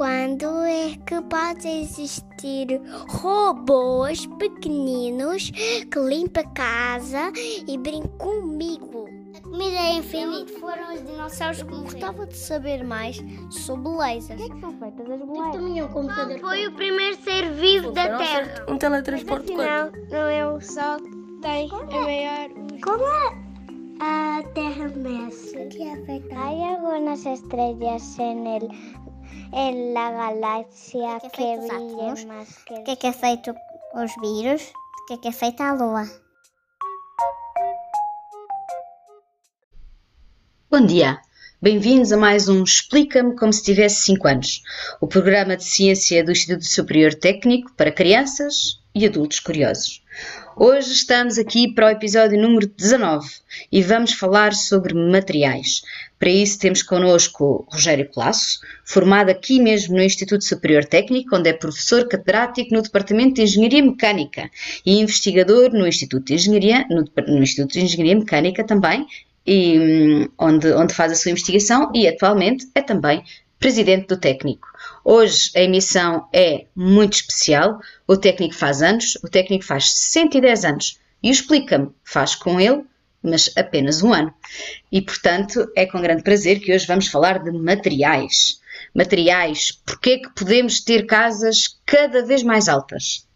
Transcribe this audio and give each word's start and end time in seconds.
quando 0.00 0.46
é 0.64 0.96
que 1.04 1.20
pode 1.20 1.68
existir 1.68 2.80
robôs 3.06 4.24
pequeninos 4.38 5.50
que 5.50 5.98
limpam 5.98 6.40
a 6.40 6.44
casa 6.54 7.30
e 7.68 7.76
brincam 7.76 8.08
comigo? 8.16 9.04
A 9.36 9.40
comida 9.42 9.76
é 9.76 9.92
infinita. 9.98 10.58
Foram 10.58 10.94
os 10.94 11.04
dinossauros 11.04 11.62
que 11.62 11.68
morreram. 11.68 11.84
Gostava 11.84 12.26
de 12.26 12.34
saber 12.34 12.82
mais 12.82 13.22
sobre 13.50 13.92
lasers. 13.92 14.40
O 14.40 14.42
que 14.42 14.50
é 14.50 14.54
que 14.54 14.60
são 14.62 14.72
feitas 14.78 15.10
as 15.10 15.20
bolachas? 15.20 15.60
Também 15.60 15.78
é 15.78 15.84
um 15.84 15.88
computador. 15.88 16.38
Foi 16.38 16.66
o 16.66 16.72
primeiro 16.72 17.16
ser 17.22 17.52
vivo 17.52 17.90
da 17.90 18.16
Terra. 18.16 18.64
Um 18.70 18.78
teletransporte 18.78 19.52
Não, 19.52 19.92
não 20.10 20.28
é 20.30 20.46
o 20.46 20.58
Sol 20.62 20.96
que 20.96 21.40
tem 21.42 21.70
a 21.70 22.00
maior... 22.00 22.48
Como 22.82 23.04
é? 23.04 23.50
A 24.02 24.42
Terra 24.54 24.88
mexe. 24.96 25.66
que 25.66 25.82
é 25.82 25.94
feita? 26.06 26.34
Hay 26.34 26.64
algunas 26.64 27.26
estrellas 27.26 28.18
en 28.18 28.46
el 28.46 28.70
en 29.52 29.94
la 29.94 30.10
galaxia 30.10 31.20
que, 31.20 31.30
que 31.30 31.56
brilhan 31.56 32.26
mais 32.26 32.48
que... 32.64 32.74
O 32.74 32.84
que 32.84 32.90
é 32.90 32.96
que 32.96 33.06
é 33.06 33.12
feito 33.12 33.54
os 33.94 34.12
vírus? 34.20 34.62
O 35.02 35.06
que 35.06 35.14
é 35.14 35.16
que 35.18 35.28
é 35.28 35.32
feita 35.32 35.64
a 35.64 35.72
Lua? 35.72 36.04
Bom 40.70 40.86
dia, 40.86 41.20
bem-vindos 41.60 42.12
a 42.12 42.16
mais 42.16 42.48
um 42.48 42.62
Explica-me 42.62 43.34
como 43.36 43.52
se 43.52 43.64
tivesse 43.64 44.02
5 44.04 44.28
anos, 44.28 44.62
o 45.00 45.06
programa 45.06 45.56
de 45.56 45.64
ciência 45.64 46.24
do 46.24 46.30
Instituto 46.30 46.64
Superior 46.64 47.12
Técnico 47.14 47.72
para 47.76 47.90
crianças 47.90 48.80
e 48.94 49.04
adultos 49.04 49.40
curiosos. 49.40 50.02
Hoje 50.62 50.92
estamos 50.92 51.38
aqui 51.38 51.72
para 51.72 51.86
o 51.86 51.88
episódio 51.88 52.38
número 52.38 52.66
19 52.66 53.26
e 53.72 53.82
vamos 53.82 54.12
falar 54.12 54.52
sobre 54.52 54.92
materiais. 54.92 55.80
Para 56.18 56.28
isso 56.28 56.58
temos 56.58 56.82
connosco 56.82 57.66
Rogério 57.72 58.06
Colasso, 58.10 58.60
formado 58.84 59.30
aqui 59.30 59.58
mesmo 59.58 59.96
no 59.96 60.02
Instituto 60.02 60.44
Superior 60.44 60.84
Técnico, 60.84 61.34
onde 61.34 61.48
é 61.48 61.54
professor 61.54 62.06
catedrático 62.06 62.74
no 62.74 62.82
Departamento 62.82 63.36
de 63.36 63.44
Engenharia 63.44 63.82
Mecânica 63.82 64.50
e 64.84 65.00
investigador 65.00 65.72
no 65.72 65.86
Instituto 65.86 66.26
de 66.26 66.34
Engenharia, 66.34 66.86
no, 66.90 67.06
no 67.26 67.42
Instituto 67.42 67.72
de 67.72 67.80
Engenharia 67.80 68.18
Mecânica 68.18 68.62
também, 68.62 69.06
e, 69.46 69.78
hum, 69.78 70.28
onde, 70.38 70.70
onde 70.74 70.92
faz 70.92 71.10
a 71.10 71.14
sua 71.14 71.30
investigação 71.30 71.90
e 71.94 72.06
atualmente 72.06 72.68
é 72.74 72.82
também 72.82 73.24
presidente 73.58 74.08
do 74.08 74.18
técnico. 74.18 74.69
Hoje 75.04 75.50
a 75.56 75.60
emissão 75.60 76.28
é 76.32 76.66
muito 76.74 77.14
especial. 77.14 77.78
O 78.06 78.16
técnico 78.16 78.54
faz 78.54 78.82
anos, 78.82 79.18
o 79.22 79.28
técnico 79.28 79.64
faz 79.64 79.92
110 79.92 80.64
anos 80.64 81.00
e 81.22 81.30
Explica-me 81.30 81.90
faz 82.02 82.34
com 82.34 82.60
ele, 82.60 82.84
mas 83.22 83.50
apenas 83.56 84.02
um 84.02 84.12
ano. 84.12 84.32
E 84.90 85.02
portanto 85.02 85.70
é 85.76 85.86
com 85.86 86.00
grande 86.00 86.22
prazer 86.22 86.60
que 86.60 86.74
hoje 86.74 86.86
vamos 86.86 87.08
falar 87.08 87.42
de 87.42 87.50
materiais. 87.50 88.60
Materiais, 88.94 89.72
porque 89.84 90.10
é 90.10 90.18
que 90.18 90.30
podemos 90.30 90.80
ter 90.80 91.06
casas 91.06 91.78
cada 91.84 92.24
vez 92.24 92.42
mais 92.42 92.68
altas? 92.68 93.26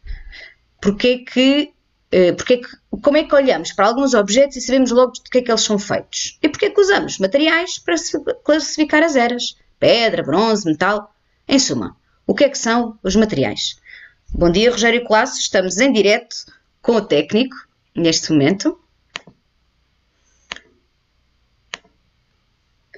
Porque 0.80 1.18
que 1.18 1.72
eh, 2.10 2.32
porque 2.32 2.54
é 2.54 2.56
que, 2.58 2.68
como 3.02 3.16
é 3.16 3.24
que 3.24 3.34
olhamos 3.34 3.72
para 3.72 3.86
alguns 3.86 4.14
objetos 4.14 4.56
e 4.56 4.60
sabemos 4.60 4.90
logo 4.90 5.12
de 5.12 5.22
que 5.22 5.38
é 5.38 5.42
que 5.42 5.50
eles 5.50 5.62
são 5.62 5.78
feitos? 5.78 6.38
E 6.42 6.48
porque 6.48 6.66
é 6.66 6.70
que 6.70 6.80
usamos 6.80 7.18
materiais 7.18 7.78
para 7.78 7.96
classificar 8.44 9.02
as 9.02 9.16
eras? 9.16 9.56
Pedra, 9.78 10.22
bronze, 10.22 10.64
metal? 10.64 11.13
Em 11.46 11.58
suma, 11.58 11.96
o 12.26 12.34
que 12.34 12.44
é 12.44 12.48
que 12.48 12.58
são 12.58 12.98
os 13.02 13.14
materiais? 13.14 13.78
Bom 14.30 14.50
dia, 14.50 14.70
Rogério 14.70 15.04
Colasso. 15.04 15.38
Estamos 15.38 15.78
em 15.78 15.92
direto 15.92 16.34
com 16.80 16.92
o 16.92 17.06
técnico 17.06 17.54
neste 17.94 18.32
momento 18.32 18.80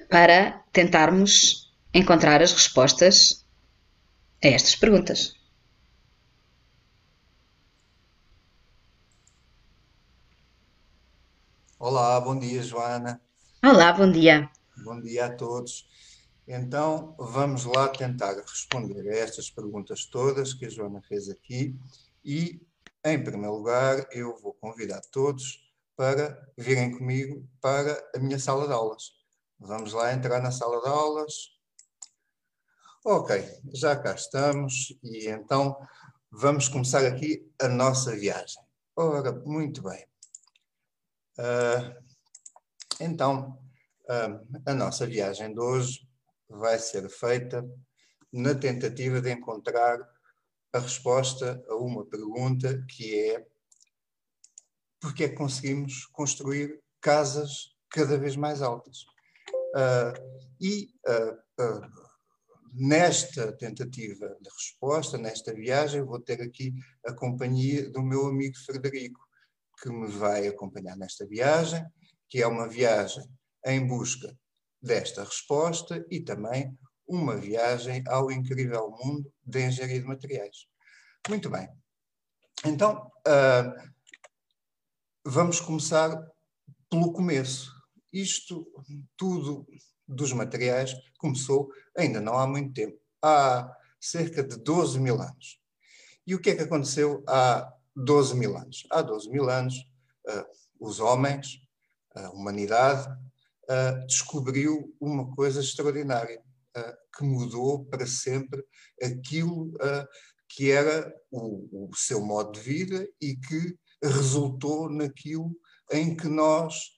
para 0.08 0.62
tentarmos 0.72 1.74
encontrar 1.92 2.40
as 2.40 2.52
respostas 2.52 3.44
a 4.42 4.46
estas 4.46 4.76
perguntas. 4.76 5.34
Olá, 11.78 12.20
bom 12.20 12.38
dia, 12.38 12.62
Joana. 12.62 13.20
Olá, 13.62 13.92
bom 13.92 14.10
dia. 14.10 14.48
Bom 14.84 15.00
dia 15.00 15.26
a 15.26 15.30
todos. 15.30 15.86
Então, 16.48 17.16
vamos 17.18 17.64
lá 17.64 17.88
tentar 17.88 18.34
responder 18.34 19.08
a 19.08 19.16
estas 19.16 19.50
perguntas 19.50 20.06
todas 20.06 20.54
que 20.54 20.66
a 20.66 20.68
Joana 20.68 21.02
fez 21.02 21.28
aqui 21.28 21.76
e, 22.24 22.64
em 23.04 23.22
primeiro 23.22 23.56
lugar, 23.56 24.06
eu 24.12 24.38
vou 24.40 24.54
convidar 24.54 25.00
todos 25.10 25.66
para 25.96 26.48
virem 26.56 26.96
comigo 26.96 27.44
para 27.60 28.00
a 28.14 28.20
minha 28.20 28.38
sala 28.38 28.68
de 28.68 28.72
aulas. 28.72 29.10
Vamos 29.58 29.92
lá 29.92 30.12
entrar 30.12 30.40
na 30.40 30.52
sala 30.52 30.80
de 30.82 30.88
aulas. 30.88 31.32
Ok, 33.04 33.44
já 33.74 33.96
cá 33.96 34.14
estamos 34.14 34.96
e 35.02 35.28
então 35.28 35.76
vamos 36.30 36.68
começar 36.68 37.04
aqui 37.04 37.50
a 37.60 37.66
nossa 37.66 38.14
viagem. 38.14 38.62
Ora, 38.94 39.32
muito 39.32 39.82
bem. 39.82 40.06
Uh, 41.38 42.02
então, 43.00 43.58
uh, 44.04 44.60
a 44.64 44.74
nossa 44.74 45.06
viagem 45.06 45.52
de 45.52 45.60
hoje 45.60 46.05
vai 46.48 46.78
ser 46.78 47.08
feita 47.08 47.68
na 48.32 48.54
tentativa 48.54 49.20
de 49.20 49.32
encontrar 49.32 49.98
a 50.72 50.78
resposta 50.78 51.62
a 51.68 51.76
uma 51.76 52.04
pergunta 52.04 52.84
que 52.88 53.30
é 53.30 53.46
porque 55.00 55.24
é 55.24 55.28
que 55.28 55.36
conseguimos 55.36 56.06
construir 56.06 56.80
casas 57.00 57.76
cada 57.90 58.18
vez 58.18 58.34
mais 58.34 58.60
altas? 58.60 59.02
Uh, 59.74 60.46
e 60.60 60.88
nesta 62.72 63.52
tentativa 63.52 64.36
de 64.40 64.50
resposta, 64.50 65.16
nesta 65.16 65.54
viagem, 65.54 66.02
vou 66.02 66.20
ter 66.20 66.42
aqui 66.42 66.74
a 67.04 67.12
companhia 67.12 67.88
do 67.90 68.02
meu 68.02 68.26
amigo 68.26 68.56
Frederico, 68.58 69.20
que 69.80 69.88
me 69.90 70.08
vai 70.08 70.46
acompanhar 70.46 70.96
nesta 70.96 71.26
viagem, 71.26 71.84
que 72.28 72.42
é 72.42 72.46
uma 72.46 72.68
viagem 72.68 73.24
em 73.64 73.86
busca 73.86 74.36
desta 74.82 75.24
resposta 75.24 76.04
e 76.10 76.20
também 76.20 76.76
uma 77.06 77.36
viagem 77.36 78.02
ao 78.08 78.30
incrível 78.30 78.90
mundo 78.90 79.32
da 79.44 79.60
engenharia 79.60 80.00
de 80.00 80.06
materiais. 80.06 80.66
Muito 81.28 81.48
bem. 81.48 81.68
Então, 82.64 83.10
uh, 83.26 83.92
vamos 85.24 85.60
começar 85.60 86.16
pelo 86.90 87.12
começo. 87.12 87.72
Isto 88.12 88.66
tudo 89.16 89.66
dos 90.06 90.32
materiais 90.32 90.94
começou 91.18 91.70
ainda 91.96 92.20
não 92.20 92.38
há 92.38 92.46
muito 92.46 92.72
tempo, 92.72 92.98
há 93.22 93.72
cerca 94.00 94.42
de 94.42 94.56
12 94.56 95.00
mil 95.00 95.20
anos. 95.20 95.60
E 96.26 96.34
o 96.34 96.40
que 96.40 96.50
é 96.50 96.56
que 96.56 96.62
aconteceu 96.62 97.24
há 97.26 97.72
12 97.96 98.36
mil 98.36 98.56
anos. 98.56 98.86
Há 98.90 99.00
12 99.00 99.30
mil 99.30 99.48
anos, 99.48 99.74
uh, 100.28 100.44
os 100.78 101.00
homens, 101.00 101.60
a 102.14 102.30
humanidade, 102.30 103.08
uh, 103.70 104.06
descobriu 104.06 104.94
uma 105.00 105.30
coisa 105.34 105.60
extraordinária, 105.60 106.40
uh, 106.76 106.92
que 107.16 107.24
mudou 107.24 107.84
para 107.86 108.06
sempre 108.06 108.64
aquilo 109.02 109.72
que 110.48 110.70
era 110.70 111.12
o, 111.30 111.88
o, 111.88 111.96
seu 111.96 112.24
modo 112.24 112.52
de 112.52 112.60
vida 112.60 113.08
e 113.20 113.36
que 113.36 113.76
resultou 114.02 114.88
naquilo 114.88 115.50
em 115.90 116.16
que 116.16 116.28
nós 116.28 116.90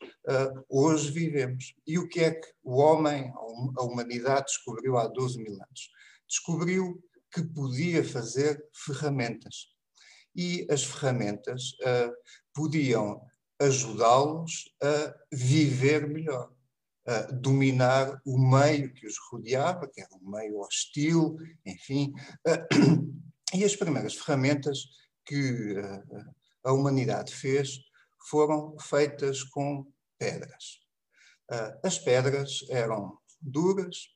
hoje 0.68 1.10
vivemos. 1.10 1.74
E 1.86 1.98
o 1.98 2.08
que 2.08 2.20
é 2.20 2.32
que 2.32 2.48
o 2.62 2.76
homem, 2.76 3.32
a 3.76 3.82
humanidade, 3.82 4.46
descobriu 4.46 4.98
há 4.98 5.06
12 5.06 5.38
mil 5.38 5.54
anos? 5.54 5.90
Descobriu 6.28 7.02
que 7.32 7.42
podia 7.42 8.04
fazer 8.04 8.62
ferramentas 8.72 9.68
e 10.38 10.64
as 10.70 10.84
ferramentas 10.84 11.72
uh, 11.82 12.12
podiam 12.54 13.20
ajudá-los 13.60 14.72
a 14.80 15.14
viver 15.32 16.08
melhor, 16.08 16.52
a 17.08 17.22
dominar 17.32 18.20
o 18.22 18.38
meio 18.38 18.92
que 18.92 19.06
os 19.06 19.14
rodeava, 19.30 19.88
que 19.88 20.02
era 20.02 20.14
um 20.14 20.30
meio 20.30 20.60
hostil, 20.60 21.38
enfim. 21.64 22.12
Uh, 22.46 23.16
e 23.56 23.64
as 23.64 23.74
primeiras 23.74 24.14
ferramentas 24.14 24.80
que 25.24 25.72
uh, 25.78 26.34
a 26.64 26.72
humanidade 26.72 27.34
fez 27.34 27.78
foram 28.28 28.78
feitas 28.78 29.42
com 29.42 29.90
pedras. 30.18 30.80
as 31.82 31.98
pedras 31.98 32.66
eram 32.68 33.16
duras, 33.40 34.14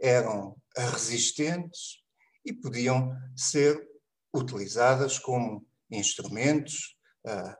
eram 0.00 0.56
resistentes 0.74 1.98
e 2.46 2.54
podiam 2.54 3.14
ser 3.36 3.86
utilizadas 4.32 5.18
como 5.18 5.66
instrumentos 5.90 6.96
uh, 7.26 7.54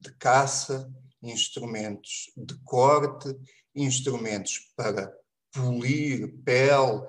de 0.00 0.14
caça, 0.14 0.90
instrumentos 1.22 2.32
de 2.36 2.58
corte, 2.64 3.28
instrumentos 3.74 4.72
para 4.76 5.12
polir 5.52 6.32
pele, 6.44 7.06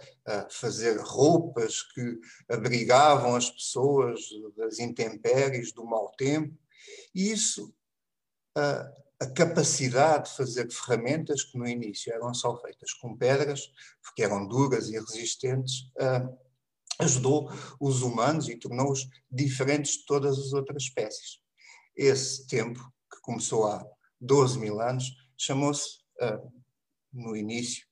fazer 0.50 1.00
roupas 1.00 1.84
que 1.84 2.20
abrigavam 2.50 3.36
as 3.36 3.50
pessoas 3.50 4.22
das 4.58 4.80
intempéries, 4.80 5.72
do 5.72 5.86
mau 5.86 6.12
tempo. 6.18 6.58
E 7.14 7.32
isso 7.32 7.74
uh, 8.58 9.02
a 9.22 9.28
capacidade 9.28 10.32
de 10.32 10.36
fazer 10.36 10.72
ferramentas 10.72 11.44
que 11.44 11.56
no 11.56 11.68
início 11.68 12.12
eram 12.12 12.34
só 12.34 12.60
feitas 12.60 12.92
com 12.94 13.16
pedras, 13.16 13.72
porque 14.02 14.24
eram 14.24 14.48
duras 14.48 14.90
e 14.90 14.98
resistentes, 14.98 15.92
ajudou 16.98 17.52
os 17.80 18.02
humanos 18.02 18.50
e 18.50 18.58
tornou-os 18.58 19.08
diferentes 19.30 20.00
de 20.00 20.06
todas 20.06 20.40
as 20.40 20.54
outras 20.54 20.84
espécies. 20.84 21.40
Esse 21.96 22.48
tempo, 22.48 22.80
que 23.12 23.22
começou 23.22 23.68
há 23.68 23.86
12 24.20 24.58
mil 24.58 24.82
anos, 24.82 25.12
chamou-se, 25.38 26.00
no 27.14 27.36
início, 27.36 27.86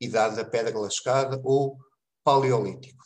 Idade 0.00 0.36
da 0.36 0.44
Pedra 0.44 0.78
Lascada 0.78 1.40
ou 1.44 1.78
Paleolítico. 2.24 3.04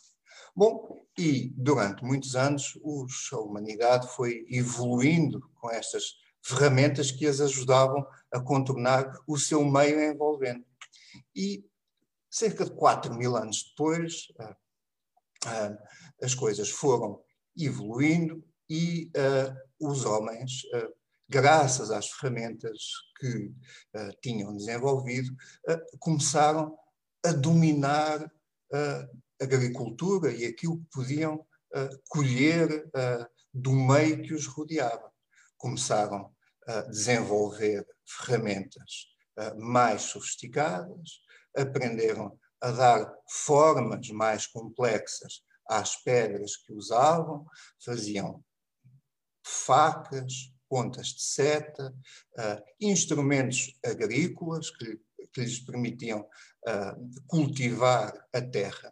Bom, 0.55 1.05
e 1.17 1.53
durante 1.55 2.03
muitos 2.03 2.35
anos 2.35 2.77
os, 2.83 3.29
a 3.31 3.37
humanidade 3.37 4.07
foi 4.07 4.45
evoluindo 4.49 5.39
com 5.55 5.69
estas 5.69 6.15
ferramentas 6.41 7.11
que 7.11 7.27
as 7.27 7.41
ajudavam 7.41 8.05
a 8.31 8.39
contornar 8.39 9.13
o 9.27 9.37
seu 9.37 9.63
meio 9.63 9.99
envolvente. 9.99 10.65
E 11.35 11.63
cerca 12.29 12.65
de 12.65 12.71
4 12.71 13.13
mil 13.13 13.35
anos 13.35 13.63
depois, 13.69 14.27
uh, 14.39 14.55
uh, 15.45 15.77
as 16.21 16.33
coisas 16.33 16.69
foram 16.69 17.21
evoluindo 17.57 18.43
e 18.69 19.11
uh, 19.15 19.87
os 19.87 20.05
homens, 20.05 20.63
graças 21.29 21.91
às 21.91 22.09
ferramentas 22.09 22.77
que 23.19 23.53
tinham 24.21 24.55
desenvolvido, 24.55 25.35
começaram 25.99 26.77
a 27.25 27.31
dominar 27.31 28.31
a 28.73 29.07
agricultura 29.41 30.31
e 30.31 30.45
aquilo 30.45 30.79
que 30.79 30.89
podiam 30.91 31.45
colher 32.07 32.89
do 33.53 33.71
meio 33.71 34.21
que 34.21 34.33
os 34.33 34.45
rodeava. 34.45 35.11
Começaram 35.57 36.33
a 36.67 36.81
desenvolver 36.81 37.85
ferramentas 38.05 39.07
mais 39.57 40.03
sofisticadas, 40.03 41.21
aprenderam 41.55 42.39
a 42.61 42.71
dar 42.71 43.13
formas 43.29 44.09
mais 44.09 44.47
complexas 44.47 45.41
às 45.69 45.95
pedras 46.01 46.55
que 46.55 46.73
usavam, 46.73 47.45
faziam 47.83 48.43
facas, 49.43 50.51
pontas 50.69 51.07
de 51.07 51.21
seta, 51.21 51.93
uh, 52.37 52.63
instrumentos 52.79 53.77
agrícolas 53.83 54.69
que, 54.69 54.99
que 55.33 55.41
lhes 55.41 55.59
permitiam 55.59 56.21
uh, 56.21 57.21
cultivar 57.27 58.13
a 58.33 58.41
terra. 58.41 58.91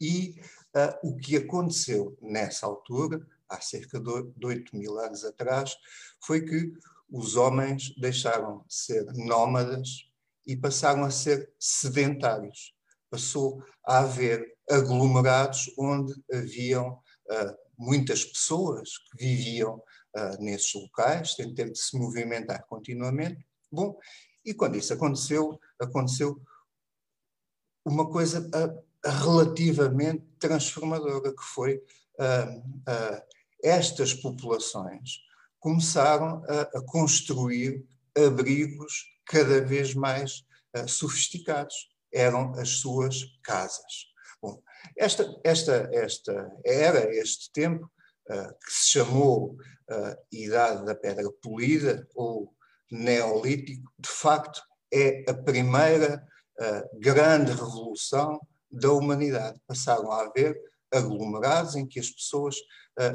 E 0.00 0.40
uh, 0.74 1.08
o 1.08 1.16
que 1.16 1.36
aconteceu 1.36 2.16
nessa 2.20 2.66
altura, 2.66 3.24
há 3.48 3.60
cerca 3.60 4.00
de 4.00 4.46
8 4.46 4.76
mil 4.76 4.98
anos 4.98 5.24
atrás, 5.24 5.76
foi 6.24 6.44
que 6.44 6.72
os 7.10 7.36
homens 7.36 7.94
deixaram 7.98 8.64
de 8.66 8.74
ser 8.74 9.04
nómadas 9.14 10.10
e 10.46 10.56
passaram 10.56 11.04
a 11.04 11.10
ser 11.10 11.52
sedentários. 11.58 12.74
Passou 13.10 13.62
a 13.86 13.98
haver 13.98 14.56
aglomerados 14.70 15.70
onde 15.76 16.14
haviam 16.32 16.98
muitas 17.78 18.24
pessoas 18.24 18.98
que 18.98 19.18
viviam 19.18 19.82
uh, 20.16 20.42
nesses 20.42 20.72
locais, 20.74 21.34
sem 21.34 21.54
ter 21.54 21.70
de 21.70 21.78
se 21.78 21.96
movimentar 21.98 22.64
continuamente. 22.66 23.46
Bom, 23.70 23.98
e 24.44 24.52
quando 24.54 24.76
isso 24.76 24.92
aconteceu, 24.92 25.58
aconteceu 25.80 26.40
uma 27.84 28.08
coisa 28.10 28.40
uh, 28.40 29.10
relativamente 29.22 30.24
transformadora, 30.38 31.34
que 31.34 31.42
foi 31.42 31.82
estas 33.62 34.12
populações 34.12 35.22
começaram 35.62 36.42
a, 36.48 36.62
a 36.62 36.84
construir 36.84 37.86
abrigos 38.16 39.06
cada 39.24 39.64
vez 39.64 39.94
mais 39.94 40.44
uh, 40.76 40.88
sofisticados. 40.88 41.88
Eram 42.12 42.52
as 42.58 42.80
suas 42.80 43.24
casas. 43.42 44.12
Bom, 44.42 44.60
esta, 44.98 45.24
esta, 45.44 45.88
esta 45.92 46.52
era, 46.64 47.14
este 47.14 47.50
tempo, 47.52 47.86
uh, 47.86 47.90
que 48.26 48.72
se 48.72 48.90
chamou 48.90 49.52
uh, 49.52 50.16
Idade 50.30 50.84
da 50.84 50.94
Pedra 50.94 51.30
Polida 51.42 52.06
ou 52.14 52.54
Neolítico, 52.90 53.90
de 53.98 54.08
facto 54.08 54.62
é 54.92 55.24
a 55.28 55.34
primeira 55.34 56.26
grande 57.00 57.50
revolução 57.50 58.38
da 58.70 58.92
humanidade. 58.92 59.58
Passaram 59.66 60.12
a 60.12 60.20
haver 60.20 60.54
aglomerados 60.92 61.74
em 61.74 61.86
que 61.86 61.98
as 61.98 62.10
pessoas 62.10 62.56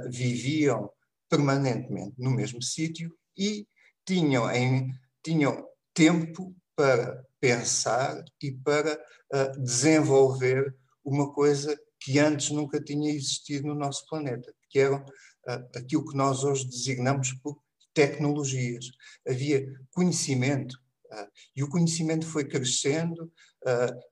viviam 0.10 0.92
permanentemente 1.30 2.16
no 2.18 2.32
mesmo 2.32 2.62
sítio 2.62 3.16
e 3.38 3.68
tinham, 4.06 4.50
em, 4.50 4.92
tinham 5.24 5.68
tempo 5.94 6.56
para 6.76 7.24
pensar 7.40 8.24
e 8.42 8.52
para 8.52 8.94
uh, 9.34 9.62
desenvolver 9.62 10.76
uma 11.04 11.32
coisa 11.34 11.78
que 12.00 12.20
antes 12.20 12.52
nunca 12.52 12.82
tinha 12.82 13.12
existido 13.12 13.68
no 13.68 13.76
nosso 13.76 14.06
planeta, 14.08 14.54
que 14.70 14.80
eram 14.80 15.00
uh, 15.00 15.78
aquilo 15.78 16.06
que 16.06 16.16
nós 16.16 16.44
hoje 16.44 16.68
designamos 16.68 17.34
por 17.44 17.62
tecnologias. 17.94 18.86
Havia 19.28 19.66
conhecimento 19.92 20.74
uh, 21.12 21.28
e 21.56 21.64
o 21.64 21.70
conhecimento 21.70 22.26
foi 22.26 22.46
crescendo 22.46 23.32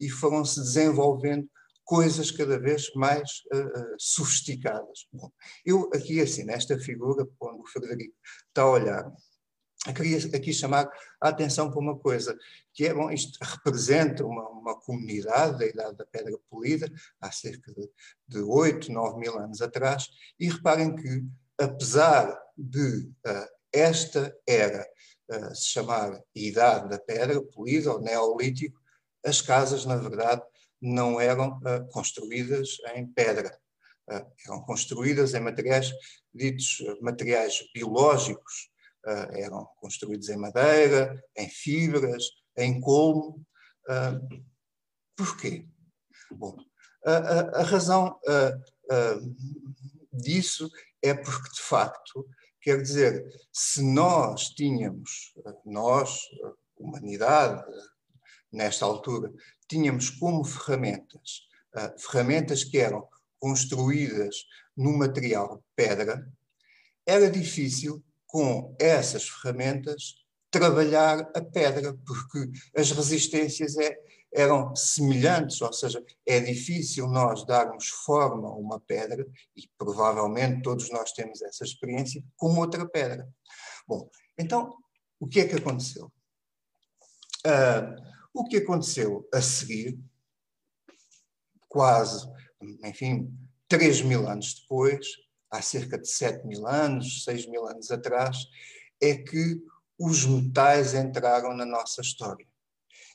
e 0.02 0.10
foram-se 0.10 0.60
desenvolvendo 0.60 1.48
coisas 1.86 2.30
cada 2.30 2.60
vez 2.60 2.92
mais 2.94 3.30
sofisticadas. 3.98 5.07
Bom, 5.13 5.31
eu 5.63 5.90
aqui 5.94 6.19
assim, 6.19 6.44
nesta 6.44 6.78
figura, 6.78 7.25
quando 7.38 7.62
o 7.62 7.68
Frederico 7.68 8.13
está 8.50 8.63
a 8.63 8.72
olhar 8.72 9.13
queria 9.94 10.18
aqui 10.36 10.52
chamar 10.52 10.90
a 11.22 11.30
atenção 11.30 11.70
para 11.70 11.80
uma 11.80 11.98
coisa, 11.98 12.38
que 12.74 12.86
é, 12.86 12.94
bom, 12.94 13.12
isto 13.12 13.38
representa 13.42 14.26
uma, 14.26 14.48
uma 14.50 14.80
comunidade 14.80 15.60
da 15.60 15.66
Idade 15.66 15.98
da 15.98 16.06
Pedra 16.06 16.38
Polida, 16.50 16.92
há 17.22 17.32
cerca 17.32 17.72
de, 17.74 17.90
de 18.28 18.40
8, 18.40 18.92
9 18.92 19.20
mil 19.20 19.38
anos 19.38 19.62
atrás, 19.62 20.10
e 20.40 20.50
reparem 20.50 20.96
que, 20.96 21.24
apesar 21.60 22.38
de 22.58 23.10
uh, 23.28 23.48
esta 23.72 24.36
era 24.48 24.88
uh, 25.32 25.56
se 25.56 25.66
chamar 25.66 26.20
Idade 26.34 26.90
da 26.90 27.00
Pedra 27.00 27.42
Polida, 27.42 27.94
ou 27.94 28.02
Neolítico, 28.02 28.80
as 29.24 29.42
casas, 29.42 29.86
na 29.86 29.98
verdade, 29.98 30.42
não 30.82 31.20
eram 31.20 31.58
uh, 31.60 31.88
construídas 31.92 32.78
em 32.96 33.06
pedra, 33.08 33.58
eram 34.48 34.62
construídas 34.62 35.34
em 35.34 35.40
materiais 35.40 35.92
ditos 36.32 36.78
materiais 37.02 37.64
biológicos, 37.74 38.70
uh, 39.06 39.36
eram 39.36 39.66
construídos 39.78 40.30
em 40.30 40.38
madeira, 40.38 41.24
em 41.36 41.50
fibras, 41.50 42.24
em 42.57 42.80
colmo. 42.80 43.46
Uh, 43.88 44.44
porquê? 45.15 45.68
Bom, 46.32 46.58
a, 47.06 47.12
a, 47.12 47.62
a 47.62 47.63
razão 47.63 48.20
uh, 48.27 49.36
disso 50.12 50.70
é 51.01 51.13
porque, 51.13 51.50
de 51.53 51.62
facto, 51.62 52.27
quer 52.62 52.82
dizer, 52.82 53.24
se 53.53 53.84
nós 53.84 54.50
tínhamos, 54.50 55.34
nós, 55.63 56.20
humanidade, 56.75 57.63
nesta 58.51 58.86
altura, 58.86 59.32
tínhamos 59.68 60.10
como 60.10 60.44
ferramentas, 60.44 61.48
ferramentas 61.98 62.63
que 62.63 62.79
eram 62.79 63.08
construídas 63.38 64.36
no 64.75 64.98
material 64.98 65.63
pedra, 65.75 66.27
era 67.06 67.29
difícil 67.29 68.03
com 68.36 68.75
essas 68.77 69.30
ferramentas, 69.30 70.15
trabalhar 70.51 71.22
a 71.34 71.42
pedra, 71.42 71.98
porque 72.06 72.51
as 72.75 72.92
resistências 72.92 73.77
é, 73.77 73.98
eram 74.34 74.75
semelhantes, 74.75 75.62
ou 75.62 75.72
seja, 75.72 76.04
é 76.25 76.42
difícil 76.42 77.08
nós 77.08 77.46
darmos 77.46 77.88
forma 77.88 78.50
a 78.50 78.54
uma 78.54 78.77
pedra, 78.77 79.25
e 79.56 79.70
provavelmente 79.77 80.62
todos 80.63 80.89
nós 80.92 81.13
temos 81.13 81.42
essa 81.42 81.63
experiência, 81.63 82.22
com 82.36 82.58
outra 82.58 82.86
pedra. 82.86 83.25
Bom, 83.88 84.10
então, 84.38 84.75
o 85.18 85.27
que 85.30 85.39
é 85.39 85.48
que 85.48 85.56
aconteceu? 85.56 86.12
Uh, 87.48 88.04
o 88.34 88.44
que 88.44 88.58
aconteceu 88.58 89.25
a 89.34 89.42
seguir, 89.42 89.98
quase, 91.70 92.30
enfim, 92.84 93.34
3 93.70 94.01
mil 94.01 94.27
anos 94.27 94.56
depois, 94.60 95.08
há 95.55 95.62
cerca 95.62 95.97
de 95.97 96.09
7 96.09 96.45
mil 96.45 96.67
anos, 96.67 97.24
6 97.24 97.47
mil 97.47 97.65
anos 97.67 97.91
atrás, 97.91 98.38
é 99.01 99.15
que 99.15 99.62
os 99.97 100.25
metais 100.25 100.93
entraram 100.93 101.55
na 101.55 101.65
nossa 101.65 102.01
história. 102.01 102.45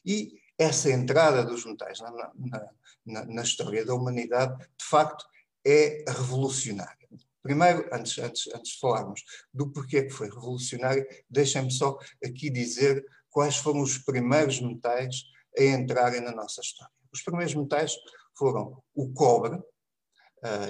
E 0.04 0.40
essa 0.59 0.90
entrada 0.90 1.44
dos 1.44 1.64
metais 1.64 2.00
na, 2.00 2.11
na, 2.11 2.70
na, 3.06 3.26
na 3.26 3.42
história 3.42 3.85
da 3.85 3.94
humanidade, 3.94 4.59
de 4.59 4.85
facto, 4.85 5.25
é 5.64 6.04
revolucionária. 6.09 7.09
Primeiro, 7.42 7.88
antes, 7.92 8.18
antes, 8.18 8.47
antes 8.54 8.73
de 8.73 8.80
falarmos 8.80 9.23
do 9.52 9.70
porquê 9.70 10.02
que 10.02 10.11
foi 10.11 10.28
revolucionário, 10.28 11.06
deixem-me 11.28 11.70
só 11.70 11.99
aqui 12.25 12.50
dizer 12.50 13.04
quais 13.30 13.56
foram 13.56 13.80
os 13.80 13.99
primeiros 13.99 14.61
metais 14.61 15.25
a 15.59 15.62
entrarem 15.62 16.20
na 16.20 16.32
nossa 16.32 16.61
história. 16.61 16.92
Os 17.12 17.23
primeiros 17.23 17.54
metais 17.54 17.94
foram 18.35 18.82
o 18.94 19.12
cobre, 19.12 19.59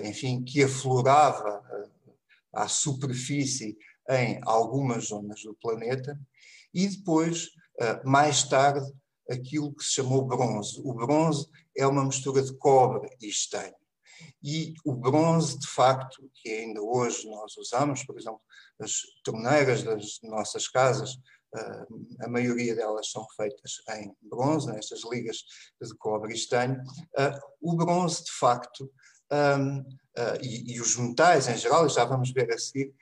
enfim, 0.04 0.42
que 0.42 0.62
aflorava 0.62 1.60
uh, 1.60 2.12
à 2.52 2.68
superfície 2.68 3.76
em 4.08 4.40
algumas 4.44 5.06
zonas 5.06 5.42
do 5.42 5.54
planeta, 5.54 6.18
E 6.72 6.88
depois, 6.88 7.46
uh, 7.80 8.08
mais 8.08 8.44
tarde, 8.44 8.86
aquilo 9.28 9.74
que 9.74 9.84
se 9.84 9.92
chamou 9.92 10.26
bronze. 10.26 10.80
O 10.84 10.92
bronze 10.94 11.46
é 11.76 11.86
uma 11.86 12.04
mistura 12.04 12.42
de 12.42 12.56
cobre 12.56 13.08
e 13.20 13.28
estanho. 13.28 13.74
E 14.42 14.74
o 14.84 14.94
bronze, 14.94 15.58
de 15.58 15.66
facto, 15.66 16.30
que 16.34 16.48
ainda 16.50 16.80
hoje 16.82 17.28
nós 17.28 17.56
usamos, 17.56 18.04
por 18.04 18.18
exemplo, 18.18 18.40
as 18.80 18.92
torneiras 19.24 19.82
das 19.82 20.18
nossas 20.22 20.68
casas, 20.68 21.18
a 22.20 22.28
maioria 22.28 22.74
delas 22.74 23.10
são 23.10 23.26
feitas 23.36 23.82
em 23.96 24.14
bronze, 24.22 24.70
nestas 24.70 25.02
ligas 25.10 25.38
de 25.80 25.94
cobre 25.96 26.32
e 26.32 26.36
estanho. 26.36 26.80
O 27.60 27.74
bronze, 27.74 28.24
de 28.24 28.32
facto, 28.32 28.90
e, 30.40 30.74
e 30.74 30.80
os 30.80 30.96
metais 30.96 31.48
em 31.48 31.56
geral, 31.56 31.88
já 31.88 32.04
vamos 32.04 32.30
ver 32.30 32.52
a 32.52 32.58
seguir, 32.58 32.92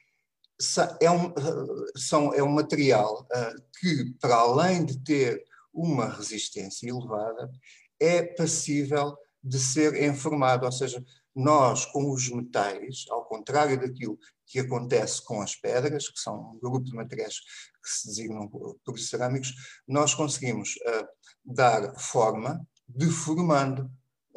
é 1.00 1.10
um, 1.10 1.32
são, 1.96 2.34
é 2.34 2.42
um 2.42 2.50
material 2.50 3.26
que, 3.80 4.14
para 4.20 4.36
além 4.36 4.84
de 4.84 4.98
ter 4.98 5.44
uma 5.72 6.08
resistência 6.08 6.88
elevada, 6.88 7.50
é 8.00 8.22
passível 8.22 9.16
de 9.42 9.58
ser 9.58 10.02
enformado, 10.02 10.66
ou 10.66 10.72
seja, 10.72 11.04
nós 11.34 11.84
com 11.86 12.10
os 12.10 12.28
metais, 12.28 13.04
ao 13.10 13.24
contrário 13.24 13.80
daquilo 13.80 14.18
que 14.46 14.58
acontece 14.58 15.22
com 15.24 15.40
as 15.40 15.54
pedras, 15.54 16.08
que 16.08 16.18
são 16.18 16.52
um 16.52 16.58
grupo 16.58 16.82
de 16.82 16.94
materiais 16.94 17.34
que 17.82 17.88
se 17.88 18.08
designam 18.08 18.48
por 18.48 18.98
cerâmicos, 18.98 19.54
nós 19.86 20.14
conseguimos 20.14 20.76
uh, 20.76 21.06
dar 21.44 21.94
forma 21.98 22.66
deformando. 22.88 23.90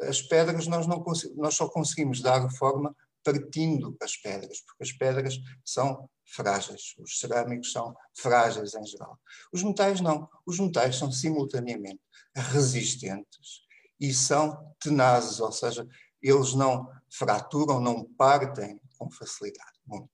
As 0.08 0.22
pedras 0.22 0.66
nós, 0.66 0.86
não 0.86 1.02
nós 1.36 1.54
só 1.54 1.68
conseguimos 1.68 2.20
dar 2.20 2.48
forma 2.50 2.94
partindo 3.24 3.96
as 4.02 4.16
pedras, 4.16 4.60
porque 4.60 4.82
as 4.82 4.92
pedras 4.92 5.38
são 5.64 6.08
frágeis, 6.24 6.94
os 6.98 7.18
cerâmicos 7.18 7.72
são 7.72 7.94
frágeis 8.16 8.74
em 8.74 8.84
geral. 8.84 9.18
Os 9.52 9.62
metais 9.62 10.00
não, 10.00 10.28
os 10.46 10.58
metais 10.58 10.96
são 10.96 11.12
simultaneamente 11.12 12.00
resistentes 12.34 13.62
e 14.00 14.12
são 14.12 14.74
tenazes, 14.80 15.40
ou 15.40 15.52
seja, 15.52 15.86
eles 16.20 16.54
não 16.54 16.88
fraturam, 17.10 17.80
não 17.80 18.04
partem 18.16 18.80
com 18.98 19.10
facilidade. 19.10 19.72
Bom, 19.84 20.08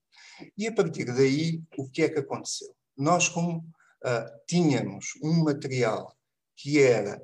e 0.56 0.66
a 0.66 0.74
partir 0.74 1.06
daí, 1.06 1.62
o 1.76 1.88
que 1.88 2.02
é 2.02 2.08
que 2.08 2.18
aconteceu? 2.18 2.74
Nós, 2.96 3.28
como 3.28 3.58
uh, 3.58 4.44
tínhamos 4.46 5.12
um 5.22 5.44
material 5.44 6.16
que 6.56 6.82
era 6.82 7.22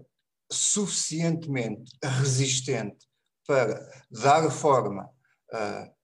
suficientemente 0.54 1.92
resistente 2.02 3.06
para 3.46 3.78
dar 4.10 4.50
forma 4.50 5.04
uh, 5.52 5.94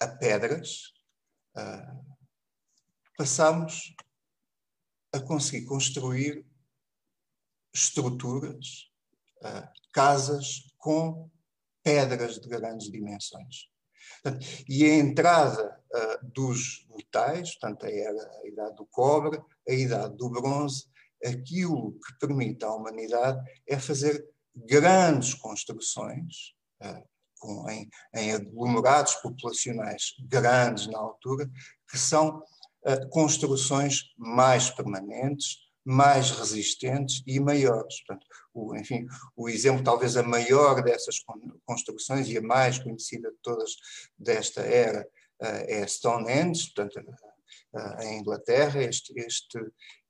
a 0.00 0.08
pedras, 0.18 0.92
uh, 1.56 2.16
passamos 3.16 3.94
a 5.12 5.20
conseguir 5.20 5.66
construir 5.66 6.44
estruturas, 7.72 8.90
uh, 9.42 9.68
casas 9.92 10.74
com 10.78 11.30
pedras 11.82 12.40
de 12.40 12.48
grandes 12.48 12.90
dimensões. 12.90 13.70
E 14.68 14.84
a 14.84 14.96
entrada 14.96 15.80
uh, 15.94 16.26
dos 16.32 16.86
metais, 16.90 17.56
portanto, 17.56 17.86
a, 17.86 17.90
era, 17.90 18.40
a 18.42 18.46
idade 18.46 18.76
do 18.76 18.86
cobre, 18.86 19.40
a 19.68 19.72
idade 19.72 20.16
do 20.16 20.30
bronze, 20.30 20.91
aquilo 21.24 21.92
que 21.92 22.18
permite 22.18 22.64
à 22.64 22.72
humanidade 22.72 23.40
é 23.66 23.78
fazer 23.78 24.24
grandes 24.54 25.34
construções, 25.34 26.54
uh, 26.82 27.02
com, 27.38 27.68
em, 27.70 27.88
em, 28.14 28.32
aglomerados 28.32 29.14
populacionais 29.16 30.14
grandes 30.20 30.86
na 30.86 30.98
altura, 30.98 31.50
que 31.90 31.98
são 31.98 32.38
uh, 32.38 33.08
construções 33.10 34.12
mais 34.16 34.70
permanentes, 34.70 35.58
mais 35.84 36.30
resistentes 36.30 37.22
e 37.26 37.40
maiores. 37.40 38.00
Portanto, 38.04 38.26
o, 38.54 38.76
enfim, 38.76 39.06
o 39.36 39.48
exemplo, 39.48 39.82
talvez 39.82 40.16
a 40.16 40.22
maior 40.22 40.82
dessas 40.82 41.16
construções 41.64 42.28
e 42.28 42.38
a 42.38 42.42
mais 42.42 42.78
conhecida 42.78 43.30
de 43.30 43.38
todas 43.42 43.72
desta 44.16 44.60
era 44.62 45.02
uh, 45.40 45.64
é 45.66 45.86
Stonehenge, 45.86 46.72
portanto, 46.72 47.00
em 48.00 48.18
Inglaterra, 48.18 48.82
este, 48.82 49.12
este, 49.18 49.58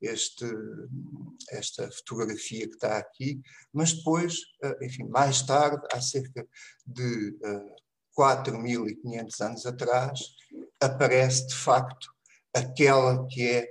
este, 0.00 0.46
esta 1.50 1.90
fotografia 1.90 2.66
que 2.66 2.74
está 2.74 2.98
aqui, 2.98 3.40
mas 3.72 3.92
depois, 3.92 4.38
uh, 4.64 4.84
enfim, 4.84 5.04
mais 5.04 5.42
tarde, 5.42 5.86
há 5.92 6.00
cerca 6.00 6.46
de 6.86 7.36
uh, 7.44 7.76
4.500 8.18 9.40
anos 9.40 9.66
atrás, 9.66 10.20
aparece 10.80 11.46
de 11.46 11.54
facto 11.54 12.12
aquela 12.54 13.26
que 13.28 13.48
é 13.48 13.68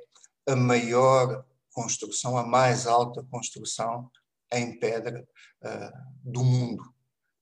a 0.48 0.56
maior 0.56 1.46
construção, 1.72 2.38
a 2.38 2.46
mais 2.46 2.88
alta 2.88 3.24
construção 3.24 4.10
em 4.52 4.78
pedra 4.80 5.26
uh, 5.64 5.92
do 6.24 6.44
mundo. 6.44 6.84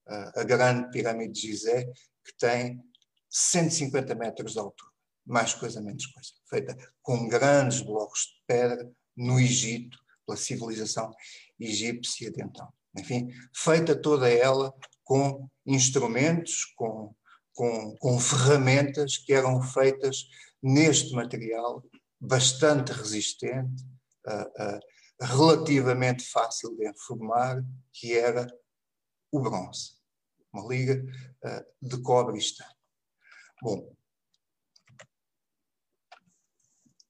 Uh, 0.07 0.39
a 0.39 0.43
grande 0.43 0.89
pirâmide 0.91 1.33
de 1.33 1.47
Gizé, 1.47 1.85
que 2.23 2.37
tem 2.37 2.83
150 3.29 4.15
metros 4.15 4.53
de 4.53 4.59
altura, 4.59 4.88
mais 5.29 5.53
coisa, 5.53 5.81
menos 5.81 6.05
coisa, 6.07 6.31
feita 6.49 6.75
com 7.01 7.27
grandes 7.27 7.81
blocos 7.81 8.21
de 8.21 8.43
pedra 8.47 8.91
no 9.15 9.39
Egito, 9.39 9.97
pela 10.25 10.37
civilização 10.37 11.11
egípcia 11.59 12.31
de 12.31 12.41
então. 12.41 12.71
Enfim, 12.97 13.29
feita 13.53 13.95
toda 13.95 14.29
ela 14.29 14.73
com 15.03 15.47
instrumentos, 15.65 16.65
com, 16.75 17.13
com, 17.53 17.95
com 17.97 18.19
ferramentas 18.19 19.17
que 19.17 19.33
eram 19.33 19.61
feitas 19.61 20.25
neste 20.61 21.13
material 21.13 21.83
bastante 22.19 22.91
resistente, 22.91 23.83
uh, 24.27 24.75
uh, 24.75 24.79
relativamente 25.21 26.23
fácil 26.25 26.75
de 26.75 26.87
informar, 26.87 27.63
que 27.93 28.15
era 28.17 28.47
o 29.31 29.39
bronze, 29.39 29.93
uma 30.51 30.67
liga 30.67 31.03
uh, 31.45 31.87
de 31.87 32.01
cobre 32.01 32.37
estanho. 32.37 32.75
Bom, 33.61 33.95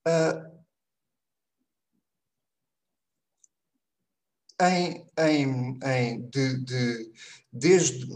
uh, 0.08 0.60
em, 4.62 5.06
em, 5.18 5.80
em 5.84 6.30
de, 6.30 6.64
de, 6.64 7.12
desde, 7.52 8.08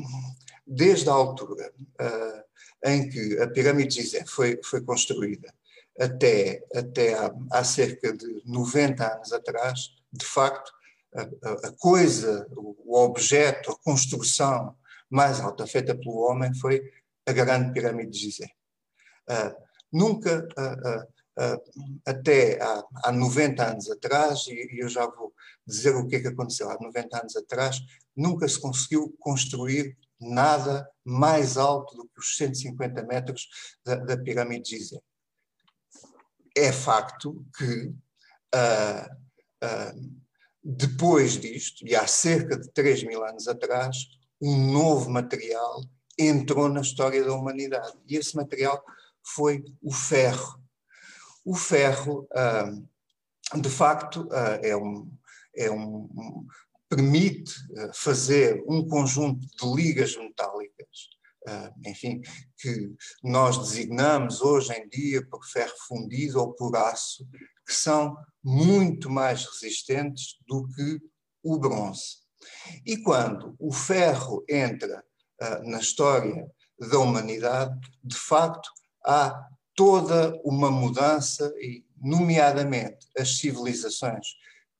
desde 0.65 1.09
a 1.09 1.13
altura 1.13 1.73
uh, 2.01 2.43
em 2.89 3.09
que 3.09 3.39
a 3.39 3.47
pirâmide 3.47 3.95
de 3.95 4.01
Gizé 4.01 4.25
foi, 4.25 4.59
foi 4.63 4.81
construída 4.81 5.53
até, 5.99 6.63
até 6.75 7.13
há, 7.13 7.33
há, 7.51 7.63
cerca 7.63 8.11
de 8.15 8.41
90 8.45 9.15
anos 9.15 9.31
atrás, 9.31 9.95
de 10.11 10.25
facto, 10.25 10.71
a, 11.15 11.67
a, 11.67 11.71
coisa, 11.73 12.47
o 12.55 12.97
objeto, 12.97 13.71
a 13.71 13.77
construção 13.79 14.75
mais 15.09 15.39
alta 15.39 15.67
feita 15.67 15.95
pelo 15.95 16.21
homem 16.21 16.53
foi 16.55 16.81
a 17.25 17.31
grande 17.31 17.71
pirâmide 17.71 18.11
de 18.11 18.17
Gizé. 18.17 18.49
Uh, 19.29 19.55
nunca, 19.91 20.47
uh, 20.57 21.01
uh, 21.01 21.07
até 22.05 22.61
há, 22.61 22.83
há 23.05 23.11
90 23.11 23.71
anos 23.71 23.89
atrás, 23.89 24.45
e, 24.47 24.75
e, 24.75 24.83
eu 24.83 24.89
já 24.89 25.05
vou 25.05 25.33
dizer 25.65 25.95
o 25.95 26.07
que 26.07 26.17
é 26.17 26.19
que 26.21 26.27
aconteceu 26.27 26.69
há 26.69 26.77
90 26.79 27.17
anos 27.17 27.35
atrás, 27.35 27.79
nunca 28.15 28.47
se 28.47 28.59
conseguiu 28.59 29.15
construir 29.19 29.97
nada 30.19 30.87
mais 31.03 31.57
alto 31.57 31.95
do 31.95 32.03
que 32.03 32.19
os 32.19 32.37
150 32.37 33.03
metros 33.03 33.47
da, 33.83 33.95
da 33.95 34.17
pirâmide 34.17 34.63
de 34.63 34.77
Gizé 34.77 35.01
é 36.55 36.71
facto 36.71 37.45
que 37.57 37.87
uh, 38.55 39.05
uh, 39.63 40.23
depois 40.63 41.39
disto, 41.39 41.85
e 41.85 41.95
há 41.95 42.07
cerca 42.07 42.57
de 42.57 42.69
3 42.71 43.03
mil 43.03 43.23
anos 43.25 43.47
atrás, 43.47 44.07
um 44.41 44.71
novo 44.71 45.09
material 45.09 45.83
entrou 46.17 46.69
na 46.69 46.81
história 46.81 47.23
da 47.23 47.33
humanidade. 47.33 47.97
E 48.07 48.15
esse 48.15 48.35
material 48.35 48.83
foi 49.35 49.63
o 49.81 49.91
ferro. 49.91 50.61
O 51.45 51.55
ferro, 51.55 52.27
uh, 52.31 53.59
de 53.59 53.69
facto, 53.69 54.27
é 54.61 54.75
um, 54.75 55.11
é 55.55 55.69
um, 55.69 56.47
permite 56.89 57.53
fazer 57.93 58.63
um 58.67 58.87
conjunto 58.87 59.39
de 59.39 59.75
ligas 59.75 60.15
metálicas 60.15 60.73
enfim, 61.85 62.21
que 62.57 62.95
nós 63.23 63.57
designamos 63.57 64.41
hoje 64.41 64.73
em 64.73 64.87
dia 64.87 65.25
por 65.27 65.45
ferro 65.45 65.73
fundido 65.87 66.39
ou 66.39 66.53
por 66.53 66.75
aço, 66.75 67.27
que 67.65 67.73
são 67.73 68.15
muito 68.43 69.09
mais 69.09 69.45
resistentes 69.45 70.37
do 70.47 70.67
que 70.69 70.99
o 71.43 71.57
bronze. 71.57 72.23
E 72.85 72.97
quando 72.97 73.55
o 73.59 73.71
ferro 73.71 74.43
entra 74.49 75.03
na 75.63 75.79
história 75.79 76.49
da 76.79 76.99
humanidade, 76.99 77.77
de 78.03 78.15
facto, 78.15 78.69
há 79.05 79.47
toda 79.75 80.39
uma 80.43 80.69
mudança, 80.69 81.53
e, 81.57 81.83
nomeadamente, 82.01 83.07
as 83.17 83.37
civilizações 83.37 84.27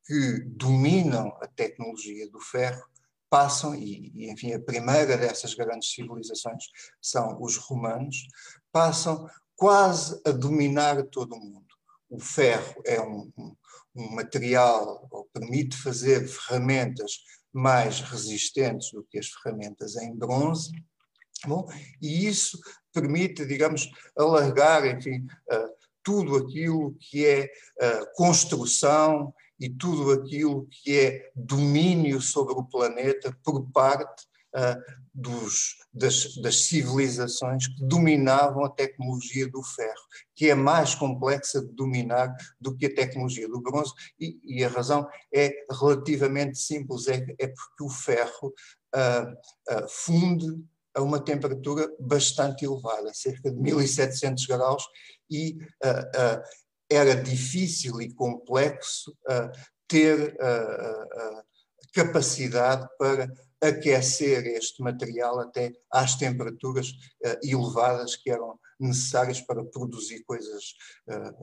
que 0.05 0.39
dominam 0.45 1.27
a 1.41 1.47
tecnologia 1.47 2.29
do 2.29 2.39
ferro 2.39 2.83
passam, 3.29 3.73
e, 3.73 4.11
e, 4.13 4.31
enfim, 4.31 4.53
a 4.53 4.59
primeira 4.59 5.17
dessas 5.17 5.53
grandes 5.53 5.91
civilizações 5.91 6.65
são 7.01 7.41
os 7.41 7.57
romanos, 7.57 8.27
passam 8.71 9.27
quase 9.55 10.21
a 10.25 10.31
dominar 10.31 11.03
todo 11.03 11.35
o 11.35 11.39
mundo. 11.39 11.73
o 12.09 12.19
ferro 12.19 12.81
é 12.85 13.01
um, 13.01 13.31
um, 13.37 13.55
um 13.95 14.11
material, 14.11 15.07
ou 15.09 15.25
permite 15.33 15.75
fazer 15.75 16.27
ferramentas 16.27 17.23
mais 17.51 18.01
resistentes 18.01 18.91
do 18.91 19.03
que 19.03 19.17
as 19.17 19.27
ferramentas 19.27 19.95
em 19.95 20.15
bronze, 20.15 20.71
bom, 21.47 21.67
e 22.01 22.27
isso 22.27 22.59
permite, 22.93 23.45
digamos, 23.45 23.89
alargar, 24.15 24.85
enfim, 24.85 25.25
uh, 25.51 25.69
tudo 26.03 26.35
aquilo 26.35 26.95
que 26.99 27.25
é 27.25 27.45
uh, 27.45 28.05
construção 28.15 29.33
e 29.59 29.69
tudo 29.69 30.11
aquilo 30.11 30.67
que 30.69 30.97
é 30.99 31.31
domínio 31.35 32.21
sobre 32.21 32.53
o 32.53 32.63
planeta 32.63 33.35
por 33.43 33.65
parte 33.71 34.25
uh, 34.55 35.03
dos, 35.13 35.77
das, 35.93 36.35
das, 36.37 36.65
civilizações 36.65 37.67
que 37.67 37.85
dominavam 37.85 38.65
a 38.65 38.69
tecnologia 38.69 39.47
do 39.47 39.61
ferro, 39.61 40.01
que 40.35 40.49
é 40.49 40.55
mais 40.55 40.95
complexa 40.95 41.61
de 41.61 41.71
dominar 41.73 42.35
do 42.59 42.75
que 42.75 42.87
a 42.87 42.93
tecnologia 42.93 43.47
do 43.47 43.61
bronze, 43.61 43.93
e, 44.19 44.39
e 44.43 44.63
a 44.63 44.69
razão 44.69 45.07
é 45.33 45.51
relativamente 45.71 46.57
simples, 46.57 47.07
é, 47.07 47.23
é 47.39 47.47
porque 47.47 47.83
o 47.83 47.89
ferro 47.89 48.53
uh, 48.95 49.87
funde 49.87 50.47
a 50.95 51.01
uma 51.01 51.19
temperatura 51.19 51.91
bastante 51.99 52.65
elevada, 52.65 53.13
cerca 53.13 53.51
de 53.51 53.59
1700 53.59 54.45
graus, 54.45 54.83
e 55.29 55.57
uh, 55.83 56.39
uh, 56.39 56.43
era 56.89 57.15
difícil 57.15 58.01
e 58.01 58.13
complexo 58.13 59.11
uh, 59.29 59.49
ter 59.87 60.35
capacidade 61.93 62.87
para 62.97 63.31
aquecer 63.61 64.45
este 64.47 64.81
material 64.81 65.39
até 65.39 65.71
às 65.91 66.15
temperaturas 66.15 66.91
elevadas 67.43 68.15
que 68.15 68.31
eram 68.31 68.59
necessárias 68.79 69.39
para 69.41 69.63
produzir 69.63 70.23
coisas, 70.23 70.73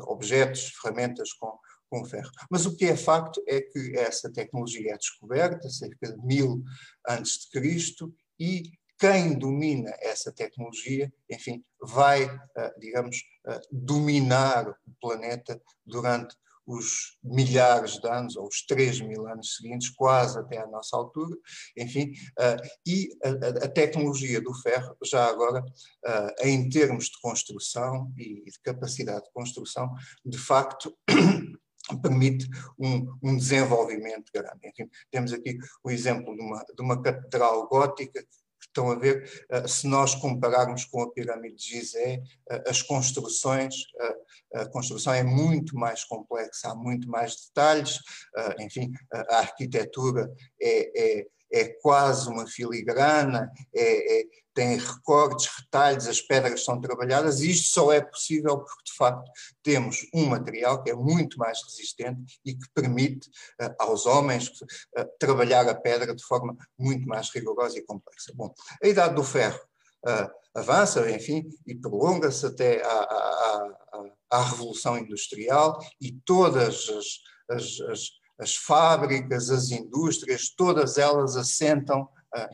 objetos, 0.09 0.73
ferramentas 0.83 1.33
com, 1.35 1.57
com 1.89 2.05
ferro. 2.05 2.31
Mas 2.51 2.67
o 2.67 2.75
que 2.77 2.87
é 2.87 2.97
facto 2.97 3.41
é 3.47 3.61
que 3.61 3.97
essa 3.97 4.33
tecnologia 4.33 4.95
é 4.95 4.99
descoberta 4.99 5.71
cerca 5.71 6.13
de 6.13 6.27
mil 6.27 6.65
antes 7.09 7.43
de 7.43 7.51
Cristo 7.51 8.13
e 8.41 8.73
quem 9.01 9.39
domina 9.39 9.91
essa 10.01 10.31
tecnologia, 10.31 11.11
enfim, 11.29 11.65
vai, 11.81 12.25
eh, 12.57 12.75
digamos, 12.79 13.17
eh, 13.47 13.61
dominar 13.73 14.69
o 14.69 14.95
planeta 15.01 15.59
durante 15.87 16.37
os 16.67 17.19
milhares 17.25 17.99
de 17.99 18.07
anos, 18.09 18.37
ou 18.37 18.47
os 18.47 18.65
3 18.67 19.01
mil 19.01 19.27
anos 19.27 19.57
seguintes, 19.57 19.89
quase 19.91 20.39
até 20.39 20.59
à 20.59 20.67
nossa 20.67 20.97
altura, 20.97 21.37
enfim, 21.77 22.13
uh, 22.39 22.69
e 22.87 23.09
a, 23.65 23.67
tecnologia 23.67 24.41
do 24.41 24.55
ferro, 24.55 24.97
já 25.05 25.25
agora, 25.25 25.65
em 26.43 26.69
termos 26.69 27.07
de 27.07 27.21
construção 27.21 28.13
e 28.17 28.45
de 28.45 28.61
capacidade 28.63 29.25
de 29.25 29.33
construção, 29.33 29.93
de 30.25 30.39
facto. 30.39 30.97
permite 32.03 32.47
um, 32.79 33.19
um, 33.21 33.37
desenvolvimento 33.37 34.31
grande. 34.33 34.61
Enfim, 34.65 34.89
temos 35.11 35.33
aqui 35.33 35.59
o 35.83 35.91
exemplo 35.91 36.37
de 36.37 36.41
uma, 36.41 36.65
de 36.65 36.83
uma 36.83 37.03
catedral 37.03 37.67
gótica 37.67 38.25
Estão 38.71 38.89
a 38.89 38.95
ver, 38.95 39.29
eh, 39.51 39.67
se 39.67 39.89
nós 39.89 40.15
compararmos 40.15 40.85
com 40.85 41.03
a 41.03 41.11
pirâmide 41.11 41.57
de 41.57 41.71
Gizé, 41.71 42.23
eh, 42.49 42.65
as 42.69 42.81
construções, 42.81 43.75
eh, 44.01 44.61
a 44.61 44.67
construção 44.67 45.13
é 45.13 45.25
muito 45.25 45.77
mais 45.77 46.05
complexa, 46.05 46.69
há 46.69 46.75
muito 46.75 47.09
mais 47.09 47.35
detalhes, 47.35 47.99
enfim, 48.61 48.93
a 49.13 49.39
arquitetura 49.39 50.33
é, 50.61 51.21
é 51.21 51.27
é 51.53 51.65
quase 51.83 52.29
uma 52.29 52.47
filigrana, 52.47 53.51
é, 53.75 54.21
é, 54.21 54.25
tem 54.61 54.77
recortes, 54.77 55.49
retalhos, 55.59 56.07
as 56.07 56.21
pedras 56.21 56.63
são 56.63 56.79
trabalhadas, 56.79 57.41
e 57.41 57.51
isto 57.51 57.73
só 57.73 57.91
é 57.91 57.99
possível 58.03 58.59
porque, 58.59 58.85
de 58.85 58.93
facto, 58.95 59.31
temos 59.63 60.07
um 60.13 60.27
material 60.27 60.83
que 60.83 60.91
é 60.91 60.95
muito 60.95 61.39
mais 61.39 61.63
resistente 61.63 62.39
e 62.45 62.53
que 62.53 62.69
permite 62.75 63.31
uh, 63.59 63.75
aos 63.79 64.05
homens 64.05 64.49
uh, 64.49 65.07
trabalhar 65.19 65.67
a 65.67 65.75
pedra 65.75 66.15
de 66.15 66.23
forma 66.23 66.55
muito 66.79 67.09
mais 67.09 67.31
rigorosa 67.31 67.79
e 67.79 67.83
complexa. 67.87 68.35
Bom, 68.35 68.53
a 68.83 68.87
idade 68.87 69.15
do 69.15 69.25
ferro 69.25 69.59
uh, 70.07 70.31
avança, 70.55 71.11
enfim, 71.11 71.49
e 71.67 71.75
prolonga-se 71.75 72.45
até 72.45 72.85
à, 72.85 72.91
à, 72.91 73.71
à, 73.95 74.39
à, 74.39 74.45
Revolução 74.45 74.99
Industrial 74.99 75.81
e 75.99 76.13
todas 76.27 76.87
as, 76.91 77.57
as, 77.57 77.81
as 77.89 78.21
as 78.39 78.57
fábricas, 78.57 79.51
as 79.51 79.71
indústrias, 79.71 80.49
todas 80.49 80.97
elas 80.97 81.37
assentam, 81.37 82.09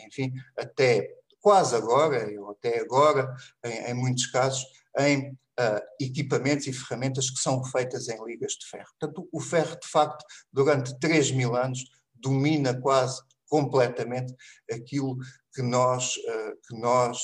enfim, 0.05 0.33
até 0.59 1.17
quase 1.47 1.77
agora, 1.77 2.29
ou 2.41 2.51
até 2.51 2.81
agora, 2.81 3.33
em, 3.65 3.91
em 3.91 3.95
muitos 3.95 4.27
casos, 4.27 4.67
em 4.99 5.31
uh, 5.31 5.81
equipamentos 6.01 6.67
e 6.67 6.73
ferramentas 6.73 7.31
que 7.31 7.39
são 7.39 7.63
feitas 7.63 8.09
em 8.09 8.21
ligas 8.25 8.55
de 8.55 8.67
ferro. 8.69 8.89
Portanto, 8.99 9.29
o 9.31 9.41
ferro, 9.41 9.79
de 9.81 9.87
facto, 9.87 10.25
durante 10.53 10.99
3 10.99 11.31
mil 11.31 11.55
anos, 11.55 11.85
domina 12.17 12.75
quase 12.81 13.23
completamente 13.49 14.35
aquilo 14.69 15.19
que 15.55 15.63
nós, 15.63 16.17
uh, 16.17 16.59
que 16.67 16.77
nós, 16.81 17.17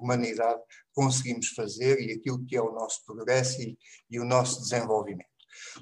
humanidade, 0.00 0.60
conseguimos 0.92 1.50
fazer 1.50 2.00
e 2.00 2.14
aquilo 2.14 2.44
que 2.44 2.56
é 2.56 2.60
o 2.60 2.72
nosso 2.72 3.04
progresso 3.06 3.62
e, 3.62 3.78
e 4.10 4.18
o 4.18 4.24
nosso 4.24 4.60
desenvolvimento. 4.60 5.30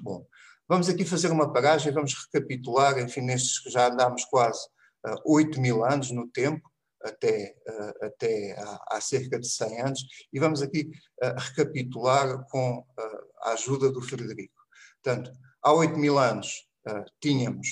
Bom, 0.01 0.23
Vamos 0.69 0.87
aqui 0.89 1.05
fazer 1.05 1.31
uma 1.31 1.51
paragem, 1.51 1.93
vamos 1.93 2.13
recapitular, 2.13 2.99
enfim, 2.99 3.21
nestes 3.21 3.57
que 3.57 3.69
já 3.69 3.87
andámos 3.87 4.25
quase 4.25 4.59
uh, 5.05 5.13
ah, 5.13 5.21
8 5.25 5.61
mil 5.61 5.83
anos 5.83 6.11
no 6.11 6.27
tempo, 6.27 6.69
até, 7.07 7.55
uh, 7.67 8.05
até 8.05 8.55
há, 8.89 8.99
cerca 9.01 9.39
de 9.39 9.47
100 9.47 9.81
anos, 9.81 9.99
e 10.31 10.39
vamos 10.39 10.61
aqui 10.61 10.89
uh, 11.23 11.33
recapitular 11.37 12.45
com 12.49 12.85
a 13.41 13.51
ajuda 13.51 13.91
do 13.91 14.01
Frederico. 14.01 14.61
Portanto, 15.03 15.31
há 15.61 15.73
8 15.73 15.97
mil 15.97 16.17
anos 16.17 16.67
tínhamos 17.19 17.67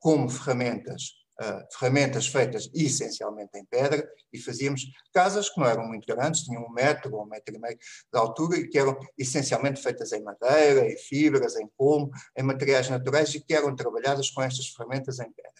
como 0.00 0.26
ferramentas 0.28 1.02
uh, 1.40 1.76
ferramentas 1.76 2.26
feitas 2.26 2.70
essencialmente 2.74 3.56
em 3.56 3.64
pedra 3.64 4.06
e 4.32 4.38
fazíamos 4.38 4.82
casas 5.12 5.48
que 5.48 5.58
não 5.60 5.66
eram 5.66 5.86
muito 5.86 6.06
grandes, 6.06 6.42
tinham 6.42 6.64
um 6.64 6.72
metro 6.72 7.14
ou 7.14 7.24
um 7.24 7.26
metro 7.26 7.54
e 7.54 7.58
meio 7.58 7.76
de 7.76 8.18
altura 8.18 8.58
e 8.58 8.68
que 8.68 8.78
eram 8.78 8.98
essencialmente 9.18 9.82
feitas 9.82 10.12
em 10.12 10.22
madeira, 10.22 10.86
em 10.86 10.96
fibras, 10.96 11.56
em 11.56 11.68
como, 11.76 12.10
em 12.36 12.42
materiais 12.42 12.88
naturais 12.88 13.34
e 13.34 13.40
que 13.40 13.54
eram 13.54 13.74
trabalhadas 13.74 14.30
com 14.30 14.42
estas 14.42 14.68
ferramentas 14.68 15.18
em 15.18 15.30
pedra. 15.30 15.52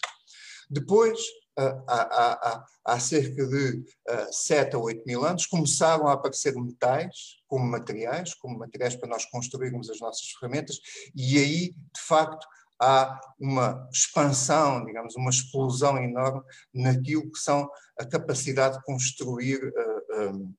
Depois, 0.69 1.19
há, 1.57 2.65
há, 2.85 2.99
cerca 2.99 3.45
de 3.47 3.83
uh, 4.09 4.27
7 4.31 4.75
a 4.75 4.79
8 4.79 5.03
mil 5.05 5.25
anos, 5.25 5.45
começaram 5.45 6.07
a 6.07 6.13
aparecer 6.13 6.53
metais 6.55 7.37
como 7.47 7.65
materiais, 7.65 8.33
como 8.33 8.57
materiais 8.57 8.95
para 8.95 9.09
nós 9.09 9.25
construirmos 9.25 9.89
as 9.89 9.99
nossas 9.99 10.27
ferramentas, 10.31 10.79
e 11.15 11.37
aí, 11.37 11.69
de 11.71 12.01
facto, 12.01 12.45
há 12.79 13.19
uma 13.39 13.87
expansão, 13.91 14.85
digamos, 14.85 15.15
uma 15.15 15.29
explosão 15.29 15.97
enorme 15.97 16.41
naquilo 16.73 17.31
que 17.31 17.39
são 17.39 17.69
a 17.97 18.05
capacidade 18.05 18.77
de 18.77 18.83
construir 18.83 19.63
uh, 19.63 20.31
um, 20.31 20.53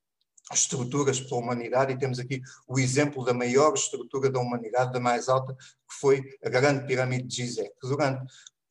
estruturas 0.53 1.21
para 1.21 1.37
a 1.37 1.41
humanidade, 1.41 1.93
e 1.93 1.99
temos 1.99 2.19
aqui 2.19 2.41
o 2.69 2.79
exemplo 2.79 3.25
da 3.25 3.35
maior 3.35 3.75
estrutura 3.75 4.31
da 4.31 4.39
humanidade, 4.39 4.93
da 4.93 5.01
mais 5.01 5.29
alta, 5.29 5.55
que 5.55 6.01
foi 6.01 6.23
a 6.45 6.49
Grande 6.49 6.87
Pirâmide 6.87 7.27
de 7.27 7.37
Gizé, 7.37 7.65
que 7.65 7.89
durante 7.89 8.25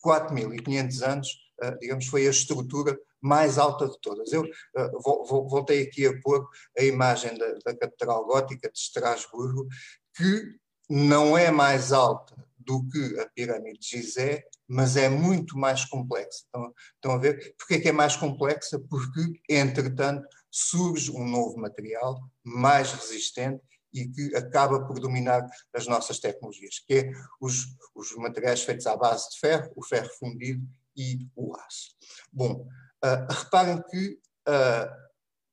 4.500 0.04 1.02
anos, 1.02 1.45
digamos, 1.80 2.08
foi 2.08 2.28
a 2.28 2.32
estrutura 2.32 2.98
mais 3.22 3.58
alta 3.58 3.88
de 3.88 4.00
todas. 4.02 4.32
Eu 4.32 4.44
uh, 4.44 5.48
voltei 5.50 5.82
aqui 5.84 6.06
a 6.06 6.20
pôr 6.22 6.48
a 6.78 6.84
imagem 6.84 7.36
da, 7.38 7.54
da 7.66 7.76
Catedral 7.76 8.26
Gótica 8.26 8.70
de 8.72 8.78
Estrasburgo, 8.78 9.68
que 10.16 10.56
não 10.90 11.38
é 11.38 11.50
mais 11.50 11.92
alta 11.92 12.36
do 12.60 12.84
que 12.88 13.20
a 13.20 13.30
pirâmide 13.30 13.80
de 13.80 13.88
Gizé, 13.88 14.44
mas 14.68 14.96
é 14.98 15.08
muito 15.10 15.58
mais 15.58 15.86
complexa. 15.86 16.44
Estão, 16.46 16.74
estão 16.96 17.12
a 17.14 17.18
ver? 17.18 17.56
Porquê 17.58 17.80
que 17.80 17.90
é 17.90 17.92
mais 17.92 18.16
complexa? 18.16 18.80
Porque, 18.90 19.40
entretanto, 19.50 20.28
surge 20.52 21.12
um 21.12 21.28
novo 21.28 21.58
material 21.58 22.20
mais 22.44 22.92
resistente 22.92 23.62
e 23.94 24.08
que 24.08 24.36
acaba 24.36 24.86
por 24.86 25.00
dominar 25.00 25.48
as 25.74 25.88
nossas 25.88 26.20
tecnologias, 26.20 26.80
que 26.80 26.94
é 26.96 27.12
os, 27.40 27.68
os 27.96 28.16
materiais 28.16 28.64
feitos 28.64 28.86
à 28.88 28.98
base 28.98 29.30
de 29.30 29.40
ferro, 29.40 29.72
o 29.76 29.84
ferro 29.84 30.10
fundido 30.20 30.68
e 30.96 31.28
o 31.36 31.56
aço. 31.56 31.96
Bom, 32.32 32.68
uh, 33.04 33.34
reparem 33.34 33.82
que 33.90 34.20
uh, 34.48 35.06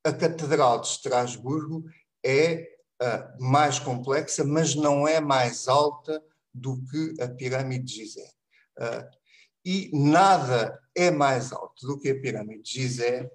a 0.04 0.12
Catedral 0.12 0.80
de 0.80 0.88
Estrasburgo 0.88 1.84
é 2.24 2.68
uh, 3.02 3.42
mais 3.42 3.78
complexa, 3.78 4.44
mas 4.44 4.74
não 4.74 5.06
é 5.06 5.20
mais 5.20 5.68
alta 5.68 6.22
do 6.52 6.82
que 6.84 7.22
a 7.22 7.28
pirâmide 7.28 7.84
de 7.84 7.94
Gizé. 7.94 8.30
E 9.64 9.90
nada 9.92 10.78
é 10.94 11.10
mais 11.10 11.52
alto 11.52 11.86
do 11.86 11.98
que 11.98 12.10
a 12.10 12.20
pirâmide 12.20 12.62
de 12.62 12.72
Gizé, 12.72 13.30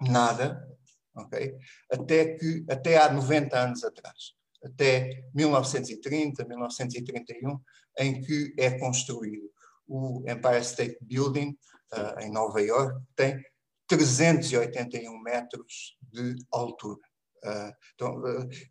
nada, 0.00 0.68
ok? 1.14 1.56
Até, 1.90 2.36
que, 2.36 2.64
até 2.68 2.98
há 2.98 3.10
90 3.10 3.58
anos 3.58 3.84
atrás, 3.84 4.34
até 4.62 5.24
1930, 5.34 6.44
1931, 6.44 7.60
em 7.98 8.20
que 8.20 8.54
é 8.58 8.78
construído 8.78 9.52
o 9.86 10.24
Empire 10.26 10.60
State 10.60 10.98
Building, 11.00 11.56
uh, 11.92 12.20
em 12.20 12.30
Nova 12.30 12.60
York, 12.60 12.98
tem 13.16 13.42
381 13.86 15.22
metros 15.22 15.96
de 16.12 16.34
altura. 16.50 17.00
Uh, 17.44 17.72
então, 17.94 18.22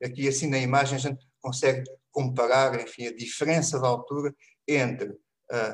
aqui 0.04 0.28
assim 0.28 0.48
na 0.48 0.58
imagem 0.58 0.96
a 0.96 1.00
gente 1.00 1.26
consegue 1.42 1.84
comparar, 2.12 2.80
enfim, 2.80 3.08
a 3.08 3.16
diferença 3.16 3.80
de 3.80 3.86
altura 3.86 4.34
entre 4.68 5.14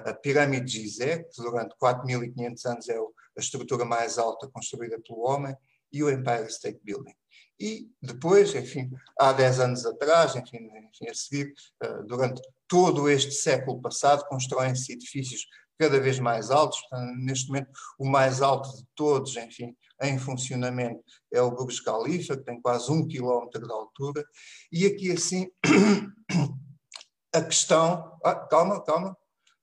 a 0.05 0.11
pirâmide 0.11 0.65
de 0.65 0.81
Gizé, 0.81 1.19
que 1.19 1.39
durante 1.39 1.75
4.500 1.79 2.65
anos 2.65 2.89
é 2.89 2.97
a 2.97 3.39
estrutura 3.39 3.85
mais 3.85 4.17
alta 4.17 4.49
construída 4.49 4.99
pelo 4.99 5.19
homem, 5.19 5.55
e 5.91 6.03
o 6.03 6.09
Empire 6.09 6.47
State 6.47 6.79
Building. 6.83 7.13
E 7.59 7.89
depois, 8.01 8.53
enfim, 8.53 8.89
há 9.19 9.33
10 9.33 9.59
anos 9.59 9.85
atrás, 9.85 10.35
enfim, 10.35 10.57
enfim 10.57 11.09
a 11.09 11.13
seguir, 11.13 11.53
uh, 11.83 12.03
durante 12.05 12.41
todo 12.67 13.09
este 13.09 13.31
século 13.31 13.81
passado, 13.81 14.25
constroem-se 14.27 14.93
edifícios 14.93 15.47
cada 15.77 15.99
vez 15.99 16.19
mais 16.19 16.51
altos. 16.51 16.79
Neste 17.17 17.47
momento, 17.47 17.69
o 17.97 18.07
mais 18.07 18.41
alto 18.41 18.75
de 18.75 18.85
todos, 18.95 19.35
enfim, 19.37 19.75
em 20.01 20.17
funcionamento 20.17 21.03
é 21.31 21.41
o 21.41 21.51
Burj 21.51 21.81
Khalifa, 21.83 22.37
que 22.37 22.43
tem 22.43 22.61
quase 22.61 22.91
um 22.91 23.07
quilómetro 23.07 23.65
de 23.65 23.71
altura. 23.71 24.25
E 24.71 24.85
aqui, 24.85 25.11
assim, 25.11 25.49
a 27.33 27.41
questão. 27.41 28.17
Ah, 28.23 28.35
calma, 28.35 28.83
calma. 28.83 29.15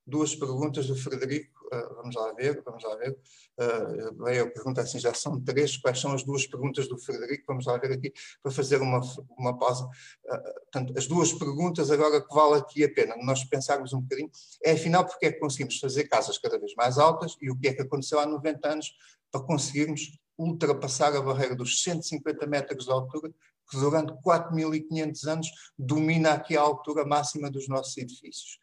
Duas 0.07 0.35
perguntas 0.35 0.87
do 0.87 0.96
Frederico 0.96 1.54
vamos 1.97 2.15
lá 2.15 2.33
ver, 2.33 2.63
vamos 2.65 2.83
lá 2.83 2.97
ver. 2.97 3.17
Uh, 3.59 4.43
a 4.43 4.51
pergunta 4.51 4.81
assim, 4.81 4.99
já 4.99 5.15
são 5.15 5.41
três, 5.41 5.77
quais 5.77 6.01
são 6.01 6.13
as 6.13 6.23
duas 6.23 6.47
perguntas 6.47 6.89
do 6.89 6.99
Frederico? 6.99 7.45
Vamos 7.47 7.67
lá 7.67 7.77
ver 7.79 7.93
aqui, 7.93 8.13
para 8.43 8.53
fazer 8.53 8.81
uma, 8.81 9.01
uma 9.39 9.57
pausa. 9.59 9.85
Uh, 9.85 10.55
portanto, 10.73 10.95
as 10.97 11.07
duas 11.07 11.33
perguntas 11.33 11.91
agora 11.91 12.21
que 12.21 12.35
vale 12.35 12.61
aqui 12.61 12.85
a 12.85 12.93
pena, 12.93 13.15
nós 13.23 13.45
pensarmos 13.45 13.93
um 13.93 14.01
bocadinho, 14.01 14.31
é 14.65 14.73
afinal 14.73 15.05
porque 15.05 15.27
é 15.27 15.33
que 15.33 15.41
conseguimos 15.41 15.79
fazer 15.79 16.05
casas 16.05 16.39
cada 16.39 16.59
vez 16.59 16.75
mais 16.75 16.99
altas 16.99 17.37
e 17.41 17.51
o 17.51 17.59
que 17.59 17.69
é 17.69 17.75
que 17.75 17.83
aconteceu 17.83 18.19
há 18.19 18.27
90 18.27 18.69
anos 18.69 18.93
para 19.31 19.43
conseguirmos 19.43 20.19
ultrapassar 20.37 21.15
a 21.15 21.21
barreira 21.21 21.55
dos 21.55 21.83
150 21.83 22.47
metros 22.47 22.85
de 22.85 22.91
altura 22.91 23.33
que 23.71 23.79
durante 23.79 24.13
4.500 24.23 25.27
anos 25.27 25.49
domina 25.79 26.33
aqui 26.33 26.57
a 26.57 26.61
altura 26.61 27.05
máxima 27.05 27.51
dos 27.51 27.69
nossos 27.69 27.97
edifícios. 27.97 28.59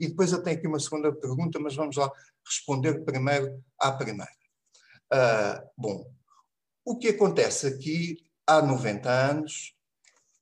E 0.00 0.08
depois 0.08 0.32
eu 0.32 0.42
tenho 0.42 0.56
aqui 0.56 0.66
uma 0.66 0.80
segunda 0.80 1.12
pergunta, 1.12 1.58
mas 1.58 1.76
vamos 1.76 1.96
lá 1.96 2.10
responder 2.46 3.04
primeiro 3.04 3.62
à 3.78 3.92
primeira. 3.92 4.30
Uh, 5.12 5.68
bom, 5.76 6.10
o 6.84 6.98
que 6.98 7.08
acontece 7.08 7.66
aqui 7.66 8.16
há 8.46 8.62
90 8.62 9.08
anos 9.10 9.74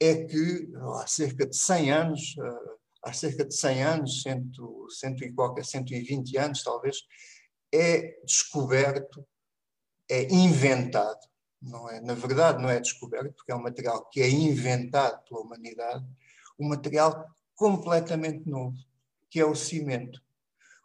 é 0.01 0.25
que 0.25 0.71
há 1.01 1.07
cerca 1.07 1.47
de 1.47 1.57
100 1.57 1.93
anos, 1.93 2.37
uh, 2.37 2.79
há 3.03 3.13
cerca 3.13 3.45
de 3.45 3.55
100 3.55 3.83
anos, 3.83 4.23
100, 4.23 4.53
100 4.89 5.17
e 5.23 5.33
qualquer, 5.33 5.65
120 5.65 6.37
anos 6.37 6.63
talvez, 6.63 6.99
é 7.73 8.21
descoberto, 8.25 9.27
é 10.09 10.33
inventado 10.33 11.27
não 11.65 11.89
é, 11.89 12.01
na 12.01 12.15
verdade 12.15 12.63
não 12.63 12.69
é 12.69 12.79
descoberto, 12.79 13.33
porque 13.35 13.51
é 13.51 13.55
um 13.55 13.63
material 13.63 14.05
que 14.11 14.21
é 14.21 14.29
inventado 14.29 15.23
pela 15.25 15.41
humanidade, 15.41 16.05
um 16.59 16.69
material 16.69 17.27
completamente 17.55 18.49
novo, 18.49 18.77
que 19.31 19.41
é 19.41 19.45
o 19.45 19.55
cimento. 19.55 20.23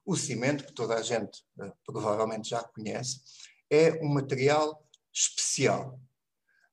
O 0.05 0.15
cimento, 0.15 0.65
que 0.65 0.73
toda 0.73 0.95
a 0.95 1.01
gente 1.01 1.43
uh, 1.59 1.71
provavelmente 1.85 2.49
já 2.49 2.63
conhece, 2.63 3.21
é 3.69 3.99
um 4.03 4.09
material 4.09 4.83
especial. 5.13 5.99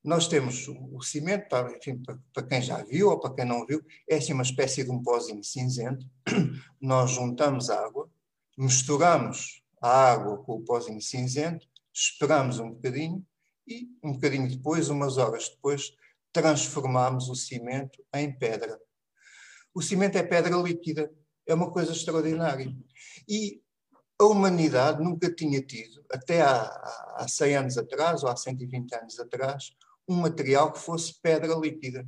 Nós 0.02 0.28
temos 0.28 0.68
o, 0.68 1.02
cimento, 1.02 1.48
para, 1.48 1.76
enfim, 1.76 2.00
para, 2.00 2.16
para, 2.32 2.46
quem 2.46 2.62
já 2.62 2.82
viu 2.84 3.08
ou 3.08 3.18
para 3.18 3.34
quem 3.34 3.44
não 3.44 3.66
viu, 3.66 3.84
é 4.08 4.16
assim 4.16 4.32
uma 4.32 4.44
espécie 4.44 4.84
de 4.84 4.90
um 4.90 5.02
pozinho 5.02 5.42
cinzento. 5.42 6.06
Nós 6.80 7.10
juntamos 7.10 7.70
água, 7.70 8.08
misturamos 8.56 9.62
a 9.82 10.12
água 10.12 10.38
com 10.44 10.54
o 10.54 10.62
pozinho 10.62 11.00
cinzento, 11.00 11.66
esperamos 11.92 12.60
um 12.60 12.70
bocadinho 12.70 13.26
e 13.66 13.88
um 14.02 14.12
bocadinho 14.12 14.48
depois, 14.48 14.88
umas 14.88 15.18
horas 15.18 15.48
depois, 15.48 15.92
transformamos 16.32 17.28
o 17.28 17.34
cimento 17.34 18.04
em 18.14 18.32
pedra. 18.32 18.78
O 19.74 19.82
cimento 19.82 20.16
é 20.16 20.22
pedra 20.22 20.56
líquida, 20.56 21.12
é 21.46 21.54
uma 21.54 21.70
coisa 21.70 21.92
extraordinária. 21.92 22.74
E 23.28 23.62
a 24.18 24.24
humanidade 24.24 25.02
nunca 25.02 25.32
tinha 25.32 25.60
tido, 25.60 26.04
até 26.10 26.40
há, 26.40 26.62
há 27.16 27.26
100 27.28 27.56
anos 27.56 27.78
atrás, 27.78 28.22
ou 28.22 28.30
há 28.30 28.36
120 28.36 28.94
anos 28.94 29.20
atrás, 29.20 29.72
um 30.08 30.16
material 30.16 30.72
que 30.72 30.78
fosse 30.78 31.20
pedra 31.20 31.54
líquida. 31.54 32.06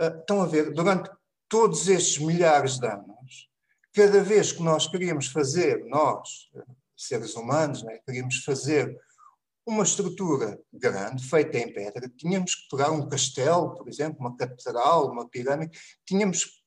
Uh, 0.00 0.18
estão 0.18 0.42
a 0.42 0.46
ver, 0.46 0.72
durante 0.72 1.10
todos 1.48 1.88
estes 1.88 2.18
milhares 2.18 2.78
de 2.78 2.86
anos, 2.86 3.48
cada 3.92 4.22
vez 4.22 4.52
que 4.52 4.62
nós 4.62 4.86
queríamos 4.86 5.26
fazer, 5.26 5.84
nós, 5.86 6.50
seres 6.96 7.34
humanos, 7.34 7.82
né, 7.82 7.98
queríamos 8.04 8.42
fazer 8.44 8.98
uma 9.64 9.84
estrutura 9.84 10.58
grande, 10.72 11.24
feita 11.24 11.58
em 11.58 11.72
pedra, 11.72 12.10
tínhamos 12.16 12.54
que 12.54 12.68
pegar 12.68 12.90
um 12.90 13.08
castelo, 13.08 13.76
por 13.76 13.88
exemplo, 13.88 14.18
uma 14.20 14.36
catedral, 14.36 15.10
uma 15.10 15.28
pirâmide, 15.28 15.78
tínhamos 16.04 16.44
que 16.44 16.61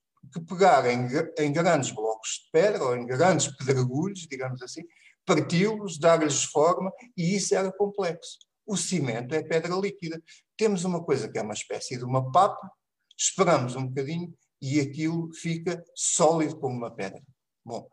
pegar 0.48 0.86
em, 0.86 1.08
em 1.40 1.52
grandes 1.52 1.92
blocos 1.92 2.44
de 2.44 2.52
pedra 2.52 2.84
ou 2.84 2.96
em 2.96 3.06
grandes 3.06 3.48
pedregulhos, 3.56 4.28
digamos 4.28 4.62
assim, 4.62 4.84
parti-los, 5.26 6.00
dar-lhes 6.00 6.44
forma, 6.44 6.92
e 7.18 7.36
isso 7.36 7.56
era 7.56 7.72
complexo. 7.72 8.38
O 8.66 8.78
cimento 8.78 9.34
é 9.34 9.44
pedra 9.44 9.76
líquida. 9.76 10.22
Temos 10.58 10.84
uma 10.84 11.04
coisa 11.04 11.30
que 11.30 11.38
é 11.38 11.42
uma 11.42 11.54
espécie 11.54 11.98
de 11.98 12.04
uma 12.04 12.32
papa, 12.32 12.72
esperamos 13.18 13.76
um 13.76 13.88
bocadinho 13.88 14.34
e 14.62 14.80
aquilo 14.80 15.32
fica 15.34 15.84
sólido 15.96 16.60
como 16.60 16.76
uma 16.76 16.94
pedra. 16.94 17.22
Bom, 17.64 17.88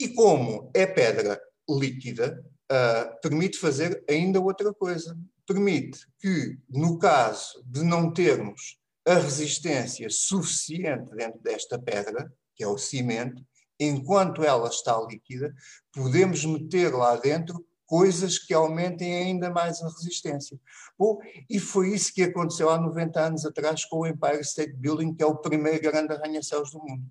e 0.00 0.08
como 0.08 0.70
é 0.74 0.86
pedra 0.86 1.40
líquida, 1.68 2.44
uh, 2.70 3.20
permite 3.20 3.58
fazer 3.58 4.04
ainda 4.08 4.40
outra 4.40 4.72
coisa. 4.72 5.16
Permite 5.46 6.06
que, 6.18 6.58
no 6.68 6.98
caso 6.98 7.62
de 7.66 7.82
não 7.82 8.12
termos 8.12 8.78
a 9.06 9.14
resistência 9.14 10.08
suficiente 10.10 11.14
dentro 11.14 11.40
desta 11.40 11.78
pedra, 11.78 12.32
que 12.54 12.64
é 12.64 12.68
o 12.68 12.78
cimento, 12.78 13.44
enquanto 13.78 14.42
ela 14.42 14.68
está 14.68 14.98
líquida, 15.00 15.54
podemos 15.92 16.44
meter 16.44 16.94
lá 16.94 17.16
dentro 17.16 17.64
coisas 17.86 18.38
que 18.38 18.54
aumentem 18.54 19.14
ainda 19.14 19.50
mais 19.50 19.82
a 19.82 19.88
resistência. 19.88 20.58
Bom, 20.98 21.18
e 21.50 21.58
foi 21.58 21.92
isso 21.92 22.14
que 22.14 22.22
aconteceu 22.22 22.70
há 22.70 22.78
90 22.78 23.20
anos 23.20 23.44
atrás 23.44 23.84
com 23.84 23.98
o 24.00 24.06
Empire 24.06 24.40
State 24.40 24.74
Building, 24.74 25.14
que 25.14 25.22
é 25.22 25.26
o 25.26 25.36
primeiro 25.36 25.82
grande 25.82 26.14
arranha-céus 26.14 26.70
do 26.70 26.78
mundo. 26.78 27.04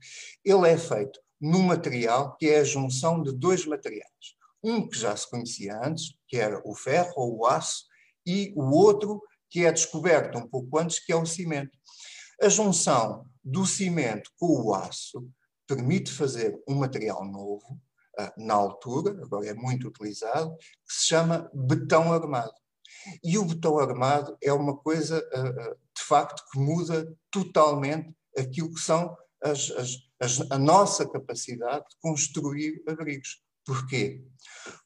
Ele 0.43 0.67
é 0.67 0.77
feito 0.77 1.19
num 1.39 1.61
material 1.61 2.35
que 2.37 2.47
é 2.47 2.59
a 2.59 2.63
junção 2.63 3.21
de 3.21 3.31
dois 3.31 3.65
materiais 3.65 4.33
um 4.63 4.87
que 4.87 4.97
já 4.97 5.15
se 5.15 5.29
conhecia 5.29 5.77
antes, 5.83 6.15
que 6.27 6.37
era 6.37 6.61
o 6.63 6.73
ferro 6.73 7.11
ou 7.17 7.39
o 7.39 7.45
aço, 7.45 7.85
e 8.25 8.53
o 8.55 8.71
outro 8.71 9.21
que 9.49 9.65
é 9.65 9.71
descoberto 9.71 10.37
um 10.37 10.47
pouco 10.47 10.79
antes, 10.79 10.99
que 10.99 11.11
é 11.11 11.15
o 11.15 11.25
cimento. 11.25 11.77
A 12.43 12.49
junção 12.49 13.25
do 13.41 13.65
cimento 13.65 14.29
com 14.37 14.47
o 14.47 14.73
aço 14.73 15.25
permite 15.65 16.11
fazer 16.11 16.61
um 16.67 16.75
material 16.75 17.23
novo, 17.23 17.79
ah, 18.19 18.33
na 18.37 18.53
altura, 18.53 19.11
agora 19.23 19.47
é 19.47 19.53
muito 19.53 19.87
utilizado, 19.87 20.53
que 20.57 20.93
se 20.93 21.07
chama 21.07 21.49
betão 21.53 22.11
armado. 22.11 22.51
E 23.23 23.37
o 23.37 23.45
betão 23.45 23.79
armado 23.79 24.37
é 24.43 24.51
uma 24.51 24.75
coisa, 24.75 25.25
ah, 25.33 25.39
ah, 25.39 25.75
de 25.97 26.03
facto, 26.03 26.43
que 26.51 26.59
muda 26.59 27.07
totalmente 27.31 28.13
aquilo 28.37 28.73
que 28.73 28.81
são 28.81 29.15
as, 29.41 29.71
as, 29.71 29.97
as, 30.19 30.51
a 30.51 30.59
nossa 30.59 31.09
capacidade 31.09 31.85
de 31.91 31.95
construir 32.01 32.83
abrigos. 32.85 33.41
Porquê? 33.65 34.23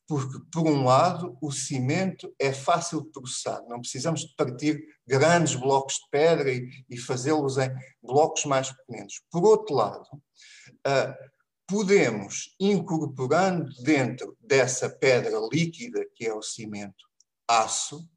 Porque, 0.07 0.39
por 0.51 0.67
um 0.67 0.85
lado, 0.85 1.37
o 1.41 1.51
cimento 1.51 2.33
é 2.39 2.53
fácil 2.53 3.01
de 3.01 3.11
processar, 3.11 3.61
não 3.67 3.81
precisamos 3.81 4.21
de 4.21 4.33
partir 4.35 4.81
grandes 5.05 5.55
blocos 5.55 5.95
de 5.95 6.09
pedra 6.09 6.51
e, 6.51 6.69
e 6.89 6.97
fazê-los 6.97 7.57
em 7.57 7.69
blocos 8.01 8.45
mais 8.45 8.71
pequenos. 8.71 9.21
Por 9.29 9.43
outro 9.43 9.75
lado, 9.75 10.07
uh, 10.13 11.13
podemos, 11.67 12.55
incorporando 12.59 13.69
dentro 13.83 14.37
dessa 14.39 14.89
pedra 14.89 15.37
líquida 15.51 16.05
que 16.15 16.25
é 16.25 16.33
o 16.33 16.41
cimento, 16.41 17.05
aço, 17.47 18.09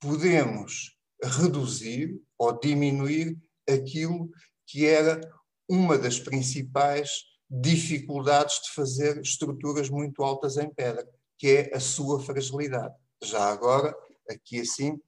podemos 0.00 0.96
reduzir 1.22 2.18
ou 2.38 2.58
diminuir 2.58 3.36
aquilo 3.68 4.30
que 4.66 4.86
era 4.86 5.20
uma 5.68 5.98
das 5.98 6.18
principais 6.18 7.10
dificuldades 7.50 8.60
de 8.62 8.72
fazer 8.72 9.20
estruturas 9.20 9.88
muito 9.88 10.22
altas 10.22 10.56
em 10.56 10.68
pedra, 10.68 11.08
que 11.38 11.48
é 11.48 11.76
a 11.76 11.80
sua 11.80 12.20
fragilidade. 12.20 12.94
Já 13.22 13.50
agora, 13.50 13.94
aqui 14.28 14.60
assim, 14.60 15.00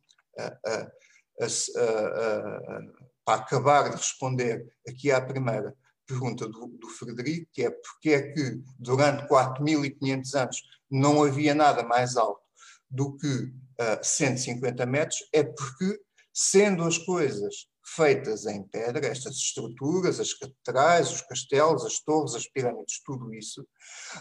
para 3.24 3.42
acabar 3.42 3.90
de 3.90 3.96
responder 3.96 4.72
aqui 4.88 5.11
à 5.11 5.20
primeira 5.20 5.74
pergunta 6.07 6.48
do, 6.48 6.66
do 6.66 6.88
Frederico, 6.88 7.48
que 7.53 7.64
é 7.64 7.70
porque 7.70 8.11
é 8.11 8.33
que 8.33 8.61
durante 8.79 9.29
4.500 9.29 10.35
anos 10.35 10.62
não 10.90 11.22
havia 11.22 11.55
nada 11.55 11.85
mais 11.85 12.16
alto 12.16 12.42
do 12.90 13.16
que 13.16 13.29
uh, 13.29 14.03
150 14.03 14.85
metros, 14.87 15.18
é 15.33 15.44
porque, 15.44 16.00
sendo 16.33 16.83
as 16.83 16.98
coisas 16.98 17.68
feitas 17.96 18.46
em 18.46 18.62
pedra, 18.62 19.07
estas 19.07 19.37
estruturas, 19.37 20.20
as 20.20 20.33
catedrais, 20.35 21.11
os 21.11 21.22
castelos, 21.22 21.85
as 21.85 22.00
torres, 22.00 22.35
as 22.35 22.46
pirâmides, 22.46 23.03
tudo 23.05 23.35
isso, 23.35 23.66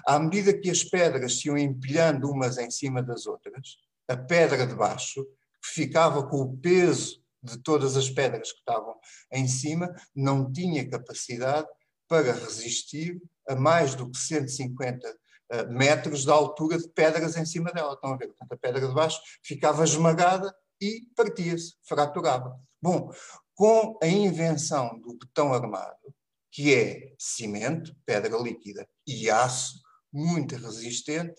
à 0.07 0.19
medida 0.19 0.57
que 0.57 0.69
as 0.69 0.83
pedras 0.83 1.39
se 1.39 1.47
iam 1.47 1.57
empilhando 1.57 2.29
umas 2.29 2.57
em 2.57 2.71
cima 2.71 3.03
das 3.03 3.25
outras, 3.25 3.77
a 4.07 4.17
pedra 4.17 4.65
de 4.65 4.75
baixo, 4.75 5.23
que 5.61 5.69
ficava 5.73 6.27
com 6.27 6.41
o 6.41 6.57
peso 6.57 7.21
de 7.43 7.57
todas 7.57 7.95
as 7.95 8.09
pedras 8.09 8.51
que 8.51 8.59
estavam 8.59 8.95
em 9.31 9.47
cima, 9.47 9.93
não 10.15 10.51
tinha 10.51 10.89
capacidade 10.89 11.67
para 12.07 12.33
resistir 12.33 13.21
a 13.47 13.55
mais 13.55 13.93
do 13.95 14.09
que 14.09 14.17
150 14.17 15.07
uh, 15.07 15.71
metros 15.71 16.23
de 16.23 16.31
altura 16.31 16.77
de 16.77 16.89
pedras 16.89 17.37
em 17.37 17.45
cima 17.45 17.71
dela. 17.71 17.93
Estão 17.93 18.13
a 18.13 18.17
ver? 18.17 18.27
Portanto, 18.27 18.53
a 18.53 18.57
pedra 18.57 18.87
de 18.87 18.93
baixo 18.93 19.19
ficava 19.43 19.83
esmagada 19.83 20.53
e 20.81 21.03
partia-se, 21.15 21.75
fraturava. 21.87 22.59
Bom, 22.81 23.11
com 23.59 23.99
a 24.01 24.07
invenção 24.07 24.97
do 25.01 25.17
betão 25.17 25.53
armado, 25.53 26.15
que 26.49 26.73
é 26.73 27.13
cimento, 27.19 27.93
pedra 28.05 28.37
líquida 28.37 28.87
e 29.05 29.29
aço, 29.29 29.81
muito 30.13 30.55
resistente, 30.55 31.35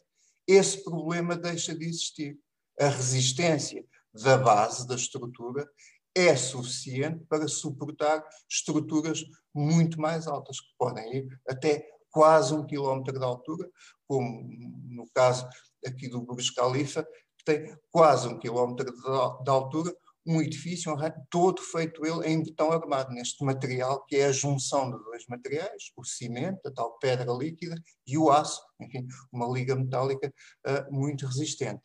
esse 0.47 0.85
problema 0.85 1.35
deixa 1.35 1.75
de 1.75 1.87
existir. 1.87 2.39
A 2.79 2.89
resistência 2.89 3.83
da 4.13 4.37
base 4.37 4.87
da 4.87 4.97
estrutura 4.97 5.67
é 6.15 6.37
suficiente 6.37 7.25
para 7.25 7.49
suportar 7.49 8.23
estruturas 8.47 9.25
muito 9.55 9.99
mais 9.99 10.27
altas, 10.27 10.61
que 10.61 10.75
podem 10.77 11.17
ir 11.17 11.41
até 11.49 11.89
quase 12.11 12.53
um 12.53 12.67
quilómetro 12.67 13.19
de 13.19 13.25
altura, 13.25 13.67
como 14.07 14.47
no 14.91 15.09
caso 15.15 15.49
aqui 15.87 16.07
do 16.07 16.21
Burj 16.21 16.53
Khalifa, 16.55 17.03
que 17.39 17.45
tem 17.47 17.75
quase 17.91 18.29
um 18.29 18.39
quilómetro 18.39 18.93
de 18.93 19.51
altura, 19.51 19.97
um 20.31 20.41
edifício 20.41 20.95
todo 21.29 21.61
feito 21.61 22.07
ele 22.07 22.29
em 22.29 22.43
betão 22.43 22.71
armado, 22.71 23.13
neste 23.13 23.45
material 23.45 24.05
que 24.07 24.17
é 24.17 24.27
a 24.27 24.33
junção 24.33 24.91
de 24.91 25.03
dois 25.05 25.27
materiais, 25.27 25.91
o 25.97 26.05
cimento, 26.05 26.61
a 26.65 26.71
tal 26.71 26.97
pedra 26.99 27.33
líquida, 27.33 27.75
e 28.07 28.17
o 28.17 28.31
aço, 28.31 28.63
enfim, 28.81 29.07
uma 29.33 29.47
liga 29.47 29.75
metálica 29.75 30.33
uh, 30.67 30.95
muito 30.95 31.27
resistente. 31.27 31.83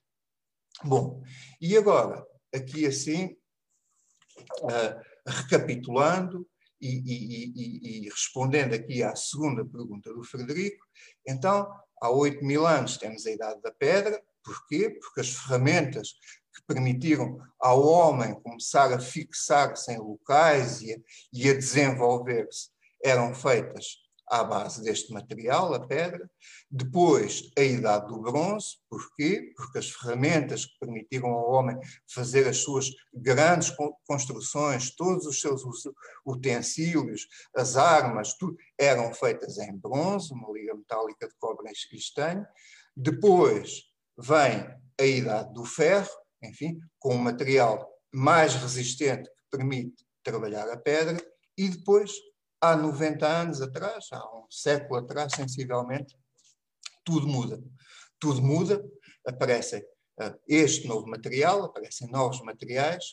Bom, 0.83 1.23
e 1.59 1.75
agora, 1.75 2.23
aqui 2.53 2.85
assim, 2.85 3.35
uh, 4.61 5.01
recapitulando 5.27 6.47
e, 6.79 6.89
e, 6.89 7.53
e, 7.55 8.05
e, 8.05 8.09
respondendo 8.09 8.75
aqui 8.75 9.01
à 9.01 9.15
segunda 9.15 9.65
pergunta 9.65 10.13
do 10.13 10.23
Frederico, 10.23 10.85
então, 11.27 11.67
há 11.99 12.11
8 12.11 12.45
mil 12.45 12.67
anos 12.67 12.97
temos 12.97 13.25
a 13.25 13.31
Idade 13.31 13.61
da 13.61 13.71
Pedra, 13.71 14.21
porquê? 14.43 14.91
Porque 15.01 15.21
as 15.21 15.29
ferramentas 15.29 16.09
que 16.55 16.63
permitiram 16.65 17.37
ao 17.59 17.85
homem 17.85 18.39
começar 18.41 18.93
a 18.93 18.99
fixar-se 18.99 19.91
em 19.91 19.97
locais 19.97 20.81
e 20.81 20.93
a, 20.93 20.97
e 21.33 21.49
a 21.49 21.53
desenvolver-se 21.53 22.69
eram 23.03 23.35
feitas 23.35 24.05
à 24.27 24.43
base 24.43 24.83
deste 24.83 25.13
material, 25.13 25.73
a 25.73 25.85
pedra. 25.85 26.29
Depois, 26.69 27.51
a 27.57 27.61
idade 27.61 28.07
do 28.07 28.19
bronze. 28.19 28.77
Porquê? 28.89 29.53
Porque 29.55 29.77
as 29.77 29.91
ferramentas 29.91 30.65
que 30.65 30.79
permitiram 30.79 31.29
ao 31.29 31.51
homem 31.51 31.77
fazer 32.07 32.47
as 32.47 32.57
suas 32.57 32.89
grandes 33.13 33.71
construções, 34.07 34.95
todos 34.95 35.25
os 35.25 35.39
seus 35.39 35.61
utensílios, 36.25 37.27
as 37.55 37.77
armas, 37.77 38.33
tudo, 38.33 38.57
eram 38.77 39.13
feitas 39.13 39.57
em 39.57 39.77
bronze, 39.77 40.33
uma 40.33 40.51
liga 40.51 40.73
metálica 40.73 41.27
de 41.27 41.35
cobre 41.35 41.71
e 41.91 41.95
estanho. 41.95 42.45
Depois 42.95 43.83
vem 44.17 44.65
a 44.99 45.05
idade 45.05 45.53
do 45.53 45.65
ferro, 45.65 46.09
enfim, 46.45 46.79
com 46.99 47.15
um 47.15 47.19
material 47.19 47.89
mais 48.11 48.55
resistente 48.55 49.29
que 49.29 49.57
permite 49.57 50.05
trabalhar 50.23 50.69
a 50.69 50.77
pedra, 50.77 51.17
e 51.57 51.69
depois, 51.69 52.11
há 52.59 52.75
90 52.75 53.27
anos 53.27 53.61
atrás, 53.61 54.07
há 54.11 54.23
um 54.37 54.45
século 54.49 54.99
atrás, 54.99 55.33
sensivelmente, 55.33 56.17
tudo 57.03 57.27
muda. 57.27 57.61
Tudo 58.19 58.41
muda, 58.41 58.83
aparece 59.25 59.77
uh, 60.19 60.33
este 60.47 60.87
novo 60.87 61.07
material, 61.07 61.63
aparecem 61.63 62.09
novos 62.09 62.41
materiais, 62.41 63.03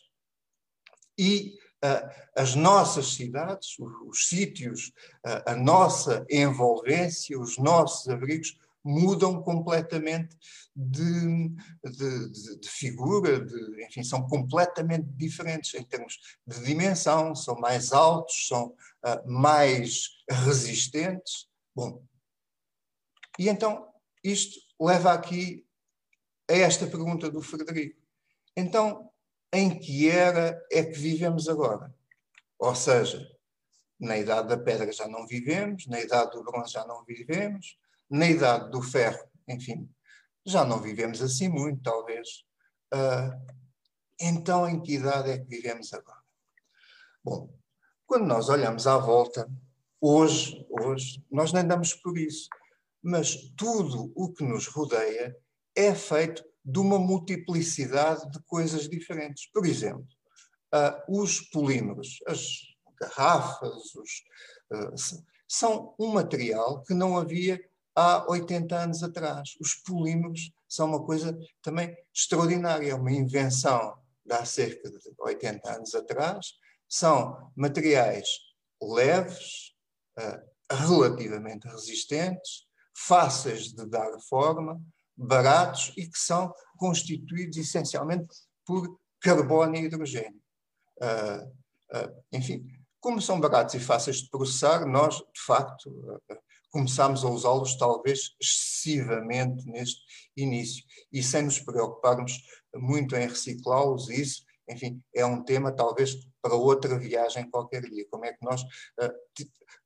e 1.19 1.59
uh, 1.85 2.09
as 2.37 2.55
nossas 2.55 3.15
cidades, 3.15 3.79
os, 3.79 3.93
os 4.07 4.29
sítios, 4.29 4.89
uh, 5.27 5.51
a 5.51 5.57
nossa 5.57 6.25
envolvência, 6.31 7.39
os 7.39 7.59
nossos 7.59 8.09
abrigos 8.09 8.57
mudam 8.85 9.43
completamente 9.43 10.37
de, 10.75 11.49
de, 11.85 12.33
de, 12.33 12.61
de, 12.61 12.69
figura, 12.69 13.45
enfim, 13.87 14.03
são 14.03 14.27
completamente 14.27 15.07
diferentes 15.13 15.75
em 15.75 15.85
termos 15.85 16.19
de 16.47 16.63
dimensão, 16.65 17.35
são 17.35 17.55
mais 17.57 17.93
altos, 17.93 18.49
são 18.49 18.69
uh, 19.05 19.31
mais 19.31 20.09
resistentes. 20.29 21.49
Bom, 21.75 22.05
e 23.39 23.49
então 23.49 23.89
isto 24.23 24.61
leva 24.81 25.13
aqui 25.13 25.67
a 26.51 26.55
esta 26.55 26.87
pergunta 26.87 27.31
do 27.31 27.41
Frederico. 27.41 28.01
Então, 28.57 29.11
em 29.53 29.79
que 29.79 30.09
era 30.09 30.61
é 30.71 30.85
que 30.85 30.99
vivemos 30.99 31.49
agora? 31.49 31.95
Ou 32.59 32.75
seja, 32.75 33.29
na 33.99 34.19
idade 34.19 34.49
da 34.49 34.59
pedra 34.59 34.91
já 34.93 35.07
não 35.07 35.27
vivemos, 35.27 35.87
na 35.87 36.01
idade 36.01 36.33
do 36.33 36.43
bronze 36.43 36.73
já 36.73 36.85
não 36.85 37.05
vivemos, 37.05 37.79
na 38.13 38.29
idade 38.29 38.71
do 38.71 38.83
ferro, 38.83 39.27
enfim, 39.49 39.89
já 40.45 40.67
não 40.67 40.79
vivemos 40.83 41.23
assim 41.23 41.49
muito, 41.49 41.83
talvez. 41.83 42.45
Uh, 42.93 43.55
então, 44.21 44.69
em 44.69 44.83
que 44.83 44.97
idade 44.97 45.31
é 45.31 45.39
que 45.39 45.49
vivemos 45.49 45.95
agora? 45.95 46.21
Bom, 47.25 47.51
quando 48.07 48.27
nós 48.27 48.51
olhamos 48.51 48.87
à 48.87 48.99
volta, 48.99 49.51
hoje, 49.99 50.67
hoje, 50.69 51.25
nós 51.31 51.55
nem 51.55 51.67
damos 51.67 51.95
por 51.95 52.19
isso, 52.19 52.51
mas 53.03 53.51
tudo 53.57 54.13
o 54.15 54.31
que 54.31 54.45
nos 54.45 54.67
rodeia 54.67 55.35
é 55.75 55.95
feito 55.95 56.45
de 56.63 56.79
uma 56.79 56.99
multiplicidade 56.99 58.31
de 58.31 58.43
coisas 58.43 58.91
diferentes. 58.91 59.51
Por 59.51 59.65
exemplo, 59.65 60.07
uh, 60.75 61.21
os 61.23 61.41
polímeros, 61.41 62.19
as 62.27 62.59
garrafas, 63.01 63.95
os, 63.95 64.23
uh, 64.71 65.25
são 65.49 65.95
um 65.99 66.09
material 66.09 66.83
que 66.83 66.93
não 66.93 67.17
havia 67.17 67.59
há 67.95 68.27
80 68.29 68.77
anos 68.77 69.03
atrás. 69.03 69.51
Os 69.61 69.75
polímeros 69.75 70.51
são 70.69 70.89
uma 70.89 71.05
coisa 71.05 71.39
também 71.63 71.95
extraordinária, 72.15 72.91
é 72.91 72.95
uma 72.95 73.13
invenção 73.13 73.97
de 74.25 74.33
há 74.35 74.45
cerca 74.45 74.91
de 74.91 74.99
80 75.19 75.71
anos 75.71 75.95
atrás. 75.95 76.55
São 76.89 77.51
materiais 77.57 78.29
leves, 78.81 79.75
uh, 80.19 80.53
relativamente 80.75 81.69
resistentes, 81.69 82.67
fáceis 82.95 83.73
de 83.73 83.87
dar 83.87 84.11
forma, 84.29 84.81
baratos 85.17 85.93
e 85.97 86.07
que 86.07 86.19
são 86.19 86.53
constituídos 86.77 87.57
essencialmente 87.57 88.27
por 88.65 88.99
carbono 89.21 89.77
e 89.77 89.85
hidrogênio. 89.85 90.41
Uh, 91.01 91.47
uh, 91.97 92.25
enfim, 92.33 92.67
como 93.01 93.21
são 93.21 93.41
baratos 93.41 93.75
e 93.75 93.81
fáceis 93.81 94.19
de 94.19 94.31
processar, 94.31 94.87
nós, 94.87 95.17
de 95.17 95.41
facto, 95.45 96.21
começámos 96.73 97.25
a 97.25 97.29
usá-los 97.29 97.77
talvez 97.77 98.35
excessivamente 98.41 99.65
neste 99.67 100.03
início 100.37 100.83
e 101.13 101.23
sem 101.23 101.43
nos 101.43 101.61
preocuparmos 101.61 102.33
muito 102.75 103.15
em 103.15 103.29
reciclá-los, 103.29 104.09
isso, 104.09 104.43
enfim, 104.69 105.01
é 105.15 105.25
um 105.25 105.45
tema 105.45 105.71
talvez 105.71 106.17
para 106.41 106.55
outra 106.55 106.99
viagem 106.99 107.49
qualquer 107.51 107.83
dia. 107.83 108.07
Como 108.11 108.25
é 108.25 108.33
que 108.33 108.43
nós 108.43 108.63
uh, 108.63 109.13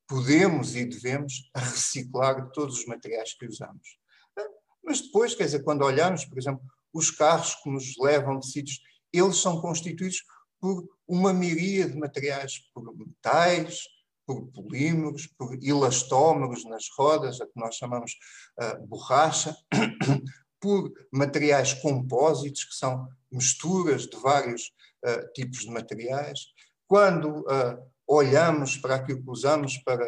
podemos 0.06 0.76
e 0.76 0.84
devemos 0.84 1.50
reciclar 1.54 2.50
todos 2.52 2.78
os 2.78 2.86
materiais 2.86 3.34
que 3.34 3.46
usamos? 3.46 3.98
Uh, 4.38 4.48
mas 4.84 5.00
depois, 5.00 5.34
quer 5.34 5.44
dizer, 5.44 5.64
quando 5.64 5.82
olhamos, 5.82 6.24
por 6.24 6.38
exemplo, 6.38 6.62
os 6.92 7.10
carros 7.10 7.56
que 7.56 7.68
nos 7.68 7.94
levam 7.98 8.38
de 8.38 8.46
sítios, 8.46 8.80
eles 9.12 9.38
são 9.38 9.60
constituídos 9.60 10.22
por 10.60 10.88
uma 11.06 11.32
miríade 11.32 11.92
de 11.92 11.98
materiais, 11.98 12.60
por 12.72 12.96
metais, 12.96 13.80
por 14.26 14.48
polímeros, 14.48 15.28
por 15.38 15.56
elastómeros 15.62 16.64
nas 16.64 16.88
rodas, 16.98 17.40
a 17.40 17.46
que 17.46 17.52
nós 17.54 17.76
chamamos 17.76 18.18
uh, 18.60 18.86
borracha, 18.86 19.56
por 20.60 20.92
materiais 21.12 21.72
compósitos, 21.74 22.64
que 22.64 22.74
são 22.74 23.08
misturas 23.30 24.06
de 24.06 24.16
vários 24.16 24.72
uh, 25.04 25.32
tipos 25.32 25.60
de 25.60 25.70
materiais. 25.70 26.40
Quando 26.88 27.40
uh, 27.42 27.78
olhamos 28.06 28.76
para 28.76 28.96
aquilo 28.96 29.22
que 29.22 29.30
usamos 29.30 29.78
para 29.78 30.06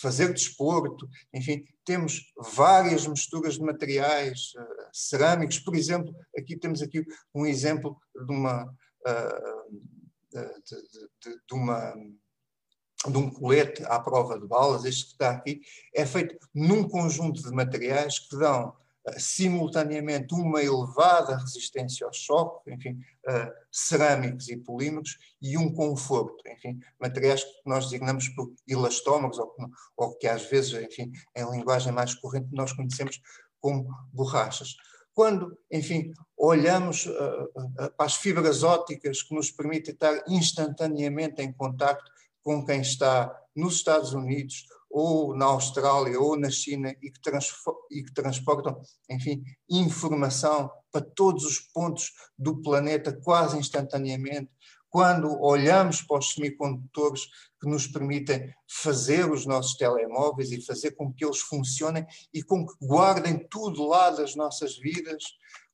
fazer 0.00 0.32
desporto, 0.32 1.06
enfim, 1.34 1.62
temos 1.84 2.32
várias 2.54 3.06
misturas 3.06 3.54
de 3.54 3.60
materiais 3.60 4.52
cerâmicos. 4.94 5.58
Por 5.58 5.76
exemplo, 5.76 6.14
aqui 6.38 6.56
temos 6.56 6.80
aqui 6.80 7.04
um 7.34 7.44
exemplo 7.44 8.00
de 8.14 8.32
uma, 8.32 8.74
de, 10.32 10.76
de, 11.20 11.38
de 11.46 11.54
uma 11.54 11.94
de 13.10 13.18
um 13.18 13.30
colete 13.30 13.82
à 13.84 13.98
prova 13.98 14.38
de 14.38 14.46
balas, 14.46 14.84
este 14.84 15.06
que 15.06 15.12
está 15.12 15.30
aqui, 15.30 15.60
é 15.94 16.06
feito 16.06 16.36
num 16.54 16.88
conjunto 16.88 17.42
de 17.42 17.50
materiais 17.50 18.18
que 18.18 18.36
dão 18.36 18.68
uh, 18.68 19.20
simultaneamente 19.20 20.34
uma 20.34 20.62
elevada 20.62 21.36
resistência 21.36 22.06
ao 22.06 22.12
choque, 22.12 22.70
enfim, 22.70 23.00
uh, 23.28 23.52
cerâmicos 23.70 24.48
e 24.48 24.56
polímeros, 24.56 25.18
e 25.40 25.58
um 25.58 25.72
conforto, 25.72 26.42
enfim, 26.48 26.78
materiais 27.00 27.42
que 27.42 27.50
nós 27.66 27.86
designamos 27.86 28.28
por 28.30 28.52
elastómeros, 28.68 29.38
ou, 29.38 29.54
ou 29.96 30.14
que 30.16 30.28
às 30.28 30.44
vezes, 30.44 30.72
enfim, 30.74 31.10
em 31.34 31.50
linguagem 31.50 31.92
mais 31.92 32.14
corrente, 32.14 32.48
nós 32.52 32.72
conhecemos 32.72 33.20
como 33.60 33.88
borrachas. 34.12 34.76
quando, 35.14 35.56
enfim, 35.70 36.12
olhamos 36.36 37.06
uh, 37.06 37.44
uh, 37.54 37.90
para 37.96 38.06
as 38.06 38.16
fibras 38.16 38.62
ópticas 38.62 39.22
que 39.22 39.34
nos 39.34 39.50
permitem 39.50 39.92
estar 39.92 40.22
instantaneamente 40.26 41.42
em 41.42 41.52
contacto 41.52 42.10
com 42.42 42.64
quem 42.64 42.80
está 42.80 43.34
nos 43.54 43.76
Estados 43.76 44.12
Unidos 44.12 44.66
ou 44.90 45.34
na 45.34 45.46
Austrália 45.46 46.20
ou 46.20 46.36
na 46.36 46.50
China 46.50 46.94
e 47.02 47.10
que, 47.10 47.20
e 47.90 48.02
que 48.02 48.12
transportam, 48.12 48.80
enfim, 49.08 49.42
informação 49.68 50.70
para 50.90 51.00
todos 51.00 51.44
os 51.44 51.58
pontos 51.58 52.12
do 52.38 52.60
planeta 52.60 53.18
quase 53.24 53.56
instantaneamente, 53.56 54.50
quando 54.90 55.40
olhamos 55.40 56.02
para 56.02 56.18
os 56.18 56.34
semicondutores 56.34 57.22
que 57.58 57.66
nos 57.66 57.86
permitem 57.86 58.52
fazer 58.68 59.30
os 59.30 59.46
nossos 59.46 59.74
telemóveis 59.74 60.52
e 60.52 60.60
fazer 60.60 60.90
com 60.90 61.10
que 61.10 61.24
eles 61.24 61.38
funcionem 61.38 62.06
e 62.34 62.42
com 62.42 62.66
que 62.66 62.74
guardem 62.82 63.38
tudo 63.48 63.86
lá 63.86 64.10
das 64.10 64.36
nossas 64.36 64.76
vidas, 64.76 65.24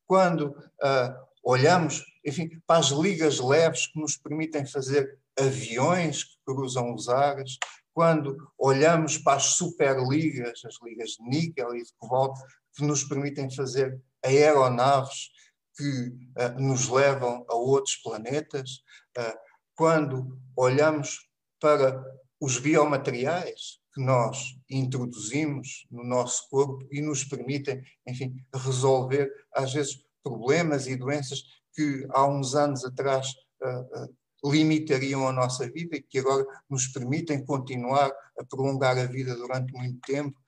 quando 0.07 0.51
uh, 0.51 1.29
olhamos, 1.43 2.05
enfim, 2.25 2.49
para 2.65 2.79
as 2.79 2.91
ligas 2.91 3.41
leves 3.41 3.89
que 3.89 3.99
nos 3.99 4.17
permitem 4.17 4.65
fazer 4.65 5.19
aviões 5.37 6.38
cruzam 6.55 6.95
os 6.95 7.09
ares, 7.09 7.59
quando 7.93 8.37
olhamos 8.57 9.19
para 9.19 9.37
as 9.37 9.45
superligas, 9.57 10.63
as 10.65 10.77
ligas 10.83 11.11
de 11.11 11.29
níquel 11.29 11.75
e 11.75 11.83
de 11.83 11.93
cobalto, 11.99 12.41
que 12.75 12.85
nos 12.85 13.05
permitem 13.05 13.51
fazer 13.51 14.01
aeronaves 14.25 15.31
que 15.77 16.09
uh, 16.39 16.61
nos 16.61 16.89
levam 16.89 17.45
a 17.49 17.55
outros 17.55 17.97
planetas, 17.97 18.83
uh, 19.19 19.37
quando 19.75 20.41
olhamos 20.57 21.29
para 21.61 22.03
os 22.41 22.59
biomateriais 22.59 23.79
que 23.93 24.01
nós 24.01 24.57
introduzimos 24.71 25.87
no 25.91 26.05
nosso 26.05 26.49
corpo 26.49 26.87
e 26.91 27.01
nos 27.01 27.25
permitem, 27.25 27.83
enfim, 28.07 28.35
resolver 28.55 29.29
às 29.53 29.73
vezes 29.73 30.05
problemas 30.23 30.87
e 30.87 30.97
doenças 30.97 31.43
que 31.75 32.07
há 32.11 32.27
uns 32.27 32.55
anos 32.55 32.85
atrás 32.85 33.29
uh, 33.63 34.15
limitariam 34.45 35.27
a 35.27 35.33
nossa 35.33 35.69
vida 35.71 35.97
e 35.97 36.03
que 36.03 36.19
agora 36.19 36.47
nos 36.69 36.87
permitem 36.89 37.45
continuar 37.45 38.11
a 38.39 38.45
prolongar 38.45 38.97
a 38.99 39.07
vida 39.07 39.35
durante 39.35 39.73
muito 39.73 40.01
tempo. 40.01 40.41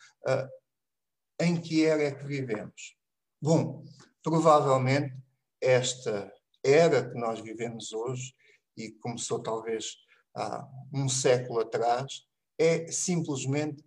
em 1.40 1.60
que 1.60 1.84
era 1.84 2.02
é 2.02 2.12
que 2.12 2.24
vivemos? 2.24 2.94
Bom, 3.40 3.84
provavelmente 4.22 5.16
esta 5.60 6.32
era 6.62 7.08
que 7.08 7.18
nós 7.18 7.40
vivemos 7.40 7.92
hoje, 7.92 8.34
e 8.76 8.90
começou 8.92 9.42
talvez 9.42 9.96
há 10.34 10.68
um 10.92 11.08
século 11.08 11.60
atrás, 11.60 12.26
é 12.58 12.90
simplesmente 12.92 13.82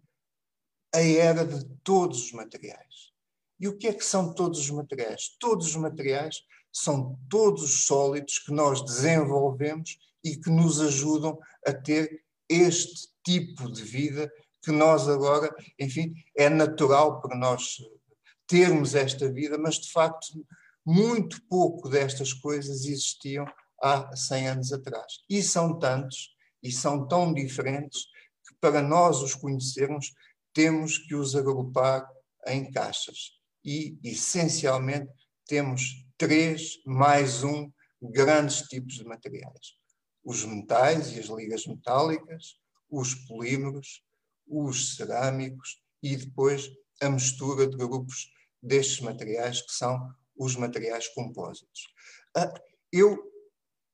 a 0.93 1.01
era 1.01 1.45
de 1.45 1.63
todos 1.83 2.25
os 2.25 2.31
materiais. 2.31 3.11
E 3.59 3.67
o 3.67 3.77
que 3.77 3.87
é 3.87 3.93
que 3.93 4.03
são 4.03 4.33
todos 4.33 4.59
os 4.59 4.69
materiais? 4.69 5.35
Todos 5.39 5.67
os 5.67 5.75
materiais 5.75 6.43
são 6.73 7.17
todos 7.29 7.63
os 7.63 7.85
sólidos 7.85 8.39
que 8.39 8.51
nós 8.51 8.83
desenvolvemos 8.83 9.97
e 10.23 10.35
que 10.35 10.49
nos 10.49 10.81
ajudam 10.81 11.37
a 11.65 11.71
ter 11.71 12.23
este 12.49 13.09
tipo 13.23 13.71
de 13.71 13.83
vida 13.83 14.31
que 14.63 14.71
nós 14.71 15.07
agora, 15.07 15.53
enfim, 15.79 16.13
é 16.35 16.49
natural 16.49 17.21
para 17.21 17.37
nós 17.37 17.77
termos 18.47 18.95
esta 18.95 19.31
vida, 19.31 19.57
mas 19.57 19.75
de 19.75 19.91
facto 19.91 20.45
muito 20.85 21.41
pouco 21.47 21.87
destas 21.87 22.33
coisas 22.33 22.85
existiam 22.85 23.45
há 23.81 24.15
100 24.15 24.47
anos 24.47 24.73
atrás. 24.73 25.19
E 25.29 25.43
são 25.43 25.77
tantos 25.77 26.33
e 26.61 26.71
são 26.71 27.07
tão 27.07 27.33
diferentes 27.33 28.05
que 28.47 28.55
para 28.59 28.81
nós 28.81 29.21
os 29.21 29.35
conhecermos 29.35 30.13
temos 30.53 30.97
que 30.97 31.15
os 31.15 31.35
agrupar 31.35 32.07
em 32.47 32.71
caixas. 32.71 33.31
E, 33.65 33.97
essencialmente, 34.03 35.11
temos 35.45 36.02
três 36.17 36.81
mais 36.85 37.43
um 37.43 37.71
grandes 38.01 38.61
tipos 38.67 38.95
de 38.95 39.05
materiais: 39.05 39.77
os 40.23 40.43
metais 40.45 41.15
e 41.15 41.19
as 41.19 41.27
ligas 41.27 41.65
metálicas, 41.65 42.57
os 42.89 43.15
polímeros, 43.15 44.03
os 44.47 44.95
cerâmicos 44.95 45.81
e 46.01 46.15
depois 46.15 46.69
a 47.01 47.09
mistura 47.09 47.67
de 47.67 47.77
grupos 47.77 48.31
destes 48.61 48.99
materiais 48.99 49.61
que 49.61 49.73
são 49.73 50.13
os 50.37 50.55
materiais 50.55 51.07
compósitos. 51.09 51.87
Ah, 52.35 52.53
eu 52.91 53.31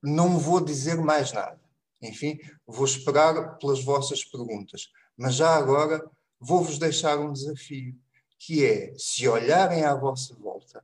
não 0.02 0.38
vou 0.38 0.62
dizer 0.62 0.98
mais 0.98 1.32
nada. 1.34 1.60
Enfim, 2.02 2.40
vou 2.66 2.86
esperar 2.86 3.58
pelas 3.58 3.84
vossas 3.84 4.24
perguntas. 4.24 4.90
Mas 5.18 5.36
já 5.36 5.56
agora 5.56 6.02
vou-vos 6.40 6.78
deixar 6.78 7.20
um 7.20 7.34
desafio, 7.34 7.94
que 8.38 8.66
é, 8.66 8.94
se 8.98 9.28
olharem 9.28 9.84
à 9.84 9.94
vossa 9.94 10.34
volta, 10.36 10.84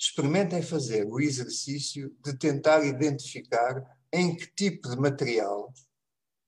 experimentem 0.00 0.62
fazer 0.62 1.06
o 1.06 1.20
exercício 1.20 2.16
de 2.24 2.32
tentar 2.38 2.82
identificar 2.86 3.84
em 4.10 4.34
que 4.34 4.46
tipo 4.46 4.88
de 4.88 4.96
material, 4.96 5.72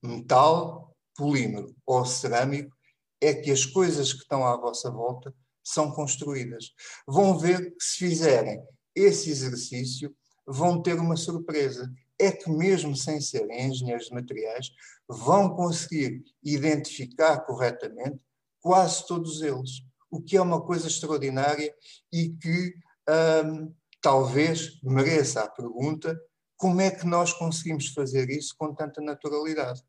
metal, 0.01 0.97
polímero 1.15 1.75
ou 1.85 2.03
cerâmico, 2.03 2.75
é 3.21 3.31
que 3.31 3.51
as 3.51 3.63
coisas 3.63 4.11
que 4.11 4.23
estão 4.23 4.45
à 4.45 4.57
vossa 4.57 4.89
volta 4.89 5.33
são 5.63 5.91
construídas. 5.91 6.73
Vão 7.07 7.37
ver 7.37 7.71
que 7.75 7.83
se 7.83 7.97
fizerem 7.97 8.61
esse 8.95 9.29
exercício, 9.29 10.13
vão 10.45 10.81
ter 10.81 10.99
uma 10.99 11.15
surpresa. 11.15 11.89
É 12.19 12.31
que, 12.31 12.49
mesmo 12.49 12.95
sem 12.95 13.21
serem 13.21 13.67
engenheiros 13.67 14.07
de 14.07 14.13
materiais, 14.13 14.69
vão 15.07 15.55
conseguir 15.55 16.23
identificar 16.43 17.39
corretamente 17.41 18.19
quase 18.59 19.05
todos 19.05 19.41
eles, 19.41 19.83
o 20.09 20.21
que 20.21 20.37
é 20.37 20.41
uma 20.41 20.61
coisa 20.61 20.87
extraordinária 20.87 21.73
e 22.11 22.29
que 22.29 22.73
hum, 23.09 23.73
talvez 24.01 24.79
mereça 24.83 25.41
a 25.41 25.49
pergunta: 25.49 26.19
como 26.55 26.81
é 26.81 26.91
que 26.91 27.05
nós 27.05 27.33
conseguimos 27.33 27.87
fazer 27.87 28.29
isso 28.29 28.55
com 28.57 28.73
tanta 28.73 29.01
naturalidade? 29.01 29.81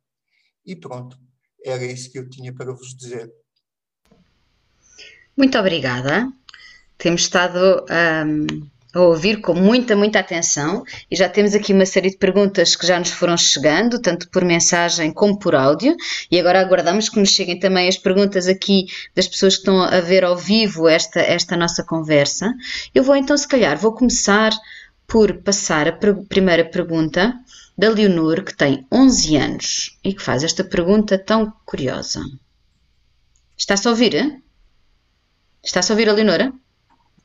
E 0.65 0.75
pronto, 0.75 1.19
era 1.65 1.85
isso 1.85 2.11
que 2.11 2.19
eu 2.19 2.29
tinha 2.29 2.55
para 2.55 2.73
vos 2.73 2.97
dizer. 2.97 3.33
Muito 5.37 5.59
obrigada. 5.59 6.33
Temos 6.97 7.23
estado 7.23 7.85
a 8.95 9.01
ouvir 9.01 9.41
com 9.41 9.55
muita, 9.55 9.97
muita 9.97 10.21
atenção 10.21 10.85
e 11.11 11.17
já 11.17 11.29
temos 11.29 11.55
aqui 11.55 11.73
uma 11.73 11.85
série 11.85 12.11
de 12.11 12.17
perguntas 12.17 12.77
que 12.77 12.87
já 12.87 12.99
nos 12.99 13.11
foram 13.11 13.37
chegando, 13.37 14.01
tanto 14.01 14.29
por 14.31 14.45
mensagem 14.45 15.13
como 15.13 15.39
por 15.39 15.55
áudio, 15.55 15.97
e 16.31 16.39
agora 16.39 16.61
aguardamos 16.61 17.09
que 17.09 17.19
nos 17.19 17.31
cheguem 17.31 17.59
também 17.59 17.89
as 17.89 17.99
perguntas 17.99 18.47
aqui 18.47 18.87
das 19.15 19.27
pessoas 19.27 19.55
que 19.55 19.61
estão 19.61 19.83
a 19.83 20.01
ver 20.01 20.25
ao 20.25 20.37
vivo 20.37 20.89
esta, 20.89 21.21
esta 21.21 21.57
nossa 21.57 21.83
conversa. 21.83 22.55
Eu 22.95 23.03
vou 23.03 23.17
então, 23.17 23.37
se 23.37 23.49
calhar, 23.49 23.77
vou 23.77 23.93
começar 23.93 24.53
por 25.07 25.43
passar 25.43 25.89
a 25.89 25.93
primeira 26.29 26.65
pergunta 26.65 27.35
da 27.77 27.89
Leonor, 27.91 28.45
que 28.45 28.57
tem 28.57 28.87
11 28.91 29.37
anos 29.37 29.99
e 30.05 30.15
que 30.15 30.23
faz 30.23 30.45
esta 30.45 30.63
pergunta 30.63 31.19
tão 31.19 31.53
curiosa. 31.65 32.21
Está-se 33.57 33.87
a 33.89 33.91
ouvir? 33.91 34.43
Está-se 35.63 35.91
a 35.91 35.95
ouvir 35.95 36.09
a 36.09 36.13
Leonora? 36.13 36.53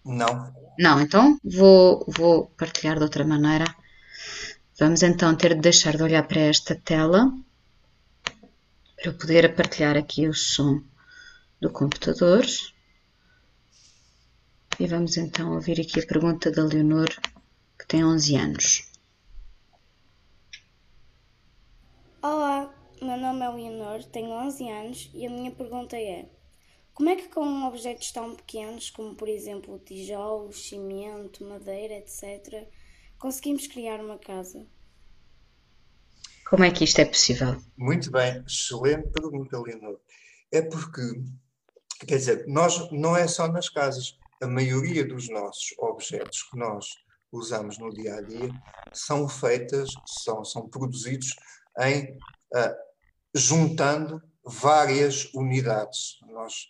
Não. 0.03 0.51
Não, 0.79 1.01
então 1.01 1.37
vou, 1.43 2.05
vou 2.07 2.47
partilhar 2.57 2.95
de 2.95 3.03
outra 3.03 3.25
maneira. 3.25 3.65
Vamos 4.79 5.03
então 5.03 5.35
ter 5.35 5.53
de 5.53 5.59
deixar 5.59 5.97
de 5.97 6.03
olhar 6.03 6.25
para 6.25 6.39
esta 6.39 6.73
tela 6.73 7.29
para 8.95 9.11
eu 9.11 9.17
poder 9.17 9.53
partilhar 9.53 9.97
aqui 9.97 10.25
o 10.25 10.33
som 10.33 10.81
do 11.59 11.69
computador. 11.69 12.45
E 14.79 14.87
vamos 14.87 15.17
então 15.17 15.53
ouvir 15.55 15.81
aqui 15.81 15.99
a 15.99 16.07
pergunta 16.07 16.49
da 16.49 16.63
Leonor, 16.63 17.09
que 17.77 17.85
tem 17.85 18.05
11 18.05 18.37
anos. 18.37 18.89
Olá, 22.21 22.73
meu 23.01 23.17
nome 23.17 23.43
é 23.43 23.49
Leonor, 23.49 24.01
tenho 24.05 24.29
11 24.29 24.69
anos 24.69 25.09
e 25.13 25.27
a 25.27 25.29
minha 25.29 25.51
pergunta 25.51 25.97
é: 25.97 26.29
como 26.99 27.11
é 27.11 27.15
que 27.15 27.29
com 27.29 27.63
objetos 27.65 28.11
tão 28.11 28.35
pequenos 28.35 28.89
como, 28.89 29.15
por 29.15 29.29
exemplo, 29.29 29.79
tijolos, 29.79 30.67
cimento, 30.67 31.45
madeira, 31.45 31.93
etc., 31.93 32.67
conseguimos 33.17 33.67
criar 33.67 34.01
uma 34.01 34.19
casa? 34.19 34.67
Como 36.49 36.65
é 36.65 36.71
que 36.71 36.83
isto 36.83 36.99
é 36.99 37.05
possível? 37.05 37.55
Muito 37.77 38.11
bem, 38.11 38.43
excelente 38.45 39.07
pergunta, 39.13 39.61
Leonor. 39.61 39.97
É 40.51 40.61
porque, 40.61 41.01
quer 42.05 42.17
dizer, 42.17 42.45
nós 42.49 42.91
não 42.91 43.15
é 43.15 43.29
só 43.29 43.47
nas 43.47 43.69
casas. 43.69 44.17
A 44.41 44.47
maioria 44.47 45.07
dos 45.07 45.29
nossos 45.29 45.73
objetos 45.77 46.43
que 46.43 46.57
nós 46.57 46.85
usamos 47.31 47.77
no 47.77 47.91
dia 47.91 48.15
a 48.15 48.21
dia 48.21 48.49
são 48.91 49.29
feitas, 49.29 49.89
são, 50.05 50.43
são 50.43 50.67
produzidos 50.67 51.33
em 51.79 52.11
uh, 52.53 52.75
juntando 53.33 54.21
várias 54.49 55.31
unidades. 55.33 56.19
Nós, 56.27 56.67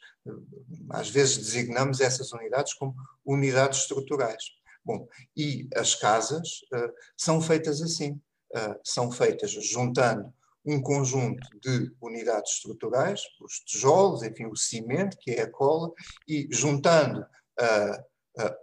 às 0.89 1.09
vezes, 1.09 1.37
designamos 1.37 2.01
essas 2.01 2.31
unidades 2.31 2.73
como 2.73 2.95
unidades 3.25 3.79
estruturais. 3.79 4.43
Bom, 4.83 5.07
e 5.35 5.67
as 5.75 5.95
casas 5.95 6.61
uh, 6.73 6.91
são 7.17 7.41
feitas 7.41 7.81
assim. 7.81 8.19
Uh, 8.51 8.79
são 8.83 9.11
feitas 9.11 9.51
juntando 9.51 10.33
um 10.65 10.81
conjunto 10.81 11.47
de 11.61 11.91
unidades 12.01 12.53
estruturais, 12.53 13.21
os 13.41 13.59
tijolos, 13.59 14.23
enfim, 14.23 14.45
o 14.47 14.55
cimento, 14.55 15.17
que 15.17 15.31
é 15.31 15.43
a 15.43 15.49
cola, 15.49 15.91
e 16.27 16.47
juntando 16.51 17.21
uh, 17.21 18.53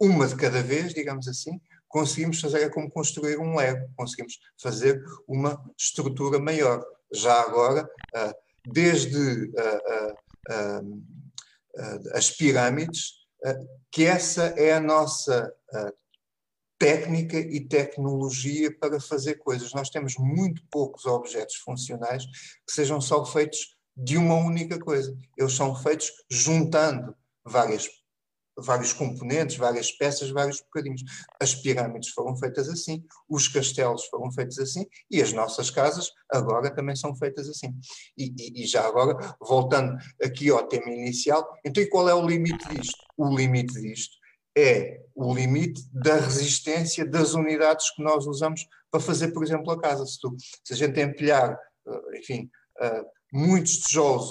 uma 0.00 0.26
de 0.26 0.36
cada 0.36 0.62
vez, 0.62 0.92
digamos 0.92 1.26
assim, 1.26 1.58
conseguimos 1.88 2.40
fazer 2.40 2.62
é 2.62 2.68
como 2.68 2.90
construir 2.90 3.38
um 3.38 3.56
Lego, 3.56 3.88
conseguimos 3.96 4.38
fazer 4.60 5.02
uma 5.26 5.58
estrutura 5.78 6.38
maior. 6.38 6.84
Já 7.12 7.40
agora, 7.40 7.88
uh, 8.14 8.34
desde 8.72 9.50
uh, 9.50 10.16
as 12.12 12.30
pirâmides, 12.30 13.26
que 13.90 14.04
essa 14.04 14.44
é 14.56 14.72
a 14.72 14.80
nossa 14.80 15.52
técnica 16.78 17.38
e 17.38 17.60
tecnologia 17.60 18.76
para 18.78 19.00
fazer 19.00 19.36
coisas. 19.36 19.72
Nós 19.72 19.90
temos 19.90 20.16
muito 20.16 20.62
poucos 20.70 21.04
objetos 21.06 21.56
funcionais 21.56 22.24
que 22.24 22.72
sejam 22.72 23.00
só 23.00 23.24
feitos 23.24 23.76
de 23.96 24.16
uma 24.16 24.36
única 24.36 24.78
coisa. 24.78 25.16
Eles 25.36 25.54
são 25.54 25.74
feitos 25.74 26.12
juntando 26.30 27.14
várias, 27.44 27.88
vários 28.56 28.92
componentes, 28.92 29.56
várias 29.56 29.92
peças, 29.92 30.30
vários 30.30 30.60
bocadinhos. 30.60 31.02
As 31.40 31.54
pirâmides 31.54 32.10
foram 32.10 32.36
feitas 32.36 32.68
assim, 32.68 33.04
os 33.28 33.48
castelos 33.48 34.06
foram 34.06 34.30
feitos 34.32 34.58
assim 34.58 34.86
e 35.10 35.20
as 35.20 35.32
nossas 35.32 35.70
casas 35.70 36.10
agora 36.30 36.74
também 36.74 36.96
são 36.96 37.14
feitas 37.16 37.48
assim. 37.48 37.74
E, 38.16 38.34
e, 38.38 38.62
e 38.62 38.66
já 38.66 38.86
agora, 38.86 39.36
voltando 39.40 39.96
aqui 40.22 40.50
ao 40.50 40.66
tema 40.66 40.90
inicial, 40.90 41.46
então 41.64 41.82
e 41.82 41.88
qual 41.88 42.08
é 42.08 42.14
o 42.14 42.26
limite 42.26 42.66
disto? 42.68 42.98
O 43.16 43.36
limite 43.36 43.74
disto 43.80 44.16
é 44.56 45.02
o 45.14 45.34
limite 45.34 45.82
da 45.92 46.16
resistência 46.16 47.04
das 47.04 47.34
unidades 47.34 47.90
que 47.94 48.02
nós 48.02 48.26
usamos 48.26 48.66
para 48.90 49.00
fazer, 49.00 49.28
por 49.28 49.44
exemplo, 49.44 49.70
a 49.70 49.80
casa. 49.80 50.06
Se, 50.06 50.18
tu, 50.18 50.34
se 50.64 50.72
a 50.72 50.76
gente 50.76 50.98
empilhar, 50.98 51.58
eh, 51.86 52.18
enfim, 52.18 52.50
eh, 52.80 53.04
muitos 53.30 53.78
tijolos 53.78 54.30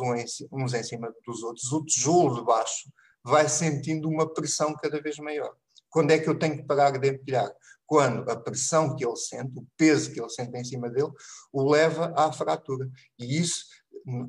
uns 0.51 0.73
em 0.73 0.83
cima 0.83 1.13
dos 1.25 1.43
outros, 1.43 1.71
o 1.71 1.85
tijolo 1.85 2.35
de 2.35 2.43
baixo 2.43 2.89
vai 3.25 3.49
sentindo 3.49 4.07
uma 4.07 4.31
pressão 4.31 4.75
cada 4.75 5.01
vez 5.01 5.17
maior. 5.17 5.55
Quando 5.89 6.11
é 6.11 6.19
que 6.19 6.29
eu 6.29 6.37
tenho 6.37 6.57
que 6.57 6.63
parar 6.63 6.91
de 6.91 7.09
empilhar? 7.09 7.51
Quando 7.87 8.29
a 8.29 8.35
pressão 8.35 8.95
que 8.95 9.03
ele 9.03 9.15
sente, 9.15 9.57
o 9.57 9.65
peso 9.75 10.11
que 10.13 10.19
ele 10.21 10.29
sente 10.29 10.55
em 10.55 10.63
cima 10.63 10.89
dele, 10.89 11.11
o 11.51 11.67
leva 11.67 12.13
à 12.15 12.31
fratura. 12.31 12.87
E 13.17 13.39
isso, 13.39 13.65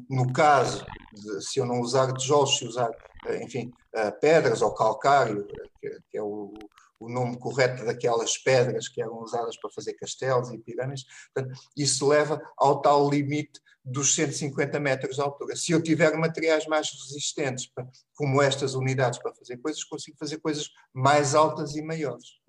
no 0.09 0.33
caso, 0.33 0.87
de, 1.13 1.45
se 1.45 1.59
eu 1.61 1.67
não 1.67 1.81
usar 1.81 2.13
tijolos, 2.15 2.57
se 2.57 2.65
usar 2.65 2.91
eh, 3.27 3.43
enfim, 3.43 3.71
eh, 3.95 4.11
pedras 4.13 4.63
ou 4.63 4.75
calcário, 4.75 5.47
que, 5.81 6.01
que 6.11 6.19
é 6.19 6.23
o, 6.23 6.55
o, 6.99 7.09
nome 7.09 7.39
correto 7.39 7.85
daquelas 7.85 8.37
pedras 8.39 8.89
que 8.89 9.01
eram 9.01 9.23
usadas 9.23 9.57
para 9.57 9.71
fazer 9.71 9.95
castelos 9.95 10.51
e 10.51 10.59
pirâmides. 10.59 11.05
Portanto, 11.33 11.59
isso 11.77 12.07
leva 12.07 12.41
ao 12.57 12.81
tal 12.81 13.09
limite 13.09 13.61
dos 13.85 14.15
150 14.15 14.81
metros 14.81 15.17
de 15.17 15.23
altura. 15.23 15.55
Se 15.55 15.73
eu 15.73 15.83
tiver 15.83 16.17
materiais 16.17 16.67
mais 16.67 16.91
resistentes, 16.91 17.71
como 18.15 18.43
estas 18.43 18.75
unidades 18.75 19.19
para 19.21 19.35
fazer 19.35 19.59
coisas, 19.59 19.85
consigo 19.85 20.17
fazer 20.19 20.39
coisas 20.39 20.69
mais 20.93 21.35
altas 21.35 21.77
e 21.77 21.83
maiores. 21.83 22.41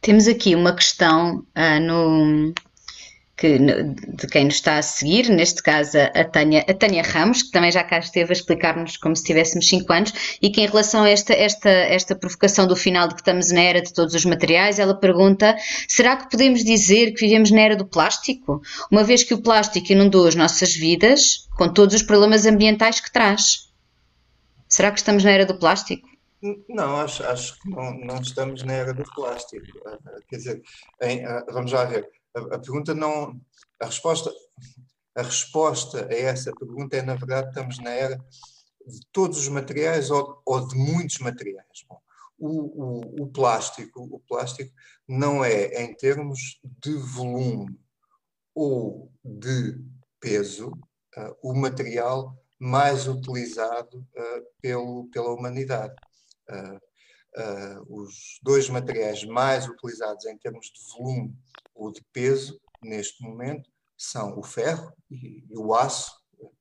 Temos 0.00 0.26
aqui 0.28 0.54
uma 0.54 0.74
questão 0.74 1.40
uh, 1.40 1.80
no, 1.82 2.54
que, 3.38 3.56
de 3.56 4.26
quem 4.26 4.46
nos 4.46 4.56
está 4.56 4.78
a 4.78 4.82
seguir, 4.82 5.30
neste 5.30 5.62
caso 5.62 5.96
a 5.96 6.24
Tânia, 6.24 6.64
a 6.68 6.74
Tânia 6.74 7.02
Ramos, 7.02 7.44
que 7.44 7.52
também 7.52 7.70
já 7.70 7.84
cá 7.84 8.00
esteve 8.00 8.32
a 8.32 8.32
explicar-nos 8.32 8.96
como 8.96 9.14
se 9.14 9.22
tivéssemos 9.22 9.68
5 9.68 9.92
anos, 9.92 10.12
e 10.42 10.50
que 10.50 10.60
em 10.60 10.66
relação 10.66 11.04
a 11.04 11.08
esta, 11.08 11.32
esta, 11.32 11.70
esta 11.70 12.16
provocação 12.16 12.66
do 12.66 12.74
final 12.74 13.06
de 13.06 13.14
que 13.14 13.20
estamos 13.20 13.52
na 13.52 13.60
era 13.60 13.80
de 13.80 13.94
todos 13.94 14.12
os 14.12 14.24
materiais, 14.24 14.80
ela 14.80 14.92
pergunta: 14.92 15.56
será 15.86 16.16
que 16.16 16.28
podemos 16.28 16.64
dizer 16.64 17.12
que 17.12 17.20
vivemos 17.20 17.52
na 17.52 17.60
era 17.60 17.76
do 17.76 17.86
plástico? 17.86 18.60
Uma 18.90 19.04
vez 19.04 19.22
que 19.22 19.34
o 19.34 19.40
plástico 19.40 19.92
inundou 19.92 20.26
as 20.26 20.34
nossas 20.34 20.74
vidas 20.74 21.46
com 21.56 21.72
todos 21.72 21.94
os 21.94 22.02
problemas 22.02 22.44
ambientais 22.44 22.98
que 22.98 23.12
traz. 23.12 23.68
Será 24.68 24.90
que 24.90 24.98
estamos 24.98 25.22
na 25.22 25.30
era 25.30 25.46
do 25.46 25.58
plástico? 25.58 26.08
Não, 26.68 26.96
acho, 26.96 27.24
acho 27.24 27.58
que 27.60 27.70
não, 27.70 27.92
não 28.00 28.20
estamos 28.20 28.64
na 28.64 28.72
era 28.72 28.92
do 28.92 29.04
plástico. 29.14 29.64
Quer 30.28 30.36
dizer, 30.36 30.62
em, 31.00 31.22
vamos 31.52 31.70
já 31.70 31.84
ver 31.84 32.08
a, 32.38 32.58
pergunta 32.58 32.94
não. 32.94 33.40
A 33.80 33.86
resposta, 33.86 34.32
a 35.16 35.22
resposta 35.22 36.06
a 36.06 36.14
essa 36.14 36.52
pergunta 36.52 36.96
é, 36.96 37.02
na 37.02 37.14
verdade, 37.14 37.48
estamos 37.48 37.78
na 37.78 37.90
era 37.90 38.16
de 38.86 39.00
todos 39.12 39.38
os 39.38 39.48
materiais 39.48 40.10
ou, 40.10 40.40
ou 40.44 40.66
de 40.66 40.76
muitos 40.76 41.18
materiais. 41.18 41.84
Bom, 41.88 42.00
o, 42.38 42.48
o, 42.48 43.22
o, 43.24 43.26
plástico, 43.28 44.02
o 44.02 44.20
plástico 44.20 44.72
não 45.06 45.44
é, 45.44 45.82
em 45.82 45.94
termos 45.94 46.60
de 46.82 46.94
volume 46.94 47.78
ou 48.54 49.12
de 49.24 49.78
peso, 50.20 50.70
uh, 51.16 51.36
o 51.42 51.54
material 51.54 52.36
mais 52.58 53.06
utilizado 53.06 53.98
uh, 53.98 54.42
pelo, 54.60 55.08
pela 55.12 55.32
humanidade. 55.32 55.94
Uh, 56.48 56.88
os 57.88 58.40
dois 58.42 58.68
materiais 58.68 59.22
mais 59.24 59.68
utilizados 59.68 60.26
em 60.26 60.36
termos 60.38 60.66
de 60.66 60.80
volume 60.92 61.36
ou 61.78 61.92
de 61.92 62.02
peso, 62.12 62.60
neste 62.82 63.22
momento, 63.22 63.70
são 63.96 64.38
o 64.38 64.42
ferro 64.42 64.92
e, 65.10 65.44
o 65.56 65.74
aço, 65.74 66.12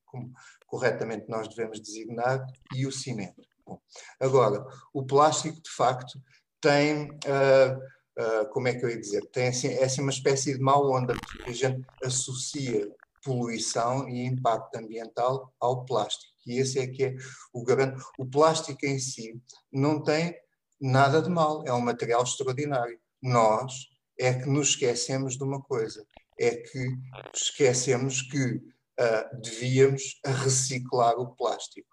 como 0.06 0.32
corretamente 0.66 1.26
nós 1.28 1.48
devemos 1.48 1.80
designar, 1.80 2.46
e 2.74 2.86
o 2.86 2.92
cimento. 2.92 3.42
Bom, 3.66 3.80
agora, 4.20 4.66
o 4.94 5.06
plástico, 5.06 5.62
de 5.62 5.70
facto, 5.70 6.20
tem, 6.62 7.10
uh, 7.12 7.78
uh, 8.22 8.50
como 8.52 8.68
é 8.68 8.74
que 8.74 8.84
eu 8.84 8.90
ia 8.90 9.00
dizer, 9.00 9.26
tem 9.28 9.50
assim, 9.50 9.68
é 9.68 9.84
assim 9.84 10.02
uma 10.02 10.12
espécie 10.12 10.54
de 10.54 10.60
mau 10.60 10.92
onda, 10.92 11.14
porque 11.14 11.50
a 11.50 11.54
gente 11.54 11.86
associa 12.04 12.90
poluição 13.24 14.08
e 14.08 14.26
impacto 14.26 14.76
ambiental 14.78 15.54
ao 15.60 15.84
plástico. 15.84 16.34
E 16.46 16.60
esse 16.60 16.80
é 16.80 16.88
que 16.88 17.04
é 17.04 17.16
o 17.52 17.62
grande. 17.64 18.02
O 18.18 18.26
plástico 18.26 18.86
em 18.86 18.98
si 19.00 19.42
não 19.72 20.02
tem 20.02 20.34
nada 20.80 21.22
de 21.22 21.30
mal, 21.30 21.64
é 21.68 21.74
um 21.74 21.82
material 21.82 22.24
extraordinário. 22.24 22.98
Nós, 23.22 23.90
é 24.20 24.34
que 24.34 24.48
nos 24.48 24.70
esquecemos 24.70 25.38
de 25.38 25.44
uma 25.44 25.62
coisa, 25.62 26.06
é 26.40 26.56
que 26.56 26.98
esquecemos 27.34 28.22
que 28.22 28.56
uh, 28.56 29.42
devíamos 29.42 30.20
reciclar 30.26 31.18
o 31.18 31.36
plástico. 31.36 31.88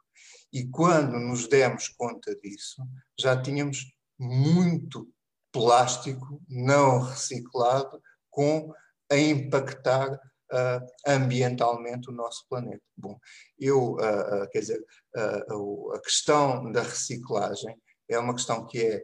E 0.53 0.67
quando 0.69 1.19
nos 1.19 1.49
demos 1.49 1.89
conta 1.89 2.35
disso, 2.37 2.83
já 3.19 3.41
tínhamos 3.41 3.93
muito 4.19 5.09
plástico 5.53 6.41
não 6.49 7.01
reciclado 7.01 8.01
com 8.31 8.73
a 9.11 9.17
impactar 9.17 10.13
uh, 10.13 10.87
ambientalmente 11.07 12.09
o 12.09 12.13
nosso 12.13 12.47
planeta. 12.49 12.83
Bom, 12.97 13.19
eu, 13.59 13.95
uh, 13.95 14.49
quer 14.51 14.61
dizer, 14.61 14.85
a 15.17 16.01
questão 16.01 16.71
da 16.73 16.83
reciclagem 16.83 17.77
é 18.09 18.19
uma 18.19 18.35
questão 18.35 18.67
que 18.67 18.81
é 18.81 19.03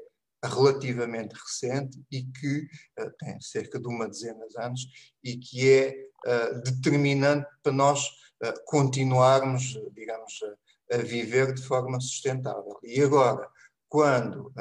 relativamente 0.49 1.35
recente 1.35 2.03
e 2.11 2.25
que 2.25 2.69
uh, 2.99 3.11
tem 3.19 3.41
cerca 3.41 3.79
de 3.79 3.87
uma 3.87 4.09
dezena 4.09 4.47
de 4.49 4.61
anos 4.61 4.81
e 5.23 5.37
que 5.37 5.71
é 5.71 5.95
uh, 6.27 6.63
determinante 6.63 7.47
para 7.63 7.73
nós 7.73 8.07
uh, 8.43 8.65
continuarmos, 8.65 9.79
digamos, 9.93 10.33
a 10.93 10.97
viver 10.97 11.55
de 11.55 11.63
forma 11.63 12.01
sustentável. 12.01 12.79
E 12.83 13.01
agora, 13.01 13.49
quando 13.89 14.53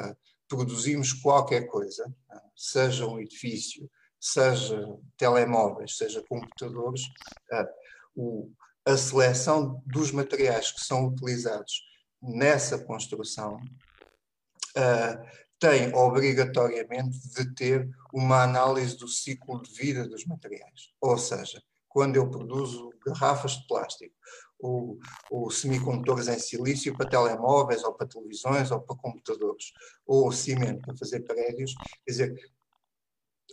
produzimos 0.48 1.12
qualquer 1.12 1.66
coisa, 1.66 2.12
seja 2.54 3.04
um 3.04 3.18
edifício, 3.18 3.90
seja 4.20 4.96
telemóveis, 5.16 5.96
seja 5.96 6.22
computadores, 6.28 7.02
o, 8.14 8.48
a 8.86 8.96
seleção 8.96 9.82
dos 9.86 10.12
materiais 10.12 10.70
que 10.70 10.80
são 10.80 11.08
utilizados 11.08 11.82
nessa 12.22 12.78
construção 12.78 13.56
uh, 14.76 15.49
tem 15.60 15.94
obrigatoriamente 15.94 17.18
de 17.34 17.54
ter 17.54 17.88
uma 18.12 18.42
análise 18.42 18.96
do 18.96 19.06
ciclo 19.06 19.62
de 19.62 19.70
vida 19.72 20.08
dos 20.08 20.24
materiais. 20.24 20.90
Ou 21.00 21.18
seja, 21.18 21.62
quando 21.86 22.16
eu 22.16 22.30
produzo 22.30 22.90
garrafas 23.04 23.52
de 23.52 23.66
plástico 23.66 24.14
ou, 24.58 24.98
ou 25.30 25.50
semicondutores 25.50 26.28
em 26.28 26.38
silício 26.38 26.96
para 26.96 27.08
telemóveis 27.08 27.84
ou 27.84 27.92
para 27.92 28.06
televisões 28.06 28.70
ou 28.70 28.80
para 28.80 28.96
computadores 28.96 29.72
ou 30.06 30.32
cimento 30.32 30.80
para 30.80 30.96
fazer 30.96 31.20
prédios, 31.20 31.74
quer 32.06 32.10
dizer, 32.10 32.34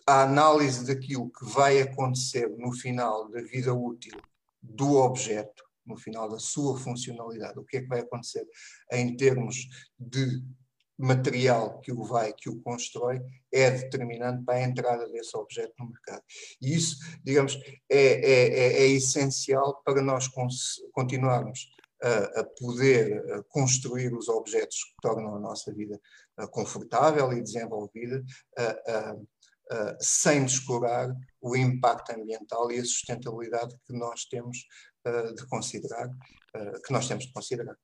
a 0.08 0.22
análise 0.22 0.86
daquilo 0.86 1.30
que 1.30 1.46
vai 1.46 1.82
acontecer 1.82 2.48
no 2.58 2.72
final 2.72 3.30
da 3.30 3.42
vida 3.42 3.74
útil 3.74 4.18
do 4.62 4.96
objeto, 4.96 5.64
no 5.86 5.98
final 5.98 6.30
da 6.30 6.40
sua 6.40 6.78
funcionalidade, 6.78 7.60
o 7.60 7.66
que 7.66 7.78
é 7.78 7.82
que 7.82 7.88
vai 7.88 8.00
acontecer 8.00 8.48
em 8.92 9.16
termos 9.16 9.68
de 10.00 10.42
material 10.98 11.80
que 11.80 11.92
o 11.92 12.04
vai, 12.04 12.34
que 12.34 12.50
o 12.50 12.60
constrói, 12.62 13.22
é 13.52 13.70
determinante 13.70 14.44
para 14.44 14.56
a 14.56 14.64
entrada 14.64 15.08
desse 15.10 15.38
objeto 15.38 15.74
no 15.80 15.90
mercado. 15.90 16.24
E 16.62 16.76
isso, 16.76 16.98
digamos, 17.24 17.56
é, 17.90 17.98
é, 17.98 18.48
é, 18.48 18.84
é 18.84 18.88
essencial 18.88 19.82
para 19.84 20.02
nós 20.02 20.28
continuarmos 20.92 21.70
a, 22.02 22.40
a, 22.42 22.44
poder 22.44 23.44
construir 23.50 24.14
os 24.14 24.28
objetos 24.28 24.84
que 24.84 24.96
tornam 25.02 25.36
a 25.36 25.40
nossa 25.40 25.74
vida 25.74 26.00
confortável 26.52 27.32
e 27.34 27.42
desenvolvida, 27.42 28.24
sem 30.00 30.46
descurar 30.46 31.12
o 31.42 31.56
impacto 31.56 32.12
ambiental 32.12 32.72
e 32.72 32.80
a 32.80 32.86
sustentabilidade 32.86 33.76
que 33.86 33.94
nós 33.94 34.26
temos 34.26 34.60
de 35.36 35.46
considerar, 35.48 36.08
que 36.86 36.94
nós 36.94 37.08
temos 37.08 37.26
de 37.26 37.34
considerar. 37.34 37.76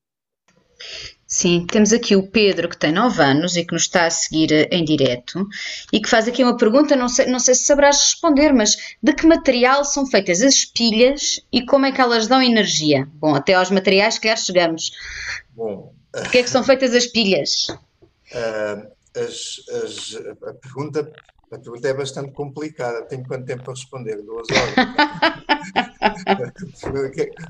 Sim, 1.33 1.65
temos 1.65 1.91
aqui 1.91 2.15
o 2.15 2.27
Pedro 2.27 2.69
que 2.69 2.77
tem 2.77 2.91
9 2.91 3.19
anos 3.23 3.55
e 3.55 3.65
que 3.65 3.73
nos 3.73 3.83
está 3.83 4.05
a 4.05 4.09
seguir 4.11 4.51
eh, 4.51 4.67
em 4.71 4.85
direto 4.85 5.47
e 5.91 5.99
que 5.99 6.07
faz 6.07 6.27
aqui 6.27 6.43
uma 6.43 6.55
pergunta, 6.55 6.95
não 6.95 7.09
sei, 7.09 7.25
não 7.25 7.39
sei 7.39 7.55
se 7.55 7.65
sabrás 7.65 7.97
responder, 7.97 8.53
mas 8.53 8.77
de 9.01 9.13
que 9.13 9.25
material 9.25 9.83
são 9.83 10.05
feitas 10.05 10.43
as 10.43 10.63
pilhas 10.63 11.39
e 11.51 11.65
como 11.65 11.87
é 11.87 11.91
que 11.91 11.99
elas 11.99 12.27
dão 12.27 12.39
energia? 12.39 13.07
Bom, 13.15 13.33
até 13.33 13.55
aos 13.55 13.71
materiais 13.71 14.19
que 14.19 14.27
já 14.27 14.35
chegamos. 14.35 14.91
Bom, 15.55 15.91
de 16.21 16.29
que 16.29 16.37
é 16.37 16.43
que 16.43 16.49
são 16.51 16.61
feitas 16.63 16.93
as 16.93 17.07
pilhas? 17.07 17.67
Uh, 17.69 18.91
as, 19.15 19.61
as, 19.83 20.15
a 20.47 20.53
pergunta 20.53 21.11
a 21.55 21.59
pergunta 21.59 21.87
é 21.87 21.93
bastante 21.93 22.31
complicada. 22.31 23.05
Tenho 23.05 23.23
quanto 23.27 23.45
tempo 23.45 23.63
para 23.63 23.73
responder? 23.73 24.21
Duas 24.21 24.47
horas. 24.49 24.73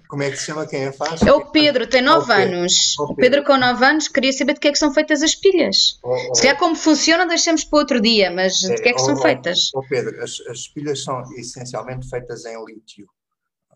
Como 0.08 0.24
é 0.24 0.30
que 0.30 0.38
se 0.38 0.46
chama 0.46 0.68
quem 0.68 0.86
a 0.86 0.94
faz? 0.94 1.22
É 1.22 1.32
o 1.32 1.52
Pedro, 1.52 1.88
tem 1.88 2.02
9 2.02 2.34
anos. 2.34 2.98
O 3.00 3.16
Pedro. 3.16 3.44
com 3.44 3.58
9 3.58 3.86
anos 3.86 4.08
queria 4.08 4.34
saber 4.34 4.54
de 4.54 4.60
que 4.60 4.68
é 4.68 4.72
que 4.72 4.78
são 4.78 4.94
feitas 4.94 5.24
as 5.24 5.36
pilhas. 5.36 6.00
Oh, 6.04 6.14
oh. 6.14 6.36
Se 6.36 6.42
calhar 6.42 6.58
como 6.58 6.76
funcionam 6.76 7.28
deixamos 7.28 7.64
para 7.64 7.80
outro 7.80 8.02
dia, 8.02 8.32
mas 8.32 8.60
de 8.60 8.76
que 8.76 8.90
é 8.90 8.94
que 8.94 9.02
oh, 9.02 9.06
são 9.06 9.18
feitas? 9.18 9.72
Oh, 9.74 9.82
Pedro, 9.88 10.22
as, 10.22 10.40
as 10.50 10.68
pilhas 10.68 11.04
são 11.04 11.24
essencialmente 11.38 12.10
feitas 12.10 12.46
em 12.46 12.56
lítio 12.66 13.08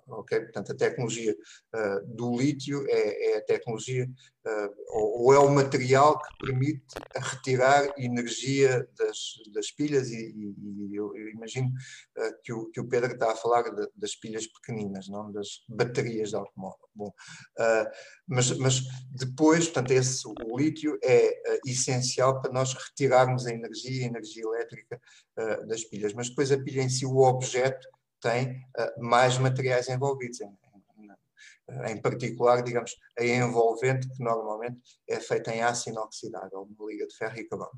ok? 0.08 0.40
Portanto, 0.42 0.72
a 0.72 0.76
tecnologia 0.76 1.34
uh, 1.34 2.16
do 2.16 2.38
lítio 2.38 2.86
é, 2.90 3.32
é 3.32 3.38
a 3.38 3.46
tecnologia, 3.46 4.06
uh, 4.06 4.76
ou, 4.90 5.24
ou, 5.24 5.34
é 5.34 5.40
o 5.40 5.50
material 5.50 6.18
que 6.20 6.46
permite 6.46 6.86
retirar 7.16 7.94
energia 7.98 8.88
das, 8.98 9.18
das 9.54 9.72
pilhas, 9.72 10.10
e, 10.10 10.34
e, 10.36 10.96
eu, 10.96 11.16
eu, 11.16 11.30
imagino 11.30 11.68
uh, 11.68 12.34
que, 12.44 12.54
o, 12.54 12.70
que 12.72 12.80
o 12.80 12.88
Pedro 12.88 13.14
está 13.14 13.32
a 13.32 13.36
falar 13.36 13.64
de, 13.64 13.88
das 13.96 14.16
pilhas 14.16 14.48
pequeninas, 14.48 15.08
não 15.08 15.32
das 15.32 15.64
baterias 15.68 16.30
de 16.30 16.36
automóvel. 16.36 16.88
Bom, 16.96 17.14
mas, 18.28 18.58
mas 18.58 18.82
depois, 19.12 19.66
portanto, 19.66 19.92
esse, 19.92 20.28
o 20.28 20.58
lítio 20.58 20.98
é 21.04 21.32
essencial 21.64 22.42
para 22.42 22.52
nós 22.52 22.74
retirarmos 22.74 23.46
a 23.46 23.52
energia, 23.52 24.04
a 24.04 24.08
energia 24.08 24.44
elétrica 24.44 25.00
das 25.68 25.84
pilhas, 25.84 26.14
mas 26.14 26.30
depois 26.30 26.52
a 26.52 26.58
pilha 26.58 26.82
em 26.82 26.90
si, 26.90 27.06
o 27.06 27.20
objeto, 27.20 27.88
tem 28.22 28.58
uh, 28.78 29.04
mais 29.04 29.38
materiais 29.38 29.88
envolvidos, 29.90 30.42
em, 30.42 30.58
em, 31.86 32.02
particular, 32.02 32.62
digamos, 32.64 32.96
a 33.18 33.24
envolvente, 33.24 34.10
que 34.10 34.24
normalmente 34.24 34.80
é 35.08 35.20
feita 35.20 35.54
em 35.54 35.62
aço 35.62 35.90
inoxidável, 35.90 36.62
uma 36.62 36.92
liga 36.92 37.06
de 37.08 37.16
ferro 37.16 37.38
e 37.38 37.44
carbono. 37.48 37.72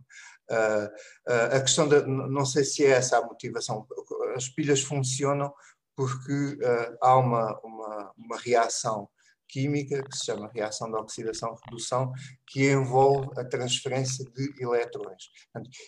Uh, 0.50 0.86
uh, 1.32 1.56
a 1.58 1.62
questão 1.62 1.88
da, 1.88 2.06
não 2.06 2.46
sei 2.46 2.64
se 2.64 2.86
é 2.86 2.92
essa 2.92 3.18
a 3.18 3.26
motivação, 3.26 3.88
as 4.36 4.48
pilhas 4.50 4.82
funcionam 4.82 5.54
porque 5.96 6.58
há 7.02 7.18
uma, 7.18 7.60
uma, 7.60 8.14
uma 8.18 8.38
reação 8.38 9.10
química, 9.50 10.02
que 10.04 10.18
se 10.18 10.26
chama 10.26 10.52
reação 10.54 10.90
de 10.90 10.98
oxidação-redução, 10.98 12.14
que 12.48 12.72
envolve 12.72 13.28
a 13.38 13.44
transferência 13.44 14.24
de 14.26 14.64
eletrões. 14.64 15.30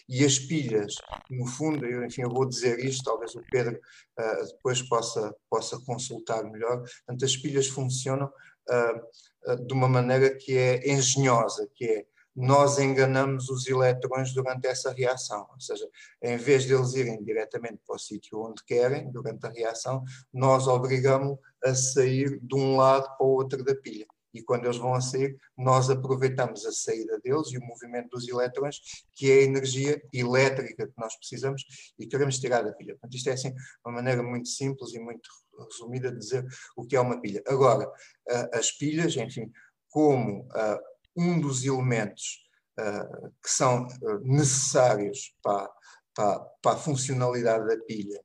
E 0.09 0.25
as 0.25 0.39
pilhas, 0.39 0.95
no 1.29 1.45
fundo, 1.47 1.85
eu, 1.85 2.03
enfim, 2.03 2.23
eu 2.23 2.29
vou 2.29 2.47
dizer 2.47 2.79
isto, 2.79 3.03
talvez 3.03 3.35
o 3.35 3.43
Pedro 3.51 3.79
uh, 4.19 4.45
depois 4.47 4.81
possa, 4.81 5.33
possa 5.49 5.79
consultar 5.85 6.43
melhor, 6.43 6.81
portanto, 6.81 7.23
as 7.23 7.37
pilhas 7.37 7.67
funcionam 7.67 8.27
uh, 8.27 9.51
uh, 9.51 9.65
de 9.65 9.73
uma 9.73 9.87
maneira 9.87 10.35
que 10.35 10.57
é 10.57 10.91
engenhosa, 10.91 11.69
que 11.73 11.85
é 11.85 12.05
nós 12.35 12.79
enganamos 12.79 13.49
os 13.49 13.67
eletrões 13.67 14.33
durante 14.33 14.65
essa 14.67 14.91
reação. 14.91 15.45
Ou 15.51 15.59
seja, 15.59 15.87
em 16.21 16.37
vez 16.37 16.63
de 16.63 16.73
eles 16.73 16.93
irem 16.93 17.21
diretamente 17.23 17.79
para 17.85 17.95
o 17.95 17.99
sítio 17.99 18.39
onde 18.39 18.63
querem, 18.63 19.11
durante 19.11 19.45
a 19.45 19.49
reação, 19.49 20.03
nós 20.33 20.67
obrigamos 20.67 21.37
a 21.63 21.75
sair 21.75 22.39
de 22.41 22.55
um 22.55 22.75
lado 22.77 23.05
para 23.17 23.25
o 23.25 23.29
outro 23.29 23.63
da 23.63 23.75
pilha. 23.75 24.05
E 24.33 24.41
quando 24.41 24.65
eles 24.65 24.77
vão 24.77 24.93
a 24.93 25.01
sair, 25.01 25.37
nós 25.57 25.89
aproveitamos 25.89 26.65
a 26.65 26.71
saída 26.71 27.19
deles 27.19 27.51
e 27.51 27.57
o 27.57 27.65
movimento 27.65 28.09
dos 28.11 28.27
eletrões, 28.27 28.77
que 29.13 29.29
é 29.29 29.39
a 29.39 29.43
energia 29.43 30.01
elétrica 30.13 30.87
que 30.87 30.93
nós 30.97 31.15
precisamos 31.17 31.63
e 31.99 32.07
queremos 32.07 32.39
tirar 32.39 32.63
da 32.63 32.71
pilha. 32.71 32.93
Portanto, 32.93 33.15
isto 33.15 33.29
é 33.29 33.33
assim 33.33 33.53
uma 33.85 33.95
maneira 33.95 34.23
muito 34.23 34.47
simples 34.47 34.93
e 34.93 34.99
muito 34.99 35.29
resumida 35.69 36.11
de 36.11 36.17
dizer 36.17 36.45
o 36.77 36.85
que 36.85 36.95
é 36.95 36.99
uma 36.99 37.19
pilha. 37.19 37.43
Agora, 37.45 37.91
as 38.53 38.71
pilhas, 38.71 39.15
enfim, 39.17 39.51
como 39.89 40.47
um 41.15 41.39
dos 41.39 41.65
elementos 41.65 42.49
que 43.43 43.49
são 43.49 43.85
necessários 44.23 45.35
para, 45.43 45.69
para, 46.15 46.39
para, 46.61 46.71
a 46.71 46.79
funcionalidade 46.79 47.67
da 47.67 47.77
pilha 47.83 48.23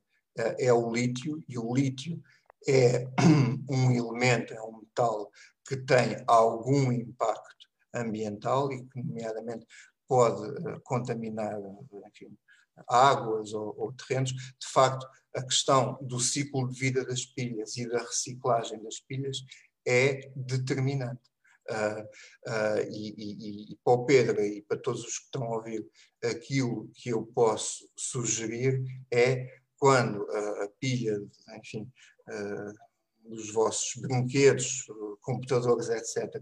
é 0.57 0.71
o 0.71 0.91
lítio, 0.91 1.43
e 1.49 1.57
o 1.57 1.73
lítio 1.73 2.21
é 2.67 3.07
um 3.69 3.91
elemento, 3.91 4.53
é 4.53 4.61
um 4.61 4.79
metal 4.79 5.31
que 5.67 5.77
tem 5.77 6.23
algum 6.27 6.91
impacto 6.91 7.67
ambiental 7.93 8.71
e 8.71 8.83
que, 8.85 9.01
nomeadamente, 9.01 9.65
pode 10.07 10.81
contaminar 10.83 11.59
enfim, 12.07 12.37
águas 12.87 13.53
ou, 13.53 13.75
ou, 13.77 13.93
terrenos. 13.93 14.31
De 14.31 14.67
facto, 14.71 15.07
a 15.35 15.43
questão 15.43 15.97
do 16.01 16.19
ciclo 16.19 16.67
de 16.69 16.79
vida 16.79 17.05
das 17.05 17.25
pilhas 17.25 17.77
e 17.77 17.87
da 17.87 17.99
reciclagem 17.99 18.81
das 18.81 18.99
pilhas 18.99 19.37
é 19.85 20.31
determinante. 20.35 21.21
Uh, 21.69 22.01
uh, 22.49 22.81
e, 22.89 23.13
e, 23.17 23.73
e, 23.73 23.75
para 23.83 23.93
o 23.93 24.05
Pedro 24.05 24.41
e 24.41 24.61
para 24.61 24.77
todos 24.77 25.03
os 25.03 25.17
que 25.19 25.25
estão 25.25 25.43
a 25.43 25.57
ouvir, 25.57 25.85
aquilo 26.23 26.89
que 26.95 27.09
eu 27.09 27.25
posso 27.25 27.89
sugerir 27.93 28.81
é 29.11 29.59
quando 29.77 30.25
a, 30.31 30.63
a 30.63 30.69
pilha, 30.79 31.21
enfim, 31.57 31.91
dos 33.23 33.51
vossos 33.51 34.01
brinquedos, 34.01 34.85
computadores, 35.21 35.89
etc., 35.89 36.41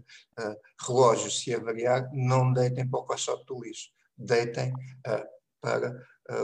relógios 0.86 1.40
se 1.40 1.54
avariar, 1.54 2.08
não 2.12 2.52
deitem 2.52 2.88
para 2.88 3.00
o 3.00 3.06
caixote 3.06 3.44
do 3.46 3.60
lixo, 3.62 3.90
deitem 4.16 4.72
para 5.60 6.00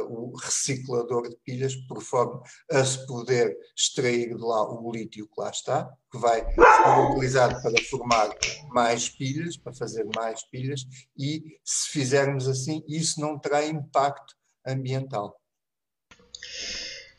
o 0.08 0.36
reciclador 0.36 1.28
de 1.28 1.36
pilhas, 1.44 1.74
por 1.88 2.00
forma 2.02 2.40
a 2.70 2.84
se 2.84 3.04
poder 3.06 3.56
extrair 3.76 4.28
de 4.28 4.40
lá 4.40 4.62
o 4.68 4.92
lítio 4.92 5.26
que 5.26 5.40
lá 5.40 5.50
está, 5.50 5.92
que 6.10 6.18
vai 6.18 6.40
ser 6.40 7.10
utilizado 7.10 7.60
para 7.60 7.84
formar 7.90 8.28
mais 8.68 9.08
pilhas, 9.08 9.56
para 9.56 9.74
fazer 9.74 10.04
mais 10.16 10.44
pilhas, 10.48 10.82
e 11.16 11.58
se 11.64 11.90
fizermos 11.90 12.48
assim, 12.48 12.84
isso 12.88 13.20
não 13.20 13.38
terá 13.38 13.64
impacto 13.64 14.34
ambiental. 14.64 15.36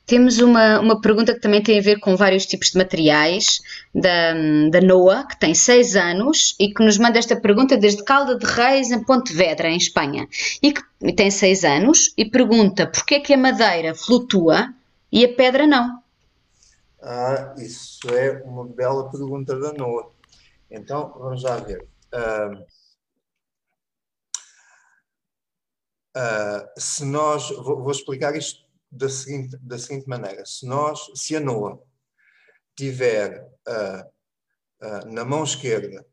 Temos 0.06 0.38
uma, 0.40 0.82
uma 0.82 1.00
pergunta 1.00 1.34
que 1.34 1.40
também 1.40 1.64
tem 1.64 1.80
a 1.80 1.82
ver 1.82 2.00
com 2.00 2.18
vários 2.18 2.46
tipos 2.46 2.72
de 2.72 2.78
materiais, 2.78 3.62
da, 3.96 4.34
da 4.70 4.82
Noa, 4.82 5.26
que 5.26 5.40
tem 5.40 5.56
6 5.56 5.96
anos 5.96 6.56
e 6.60 6.74
que 6.74 6.84
nos 6.84 6.98
manda 6.98 7.18
esta 7.18 7.38
pergunta 7.38 7.78
desde 7.78 8.04
Calda 8.04 8.38
de 8.38 8.46
Reis, 8.46 8.92
em 8.92 9.02
Pontevedra, 9.02 9.70
em 9.70 9.78
Espanha. 9.78 10.28
E 10.62 10.74
que 10.74 11.14
tem 11.14 11.32
6 11.32 11.64
anos 11.64 12.14
e 12.18 12.26
pergunta 12.26 12.86
porquê 12.86 13.16
é 13.16 13.20
que 13.22 13.34
a 13.34 13.38
madeira 13.38 13.96
flutua 13.96 14.74
e 15.10 15.24
a 15.24 15.34
pedra 15.34 15.66
não. 15.66 16.04
Ah, 17.02 17.54
isso 17.58 18.08
é 18.10 18.42
uma 18.44 18.66
bela 18.66 19.10
pergunta 19.10 19.58
da 19.58 19.72
Noa. 19.72 20.12
Então, 20.70 21.14
vamos 21.18 21.44
lá 21.44 21.58
ver. 21.58 21.88
Uh, 22.14 22.62
uh, 26.18 26.70
se 26.78 27.06
nós, 27.06 27.50
vou, 27.52 27.82
vou 27.84 27.92
explicar 27.92 28.36
isto 28.36 28.63
da 28.94 29.10
seguinte, 29.10 29.58
da 29.62 29.78
seguinte 29.78 30.08
maneira: 30.08 30.46
se 30.46 30.66
nós, 30.66 31.12
se 31.16 31.36
a 31.36 31.40
Noa 31.40 31.82
tiver 32.76 33.44
uh, 33.68 34.86
uh, 34.86 35.12
na 35.12 35.26
mão 35.26 35.44
esquerda 35.44 36.06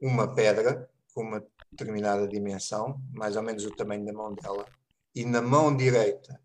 uma 0.00 0.34
pedra 0.34 0.88
com 1.14 1.22
uma 1.22 1.44
determinada 1.70 2.26
dimensão, 2.26 3.00
mais 3.12 3.36
ou 3.36 3.42
menos 3.42 3.64
o 3.64 3.74
tamanho 3.74 4.04
da 4.04 4.12
mão 4.12 4.34
dela, 4.34 4.66
e 5.14 5.24
na 5.24 5.42
mão 5.42 5.76
direita 5.76 6.40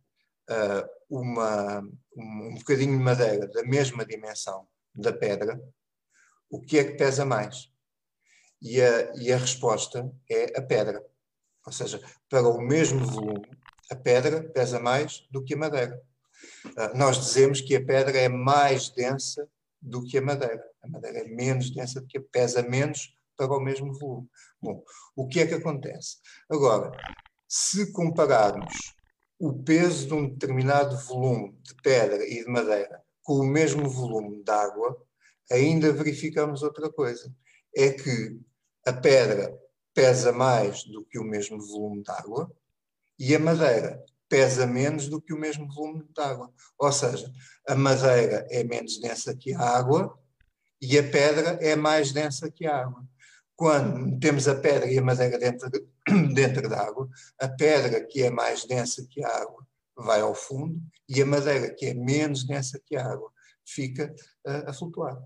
uh, 0.50 0.90
uma, 1.10 1.80
um, 2.16 2.48
um 2.48 2.56
bocadinho 2.56 2.98
de 2.98 3.04
madeira 3.04 3.48
da 3.48 3.64
mesma 3.64 4.06
dimensão 4.06 4.68
da 4.94 5.12
pedra, 5.12 5.62
o 6.50 6.62
que 6.62 6.78
é 6.78 6.84
que 6.84 6.98
pesa 6.98 7.26
mais? 7.26 7.72
E 8.62 8.82
a, 8.82 9.14
e 9.16 9.34
a 9.34 9.38
resposta 9.38 10.12
é 10.30 10.58
a 10.58 10.62
pedra. 10.62 11.04
Ou 11.66 11.72
seja, 11.72 12.02
para 12.30 12.48
o 12.48 12.62
mesmo 12.62 13.06
volume, 13.06 13.48
a 13.94 13.96
pedra 13.96 14.44
pesa 14.44 14.80
mais 14.80 15.26
do 15.32 15.44
que 15.44 15.54
a 15.54 15.58
madeira. 15.58 16.02
Uh, 16.66 16.98
nós 16.98 17.18
dizemos 17.18 17.62
que 17.62 17.76
a 17.76 17.86
pedra 17.86 18.18
é 18.18 18.28
mais 18.28 18.90
densa 18.90 19.48
do 19.82 20.04
que 20.04 20.18
a 20.18 20.22
madeira. 20.22 20.64
A 20.82 20.88
madeira 20.88 21.20
é 21.20 21.28
menos 21.28 21.70
densa 21.70 22.02
do 22.02 22.08
que 22.08 22.18
a 22.18 22.24
pesa 22.32 22.62
menos 22.62 23.16
para 23.38 23.56
o 23.56 23.60
mesmo 23.60 23.94
volume. 23.94 24.28
Bom, 24.62 24.84
o 25.16 25.28
que 25.28 25.40
é 25.40 25.48
que 25.48 25.54
acontece? 25.54 26.18
Agora, 26.50 26.92
se 27.48 27.92
compararmos 27.92 28.74
o 29.40 29.54
peso 29.64 30.08
de 30.08 30.14
um 30.14 30.30
determinado 30.30 30.98
volume 30.98 31.58
de 31.62 31.76
pedra 31.82 32.24
e 32.26 32.44
de 32.44 32.50
madeira 32.50 33.02
com 33.22 33.40
o 33.40 33.46
mesmo 33.46 33.90
volume 33.90 34.44
de 34.44 34.52
água, 34.52 34.98
ainda 35.52 35.92
verificamos 35.92 36.64
outra 36.64 36.92
coisa. 36.92 37.34
É 37.76 37.92
que 37.92 38.40
a 38.86 38.94
pedra 38.94 39.58
pesa 39.94 40.32
mais 40.32 40.84
do 40.86 41.06
que 41.06 41.20
o 41.20 41.24
mesmo 41.24 41.60
volume 41.62 42.04
de 42.04 42.12
água, 42.12 42.52
e 43.18 43.36
a 43.36 43.40
madeira 43.40 44.04
pesa 44.28 44.66
menos 44.66 45.08
do 45.08 45.22
que 45.22 45.34
o 45.34 45.38
mesmo 45.38 45.72
volume 45.72 46.04
de 46.04 46.22
água. 46.22 46.52
Ou 46.78 46.92
seja, 46.92 47.32
a 47.68 47.76
madeira 47.76 48.48
é 48.50 48.64
menos 48.64 49.00
densa 49.00 49.36
que 49.36 49.54
a 49.54 49.62
água 49.62 50.18
e 50.82 50.98
a 50.98 51.04
pedra 51.04 51.60
é 51.62 51.76
mais 51.76 52.12
densa 52.12 52.50
que 52.50 52.66
a 52.66 52.78
água. 52.78 53.06
quando 53.56 54.00
metemos 54.00 54.48
a 54.48 54.56
pedra 54.56 54.92
e 54.92 54.98
a 54.98 55.02
madeira 55.02 55.38
dentro, 55.38 55.70
de, 55.70 55.86
dentro 56.34 56.68
da 56.68 56.82
água, 56.82 57.08
a 57.40 57.48
pedra 57.48 58.04
que 58.04 58.24
é 58.24 58.32
mais 58.32 58.66
densa 58.66 59.06
que 59.08 59.24
a 59.24 59.30
água 59.30 59.66
vai 59.96 60.22
ao 60.22 60.34
fundo 60.34 60.82
e 61.08 61.22
a 61.22 61.26
madeira 61.26 61.74
que 61.74 61.86
é 61.86 61.94
menos 61.94 62.44
densa 62.44 62.82
que 62.84 62.96
a 62.96 63.06
água 63.06 63.32
fica 63.64 64.14
uh, 64.48 64.70
a 64.70 64.74
flutuar. 64.74 65.22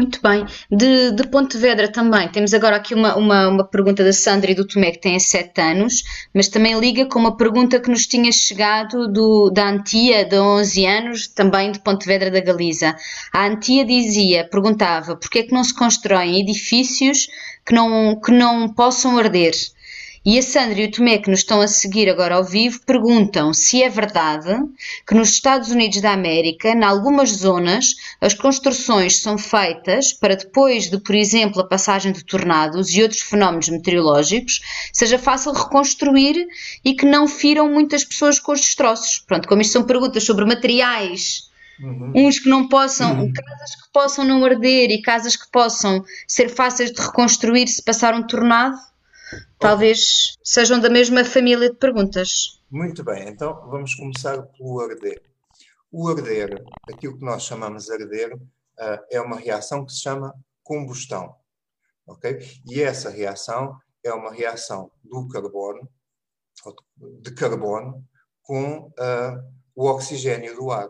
Muito 0.00 0.18
bem. 0.22 0.46
De, 0.70 1.10
de 1.10 1.26
Pontevedra 1.26 1.86
também, 1.86 2.26
temos 2.28 2.54
agora 2.54 2.76
aqui 2.76 2.94
uma, 2.94 3.16
uma, 3.16 3.48
uma, 3.48 3.64
pergunta 3.64 4.02
da 4.02 4.14
Sandra 4.14 4.50
e 4.50 4.54
do 4.54 4.66
Tomé, 4.66 4.92
que 4.92 4.98
têm 5.02 5.20
7 5.20 5.60
anos, 5.60 6.02
mas 6.34 6.48
também 6.48 6.80
liga 6.80 7.04
com 7.04 7.18
uma 7.18 7.36
pergunta 7.36 7.78
que 7.78 7.90
nos 7.90 8.06
tinha 8.06 8.32
chegado 8.32 9.06
do, 9.08 9.50
da 9.50 9.68
Antia, 9.68 10.24
de 10.24 10.38
11 10.38 10.86
anos, 10.86 11.28
também 11.28 11.70
de 11.70 11.80
Pontevedra 11.80 12.30
da 12.30 12.40
Galiza. 12.40 12.96
A 13.30 13.44
Antia 13.44 13.84
dizia, 13.84 14.48
perguntava, 14.50 15.16
porquê 15.16 15.40
é 15.40 15.42
que 15.42 15.52
não 15.52 15.62
se 15.62 15.74
constroem 15.74 16.40
edifícios 16.40 17.26
que 17.66 17.74
não, 17.74 18.18
que 18.18 18.32
não 18.32 18.70
possam 18.72 19.18
arder? 19.18 19.52
E 20.22 20.38
a 20.38 20.42
Sandra 20.42 20.82
e 20.82 20.84
o 20.84 20.90
Tomé, 20.90 21.16
que 21.16 21.30
nos 21.30 21.38
estão 21.38 21.62
a 21.62 21.66
seguir 21.66 22.06
agora 22.10 22.34
ao 22.34 22.44
vivo, 22.44 22.80
perguntam 22.84 23.54
se 23.54 23.82
é 23.82 23.88
verdade 23.88 24.54
que 25.06 25.14
nos 25.14 25.30
Estados 25.30 25.70
Unidos 25.70 26.02
da 26.02 26.12
América, 26.12 26.68
em 26.68 26.84
algumas 26.84 27.30
zonas, 27.30 27.94
as 28.20 28.34
construções 28.34 29.16
são 29.22 29.38
feitas 29.38 30.12
para 30.12 30.36
depois 30.36 30.90
de, 30.90 30.98
por 30.98 31.14
exemplo, 31.14 31.62
a 31.62 31.66
passagem 31.66 32.12
de 32.12 32.22
tornados 32.22 32.94
e 32.94 33.02
outros 33.02 33.22
fenómenos 33.22 33.70
meteorológicos, 33.70 34.60
seja 34.92 35.18
fácil 35.18 35.52
reconstruir 35.52 36.46
e 36.84 36.94
que 36.94 37.06
não 37.06 37.26
firam 37.26 37.72
muitas 37.72 38.04
pessoas 38.04 38.38
com 38.38 38.52
os 38.52 38.60
destroços. 38.60 39.20
Pronto, 39.20 39.48
como 39.48 39.62
isto 39.62 39.72
são 39.72 39.84
perguntas 39.84 40.22
sobre 40.22 40.44
materiais 40.44 41.48
Uhum. 41.82 42.12
Uns 42.14 42.38
que 42.38 42.48
não 42.48 42.68
possam, 42.68 43.20
uhum. 43.20 43.32
casas 43.32 43.74
que 43.74 43.92
possam 43.92 44.24
não 44.24 44.44
arder 44.44 44.90
e 44.90 45.00
casas 45.00 45.34
que 45.34 45.50
possam 45.50 46.04
ser 46.28 46.50
fáceis 46.50 46.92
de 46.92 47.00
reconstruir 47.00 47.66
se 47.68 47.82
passar 47.82 48.14
um 48.14 48.22
tornado, 48.22 48.76
Talvez 49.60 50.38
sejam 50.42 50.80
da 50.80 50.88
mesma 50.88 51.22
família 51.22 51.68
de 51.68 51.76
perguntas. 51.76 52.62
Muito 52.70 53.04
bem, 53.04 53.28
então 53.28 53.68
vamos 53.68 53.94
começar 53.94 54.40
pelo 54.42 54.80
arder. 54.80 55.22
O 55.92 56.08
arder, 56.08 56.64
aquilo 56.90 57.18
que 57.18 57.24
nós 57.24 57.42
chamamos 57.42 57.84
de 57.84 57.92
arder, 57.92 58.34
uh, 58.34 59.04
é 59.10 59.20
uma 59.20 59.36
reação 59.36 59.84
que 59.84 59.92
se 59.92 60.00
chama 60.00 60.34
combustão. 60.62 61.36
ok? 62.06 62.38
E 62.66 62.80
essa 62.80 63.10
reação 63.10 63.78
é 64.02 64.10
uma 64.14 64.32
reação 64.32 64.90
do 65.04 65.28
carbono, 65.28 65.86
de 67.20 67.34
carbono, 67.34 68.02
com 68.40 68.86
uh, 68.86 69.52
o 69.74 69.84
oxigênio 69.84 70.56
do 70.56 70.70
ar. 70.70 70.88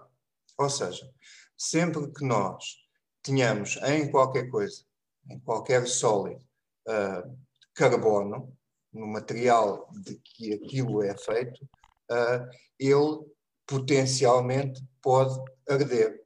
Ou 0.56 0.70
seja, 0.70 1.10
sempre 1.56 2.08
que 2.12 2.24
nós 2.24 2.76
tenhamos 3.20 3.78
em 3.82 4.08
qualquer 4.12 4.48
coisa, 4.48 4.84
em 5.28 5.40
qualquer 5.40 5.88
sólido, 5.88 6.44
uh, 6.86 7.36
carbono, 7.74 8.56
no 8.92 9.06
material 9.06 9.90
de 9.92 10.16
que 10.16 10.52
aquilo 10.54 11.02
é 11.02 11.16
feito, 11.16 11.62
uh, 12.10 12.48
ele 12.78 13.24
potencialmente 13.66 14.82
pode 15.00 15.38
arder. 15.68 16.20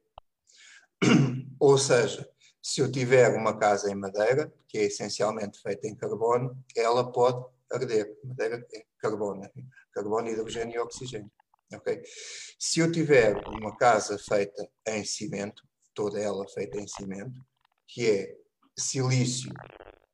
Ou 1.59 1.77
seja, 1.77 2.27
se 2.61 2.81
eu 2.81 2.91
tiver 2.91 3.29
uma 3.35 3.57
casa 3.57 3.91
em 3.91 3.95
madeira, 3.95 4.51
que 4.67 4.79
é 4.79 4.83
essencialmente 4.85 5.61
feita 5.61 5.87
em 5.87 5.95
carbono, 5.95 6.57
ela 6.75 7.11
pode 7.11 7.45
arder. 7.71 8.17
Madeira 8.23 8.65
é 8.73 8.85
carbono, 8.97 9.41
né? 9.41 9.49
carbono, 9.93 10.27
hidrogênio 10.27 10.75
e 10.75 10.79
oxigênio. 10.79 11.31
Okay? 11.73 12.01
Se 12.59 12.79
eu 12.79 12.91
tiver 12.91 13.35
uma 13.47 13.75
casa 13.75 14.17
feita 14.17 14.67
em 14.87 15.05
cimento, 15.05 15.63
toda 15.93 16.19
ela 16.19 16.47
feita 16.49 16.77
em 16.77 16.87
cimento, 16.87 17.39
que 17.87 18.09
é 18.09 18.35
silício, 18.77 19.53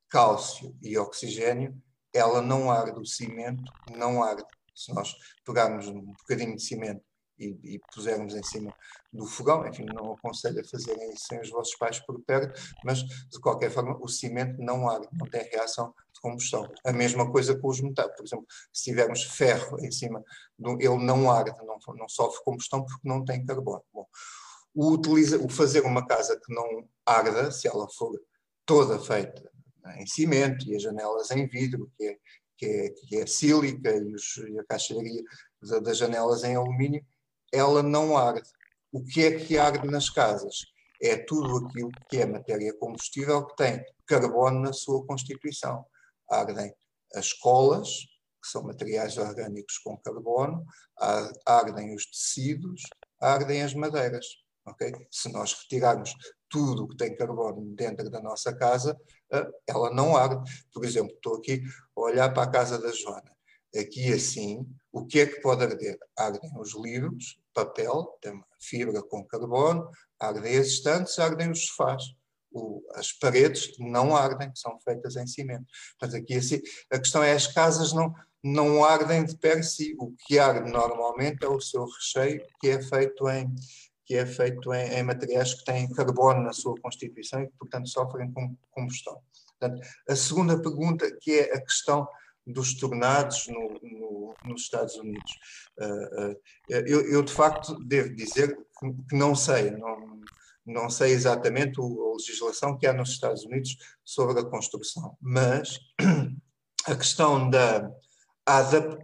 cálcio 0.08 0.76
e 0.82 0.96
oxigênio, 0.98 1.74
ela 2.12 2.42
não 2.42 2.70
arde, 2.70 2.98
o 2.98 3.06
cimento 3.06 3.62
não 3.96 4.22
arde. 4.22 4.44
Se 4.74 4.92
nós 4.94 5.14
pegarmos 5.44 5.86
um 5.88 6.00
bocadinho 6.00 6.56
de 6.56 6.62
cimento 6.62 7.02
e, 7.38 7.74
e 7.74 7.80
pusermos 7.92 8.34
em 8.34 8.42
cima 8.42 8.74
do 9.12 9.26
fogão, 9.26 9.66
enfim, 9.66 9.84
não 9.84 10.12
aconselho 10.12 10.60
a 10.60 10.64
fazerem 10.64 11.10
isso 11.12 11.26
sem 11.28 11.40
os 11.40 11.50
vossos 11.50 11.76
pais 11.76 11.98
por 12.00 12.20
perto, 12.22 12.58
mas 12.84 13.02
de 13.02 13.40
qualquer 13.40 13.70
forma 13.70 13.98
o 14.00 14.08
cimento 14.08 14.60
não 14.62 14.88
arde, 14.88 15.08
não 15.12 15.28
tem 15.28 15.42
reação 15.50 15.94
de 16.12 16.20
combustão. 16.20 16.70
A 16.84 16.92
mesma 16.92 17.30
coisa 17.30 17.58
com 17.58 17.68
os 17.68 17.80
metais, 17.80 18.14
por 18.16 18.24
exemplo, 18.24 18.46
se 18.72 18.84
tivermos 18.84 19.24
ferro 19.24 19.78
em 19.84 19.90
cima, 19.90 20.22
ele 20.78 21.04
não 21.04 21.30
arde, 21.30 21.52
não, 21.64 21.78
não 21.94 22.08
sofre 22.08 22.42
combustão 22.44 22.84
porque 22.84 23.08
não 23.08 23.24
tem 23.24 23.44
carbono. 23.44 23.82
Bom, 23.92 24.06
o, 24.74 24.92
utiliza, 24.92 25.38
o 25.38 25.48
fazer 25.48 25.84
uma 25.84 26.06
casa 26.06 26.38
que 26.38 26.54
não 26.54 26.88
arda, 27.04 27.50
se 27.50 27.68
ela 27.68 27.86
for 27.90 28.18
toda 28.64 28.98
feita 28.98 29.51
em 29.98 30.06
cimento 30.06 30.68
e 30.68 30.76
as 30.76 30.82
janelas 30.82 31.30
em 31.30 31.46
vidro, 31.46 31.90
que 31.96 32.04
é, 32.04 32.18
que 32.56 32.66
é, 32.66 32.90
que 32.90 33.16
é 33.16 33.26
sílica, 33.26 33.94
e, 33.94 34.14
os, 34.14 34.36
e 34.36 34.58
a 34.58 34.64
caixaria 34.64 35.22
das 35.82 35.98
janelas 35.98 36.44
em 36.44 36.56
alumínio, 36.56 37.04
ela 37.52 37.82
não 37.82 38.16
arde. 38.16 38.48
O 38.90 39.02
que 39.04 39.24
é 39.24 39.38
que 39.38 39.58
arde 39.58 39.86
nas 39.88 40.10
casas? 40.10 40.54
É 41.00 41.16
tudo 41.16 41.66
aquilo 41.66 41.90
que 42.08 42.18
é 42.18 42.26
matéria 42.26 42.72
combustível 42.78 43.46
que 43.46 43.56
tem 43.56 43.84
carbono 44.06 44.60
na 44.60 44.72
sua 44.72 45.04
constituição. 45.06 45.84
Ardem 46.30 46.72
as 47.14 47.32
colas, 47.32 47.88
que 48.42 48.48
são 48.48 48.62
materiais 48.62 49.18
orgânicos 49.18 49.78
com 49.78 49.96
carbono, 49.98 50.64
ardem 51.46 51.94
os 51.94 52.06
tecidos, 52.06 52.82
ardem 53.20 53.62
as 53.62 53.74
madeiras. 53.74 54.26
Okay? 54.66 54.92
Se 55.10 55.30
nós 55.32 55.54
retirarmos 55.54 56.14
tudo 56.52 56.86
que 56.86 56.96
tem 56.96 57.16
carbono 57.16 57.74
dentro 57.74 58.10
da 58.10 58.20
nossa 58.20 58.54
casa, 58.54 58.94
eh, 59.32 59.50
ela 59.66 59.90
não 59.90 60.14
arde. 60.14 60.38
Por 60.70 60.84
exemplo, 60.84 61.14
estou 61.14 61.36
aqui 61.36 61.62
a 61.96 62.00
olhar 62.00 62.32
para 62.32 62.42
a 62.42 62.50
casa 62.50 62.78
da 62.78 62.92
Joana. 62.92 63.32
Aqui 63.74 64.12
assim, 64.12 64.68
o 64.92 65.06
que 65.06 65.20
é 65.20 65.26
que 65.26 65.40
pode 65.40 65.64
arder? 65.64 65.98
Ardem 66.16 66.52
os 66.60 66.74
livros, 66.76 67.40
papel, 67.54 68.18
tem 68.20 68.38
fibra 68.60 69.02
com 69.02 69.24
carbono, 69.24 69.88
ardem 70.20 70.58
as 70.58 70.66
estantes, 70.66 71.18
ardem 71.18 71.50
os 71.50 71.66
sofás. 71.66 72.04
O, 72.54 72.82
as 72.94 73.10
paredes 73.12 73.72
não 73.78 74.14
ardem, 74.14 74.52
são 74.54 74.78
feitas 74.80 75.16
em 75.16 75.26
cimento. 75.26 75.64
Portanto, 75.98 76.22
aqui 76.22 76.34
assim, 76.34 76.60
a 76.92 76.98
questão 76.98 77.22
é 77.22 77.32
as 77.32 77.46
casas 77.46 77.94
não, 77.94 78.12
não 78.44 78.84
ardem 78.84 79.24
de 79.24 79.38
per 79.38 79.64
si. 79.64 79.96
O 79.98 80.12
que 80.18 80.38
arde 80.38 80.70
normalmente 80.70 81.42
é 81.42 81.48
o 81.48 81.58
seu 81.58 81.86
recheio, 81.86 82.44
que 82.60 82.68
é 82.68 82.82
feito 82.82 83.26
em, 83.30 83.54
que 84.12 84.18
é 84.18 84.26
feito 84.26 84.74
em, 84.74 84.98
em, 84.98 85.02
materiais 85.02 85.54
que 85.54 85.64
têm 85.64 85.90
carbono 85.90 86.42
na 86.42 86.52
sua 86.52 86.78
constituição 86.82 87.40
e 87.40 87.46
que, 87.46 87.56
portanto, 87.58 87.88
sofrem 87.88 88.30
com 88.30 88.54
combustão. 88.70 89.18
Portanto, 89.58 89.80
a 90.06 90.14
segunda 90.14 90.60
pergunta, 90.60 91.10
que 91.18 91.38
é 91.38 91.54
a 91.54 91.60
questão 91.62 92.06
dos 92.46 92.74
tornados 92.74 93.46
no, 93.48 93.80
no, 93.82 94.34
nos 94.44 94.62
Estados 94.62 94.96
Unidos. 94.96 95.32
Uh, 95.80 96.32
uh, 96.32 96.36
eu, 96.68 97.10
eu, 97.10 97.22
de 97.22 97.32
facto, 97.32 97.74
devo 97.86 98.14
dizer 98.14 98.54
que 99.08 99.16
não 99.16 99.34
sei, 99.34 99.70
não, 99.70 100.20
não 100.66 100.90
sei 100.90 101.12
exatamente 101.12 101.80
a 101.80 102.12
legislação 102.14 102.76
que 102.76 102.86
há 102.86 102.92
nos 102.92 103.12
Estados 103.12 103.46
Unidos 103.46 103.78
sobre 104.04 104.38
a 104.38 104.44
construção, 104.44 105.16
mas 105.22 105.78
a 106.86 106.94
questão 106.94 107.48
da, 107.48 107.90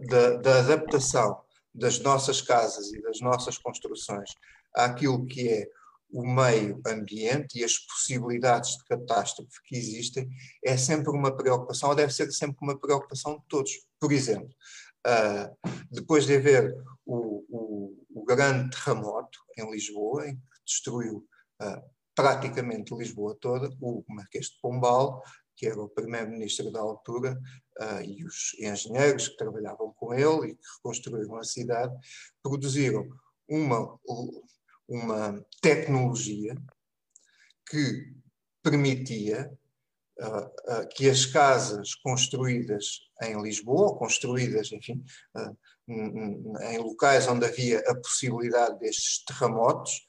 da, 0.07 0.37
da 0.37 0.59
adaptação 0.59 1.41
das 1.73 1.99
nossas 1.99 2.41
casas 2.41 2.91
e 2.91 3.01
das 3.01 3.21
nossas 3.21 3.57
construções 3.57 4.35
àquilo 4.75 5.25
que 5.25 5.47
é 5.49 5.67
o 6.11 6.25
meio 6.25 6.81
ambiente 6.87 7.59
e 7.59 7.63
as 7.63 7.77
possibilidades 7.77 8.77
de 8.77 8.83
catástrofe 8.85 9.61
que 9.63 9.77
existem 9.77 10.27
é 10.63 10.75
sempre 10.75 11.11
uma 11.11 11.35
preocupação, 11.35 11.89
ou 11.89 11.95
deve 11.95 12.13
ser 12.13 12.31
sempre 12.31 12.57
uma 12.61 12.77
preocupação 12.77 13.37
de 13.37 13.45
todos. 13.47 13.71
Por 13.99 14.11
exemplo, 14.11 14.49
uh, 15.05 15.69
depois 15.91 16.25
de 16.25 16.35
haver 16.35 16.75
o, 17.05 17.45
o, 17.49 18.05
o, 18.21 18.25
grande 18.25 18.75
terremoto 18.75 19.39
em 19.57 19.69
Lisboa, 19.69 20.27
em 20.27 20.35
que 20.35 20.41
destruiu 20.65 21.27
uh, 21.61 21.81
praticamente 22.15 22.95
Lisboa 22.95 23.37
toda, 23.39 23.69
o 23.79 24.03
Marquês 24.07 24.47
de 24.47 24.59
Pombal, 24.61 25.23
que 25.55 25.67
era 25.67 25.79
o 25.79 25.89
primeiro-ministro 25.89 26.71
da 26.71 26.79
altura, 26.79 27.39
uh, 27.79 28.01
e 28.01 28.25
os 28.25 28.55
engenheiros 28.59 29.27
que 29.27 29.37
trabalhavam 29.37 29.93
com 29.93 30.13
ele 30.13 30.51
e 30.51 30.55
que 30.55 30.63
reconstruíram 30.77 31.35
a 31.35 31.43
cidade, 31.43 31.93
produziram 32.41 33.07
uma 33.47 33.99
uma 34.89 35.45
tecnologia 35.61 36.55
que 37.69 38.11
permitia 38.63 39.51
uh, 40.19 40.81
uh, 40.81 40.87
que 40.89 41.09
as 41.09 41.25
casas 41.25 41.93
construídas 41.95 43.01
em 43.21 43.39
Lisboa, 43.41 43.97
construídas, 43.97 44.71
enfim, 44.71 45.03
uh, 45.35 45.57
em 45.87 46.77
locais 46.79 47.27
onde 47.27 47.45
havia 47.45 47.79
a 47.87 47.95
possibilidade 47.95 48.79
destes 48.79 49.23
terremotos, 49.25 50.07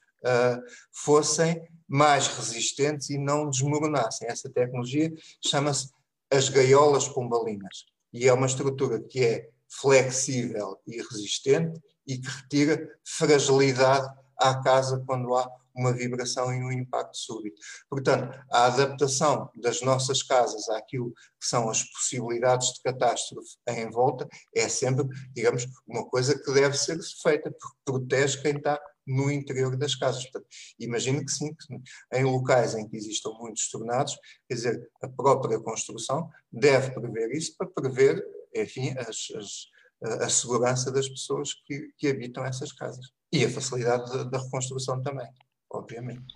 fossem 0.93 1.59
mais 1.87 2.27
resistentes 2.27 3.09
e 3.09 3.17
não 3.17 3.49
desmoronassem. 3.49 4.27
Essa 4.27 4.47
tecnologia 4.47 5.11
chama-se 5.43 5.89
as 6.31 6.49
gaiolas 6.49 7.07
pombalinas 7.07 7.85
e 8.13 8.27
é 8.27 8.33
uma 8.33 8.45
estrutura 8.45 9.01
que 9.01 9.25
é 9.25 9.49
flexível 9.67 10.79
e 10.85 11.01
resistente 11.01 11.81
e 12.05 12.19
que 12.19 12.27
retira 12.27 12.87
fragilidade 13.03 14.07
à 14.41 14.61
casa 14.61 15.03
quando 15.05 15.35
há 15.35 15.49
uma 15.73 15.93
vibração 15.93 16.53
e 16.53 16.63
um 16.63 16.71
impacto 16.71 17.17
súbito. 17.17 17.59
Portanto, 17.89 18.37
a 18.51 18.65
adaptação 18.65 19.49
das 19.55 19.81
nossas 19.81 20.21
casas 20.21 20.67
àquilo 20.69 21.13
que 21.39 21.47
são 21.47 21.69
as 21.69 21.83
possibilidades 21.83 22.73
de 22.73 22.81
catástrofe 22.81 23.55
em 23.67 23.89
volta 23.89 24.27
é 24.55 24.67
sempre, 24.67 25.07
digamos, 25.33 25.65
uma 25.87 26.05
coisa 26.05 26.37
que 26.37 26.53
deve 26.53 26.77
ser 26.77 26.99
feita, 27.21 27.51
porque 27.51 27.77
protege 27.85 28.41
quem 28.41 28.57
está 28.57 28.79
no 29.07 29.31
interior 29.31 29.75
das 29.75 29.95
casas. 29.95 30.23
Portanto, 30.23 30.47
imagino 30.79 31.25
que 31.25 31.31
sim, 31.31 31.53
que 31.53 31.81
em 32.13 32.23
locais 32.23 32.75
em 32.75 32.87
que 32.87 32.95
existam 32.95 33.31
muitos 33.39 33.69
tornados, 33.69 34.17
quer 34.47 34.55
dizer, 34.55 34.89
a 35.01 35.07
própria 35.07 35.59
construção 35.59 36.29
deve 36.51 36.91
prever 36.91 37.31
isso 37.31 37.55
para 37.57 37.67
prever, 37.67 38.23
enfim, 38.55 38.93
as, 38.97 39.27
as, 39.35 40.21
a 40.21 40.29
segurança 40.29 40.91
das 40.91 41.07
pessoas 41.07 41.53
que, 41.65 41.91
que, 41.97 42.07
habitam 42.07 42.45
essas 42.45 42.71
casas. 42.71 43.11
E 43.31 43.45
a 43.45 43.49
facilidade 43.49 44.29
da, 44.29 44.39
reconstrução 44.39 45.01
também, 45.01 45.27
obviamente. 45.69 46.35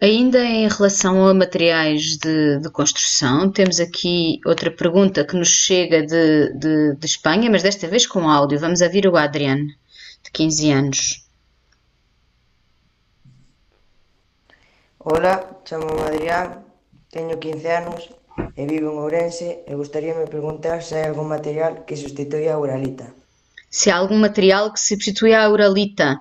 Ainda 0.00 0.42
em 0.44 0.68
relação 0.68 1.26
a 1.26 1.34
materiais 1.34 2.16
de, 2.16 2.60
de, 2.60 2.70
construção, 2.70 3.50
temos 3.50 3.80
aqui 3.80 4.40
outra 4.46 4.70
pergunta 4.70 5.24
que 5.24 5.36
nos 5.36 5.48
chega 5.48 6.06
de, 6.06 6.52
de, 6.54 6.94
de 6.94 7.06
Espanha, 7.06 7.50
mas 7.50 7.64
desta 7.64 7.88
vez 7.88 8.06
com 8.06 8.30
áudio. 8.30 8.60
Vamos 8.60 8.80
ouvir 8.80 9.06
o 9.06 9.16
Adriano 9.16 9.66
de 10.22 10.30
15 10.30 10.70
anos. 10.70 11.28
Hola, 15.00 15.62
chamo 15.64 15.88
Adrián, 16.04 16.64
teño 17.10 17.38
15 17.38 17.66
anos 17.68 18.08
e 18.56 18.66
vivo 18.66 18.92
en 18.92 18.98
Ourense 18.98 19.64
e 19.66 19.72
gostaríame 19.74 20.26
perguntar 20.26 20.82
se 20.82 20.94
hai 20.94 21.08
algún 21.08 21.28
material 21.32 21.84
que 21.86 21.96
substitui 21.96 22.46
a 22.48 22.58
uralita. 22.58 23.06
Se 23.70 23.90
há 23.90 23.96
algum 23.96 24.18
material 24.18 24.72
que 24.72 24.80
substitui 24.80 25.34
a 25.34 25.48
uralita, 25.48 26.18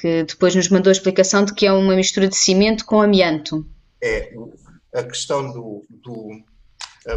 que 0.00 0.24
depois 0.24 0.54
nos 0.54 0.68
mandou 0.68 0.90
a 0.90 0.92
explicação 0.92 1.44
de 1.44 1.54
que 1.54 1.66
é 1.66 1.72
uma 1.72 1.94
mistura 1.94 2.28
de 2.28 2.36
cimento 2.36 2.84
com 2.84 3.00
amianto. 3.00 3.66
É, 4.02 4.32
a 4.94 5.02
questão 5.02 5.52
do... 5.52 5.86
do 5.88 6.30
a, 7.06 7.12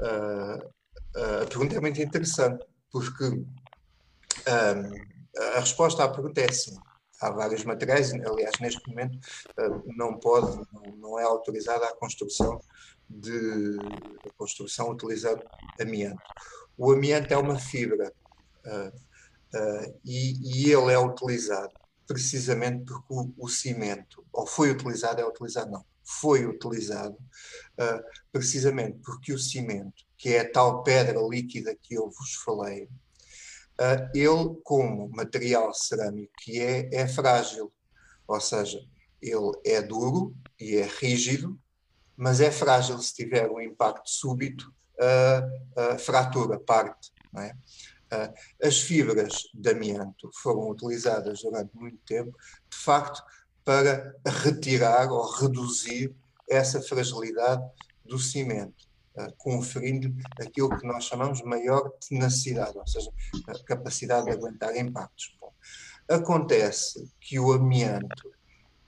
a, 0.00 0.62
a, 1.20 1.42
a 1.42 1.46
pergunta 1.46 1.76
é 1.76 1.80
muito 1.80 2.00
interessante, 2.02 2.64
porque 2.90 3.42
a 5.54 5.60
resposta 5.60 6.04
à 6.04 6.08
pergunta 6.08 6.40
é 6.40 6.50
sim. 6.50 6.76
Há 7.20 7.30
vários 7.30 7.64
materiais, 7.64 8.12
aliás, 8.12 8.52
neste 8.60 8.86
momento 8.88 9.18
não 9.96 10.18
pode, 10.18 10.60
não 10.98 11.18
é 11.18 11.22
autorizada 11.22 11.86
a 11.86 11.96
construção 11.96 12.60
de 13.08 13.78
a 14.26 14.30
construção 14.36 14.90
utilizando 14.90 15.42
amianto. 15.80 16.22
O 16.76 16.92
amianto 16.92 17.32
é 17.32 17.36
uma 17.36 17.58
fibra 17.58 18.12
e, 20.04 20.66
e 20.66 20.72
ele 20.72 20.92
é 20.92 20.98
utilizado 20.98 21.72
precisamente 22.06 22.84
porque 22.84 23.14
o, 23.14 23.32
o, 23.38 23.48
cimento, 23.48 24.24
ou 24.32 24.46
foi 24.46 24.70
utilizado, 24.70 25.20
é 25.20 25.26
utilizado 25.26 25.70
não, 25.70 25.84
foi 26.02 26.44
utilizado 26.44 27.16
precisamente 28.30 28.98
porque 29.02 29.32
o 29.32 29.38
cimento, 29.38 30.04
que 30.16 30.34
é 30.34 30.40
a 30.40 30.52
tal 30.52 30.82
pedra 30.82 31.18
líquida 31.22 31.74
que 31.80 31.94
eu 31.94 32.10
vos 32.10 32.34
falei, 32.44 32.88
ele, 34.14 34.60
como 34.62 35.08
material 35.08 35.72
cerâmico 35.72 36.32
que 36.38 36.60
é, 36.60 36.88
é 36.92 37.08
frágil. 37.08 37.72
Ou 38.26 38.40
seja, 38.40 38.80
ele 39.20 39.52
é 39.64 39.82
duro 39.82 40.34
e 40.58 40.76
é 40.76 40.86
rígido, 40.86 41.58
mas 42.16 42.40
é 42.40 42.50
frágil 42.50 42.98
se 42.98 43.14
tiver 43.14 43.50
um 43.50 43.60
impacto 43.60 44.08
súbito, 44.08 44.72
uh, 44.98 45.94
uh, 45.94 45.98
fratura, 45.98 46.58
parte. 46.58 47.12
É? 47.36 47.52
Uh, 48.14 48.32
as 48.62 48.80
fibras 48.80 49.32
de 49.52 49.70
amianto 49.70 50.30
foram 50.42 50.70
utilizadas 50.70 51.40
durante 51.42 51.74
muito 51.74 51.98
tempo, 52.06 52.36
de 52.70 52.76
facto, 52.76 53.22
para 53.64 54.14
retirar 54.26 55.10
ou 55.10 55.28
reduzir 55.30 56.14
essa 56.48 56.80
fragilidade 56.82 57.62
do 58.04 58.18
cimento 58.18 58.84
conferindo 59.38 60.12
aquilo 60.40 60.76
que 60.76 60.86
nós 60.86 61.04
chamamos 61.04 61.40
maior 61.42 61.90
tenacidade, 62.08 62.76
ou 62.76 62.86
seja, 62.86 63.10
capacidade 63.66 64.26
de 64.26 64.32
aguentar 64.32 64.76
impactos. 64.76 65.36
Bom, 65.40 65.52
acontece 66.08 67.08
que 67.20 67.38
o 67.38 67.52
amianto 67.52 68.32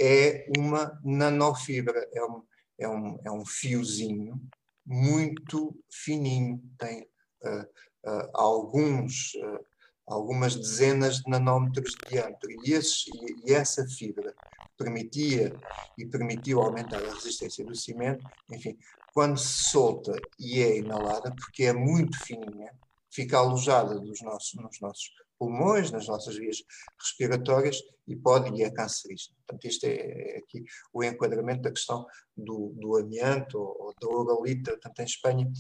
é 0.00 0.46
uma 0.58 0.98
nanofibra, 1.04 2.08
é 2.12 2.24
um, 2.24 2.42
é 2.78 2.88
um, 2.88 3.18
é 3.24 3.30
um 3.30 3.46
fiozinho 3.46 4.40
muito 4.84 5.76
fininho, 5.90 6.62
tem 6.78 7.02
uh, 7.44 7.66
uh, 8.06 8.30
alguns, 8.32 9.34
uh, 9.34 9.64
algumas 10.06 10.54
dezenas 10.54 11.18
de 11.18 11.30
nanómetros 11.30 11.92
de 11.92 12.10
diâmetro, 12.10 12.50
e, 12.64 12.72
esses, 12.72 13.06
e, 13.08 13.50
e 13.50 13.52
essa 13.52 13.86
fibra 13.86 14.34
permitia 14.76 15.54
e 15.98 16.04
permitiu 16.06 16.60
aumentar 16.60 17.02
a 17.02 17.14
resistência 17.14 17.64
do 17.64 17.74
cimento, 17.74 18.24
enfim, 18.50 18.78
quando 19.12 19.38
se 19.38 19.70
solta 19.70 20.12
e 20.38 20.60
é 20.60 20.78
inalada, 20.78 21.34
porque 21.34 21.64
é 21.64 21.72
muito 21.72 22.18
fininha, 22.24 22.70
fica 23.10 23.38
alojada 23.38 23.94
nos 23.94 24.20
nossos, 24.20 24.54
nos 24.54 24.80
nossos 24.80 25.10
pulmões, 25.38 25.90
nas 25.90 26.06
nossas 26.06 26.36
vias 26.36 26.62
respiratórias 26.98 27.78
e 28.06 28.16
pode 28.16 28.54
e 28.58 28.62
é 28.62 28.70
cancerígeno. 28.70 29.36
Portanto, 29.46 29.64
isto 29.66 29.84
é, 29.84 29.94
é 29.96 30.38
aqui 30.38 30.64
o 30.92 31.02
enquadramento 31.02 31.62
da 31.62 31.70
questão 31.70 32.06
do, 32.36 32.72
do 32.76 32.96
amianto 32.96 33.58
ou 33.58 33.94
da 34.00 34.08
uralita. 34.08 34.72
Portanto, 34.72 35.00
em 35.00 35.04
Espanha, 35.04 35.52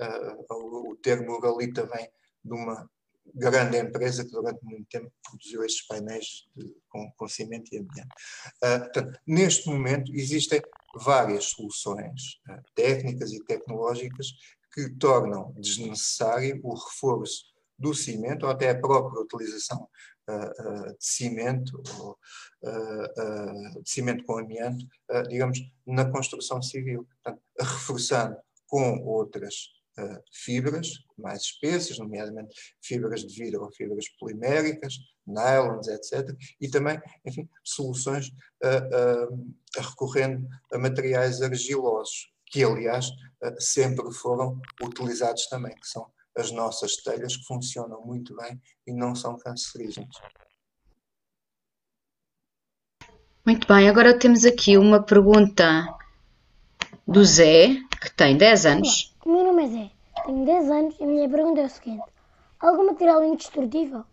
uh, 0.00 0.54
o, 0.54 0.92
o 0.92 0.96
termo 0.96 1.36
uralita 1.36 1.86
vem 1.86 2.08
de 2.44 2.52
uma 2.52 2.88
grande 3.34 3.78
empresa 3.78 4.24
que 4.24 4.30
durante 4.30 4.62
muito 4.62 4.86
tempo 4.88 5.10
produziu 5.22 5.64
estes 5.64 5.86
painéis 5.86 6.46
de, 6.54 6.74
com, 6.88 7.10
com 7.16 7.28
cimento 7.28 7.72
e 7.72 7.78
amianto. 7.78 8.14
Uh, 8.62 8.80
portanto, 8.80 9.20
neste 9.26 9.68
momento 9.68 10.12
existem 10.14 10.60
várias 10.96 11.46
soluções 11.46 12.40
uh, 12.48 12.62
técnicas 12.74 13.32
e 13.32 13.42
tecnológicas 13.44 14.28
que 14.72 14.90
tornam 14.90 15.52
desnecessário 15.56 16.60
o 16.62 16.74
reforço 16.74 17.53
do 17.78 17.94
cimento 17.94 18.44
ou 18.44 18.52
até 18.52 18.70
a 18.70 18.78
própria 18.78 19.20
utilização 19.20 19.88
uh, 20.28 20.92
de 20.98 21.04
cimento, 21.04 21.82
ou, 22.00 22.18
de 23.82 23.90
cimento 23.90 24.24
com 24.24 24.38
amianto, 24.38 24.86
digamos, 25.28 25.58
na 25.86 26.10
construção 26.10 26.62
civil, 26.62 27.06
portanto, 27.22 27.42
reforçando 27.60 28.36
com 28.66 29.04
outras 29.04 29.74
uh, 29.98 30.22
fibras 30.32 30.98
mais 31.16 31.42
espessas, 31.42 31.98
nomeadamente 31.98 32.54
fibras 32.82 33.24
de 33.24 33.34
vidro 33.34 33.62
ou 33.62 33.72
fibras 33.72 34.08
poliméricas, 34.18 34.96
nylons, 35.26 35.88
etc. 35.88 36.36
E 36.60 36.68
também, 36.68 37.00
enfim, 37.24 37.48
soluções 37.62 38.28
uh, 38.28 39.30
uh, 39.30 39.54
recorrendo 39.76 40.46
a 40.72 40.78
materiais 40.78 41.40
argilosos, 41.40 42.32
que 42.46 42.62
aliás 42.62 43.08
sempre 43.58 44.10
foram 44.12 44.60
utilizados 44.82 45.46
também, 45.48 45.74
que 45.74 45.86
são 45.86 46.10
as 46.36 46.50
nossas 46.50 46.96
telhas 46.96 47.36
que 47.36 47.44
funcionam 47.44 48.02
muito 48.04 48.34
bem 48.36 48.60
e 48.86 48.92
não 48.92 49.14
são 49.14 49.38
cancerígenas. 49.38 50.16
Muito 53.46 53.68
bem, 53.68 53.88
agora 53.88 54.18
temos 54.18 54.44
aqui 54.44 54.78
uma 54.78 55.02
pergunta 55.02 55.86
do 57.06 57.24
Zé, 57.24 57.76
que 58.00 58.10
tem 58.16 58.36
10 58.36 58.66
anos. 58.66 59.14
O 59.24 59.30
meu 59.30 59.44
nome 59.44 59.64
é 59.64 59.68
Zé, 59.68 59.90
tenho 60.24 60.46
10 60.46 60.70
anos 60.70 60.96
e 60.98 61.04
a 61.04 61.06
minha 61.06 61.28
pergunta 61.28 61.60
é 61.60 61.66
o 61.66 61.68
seguinte: 61.68 62.02
algum 62.58 62.86
material 62.86 63.22
indestrutível? 63.22 64.04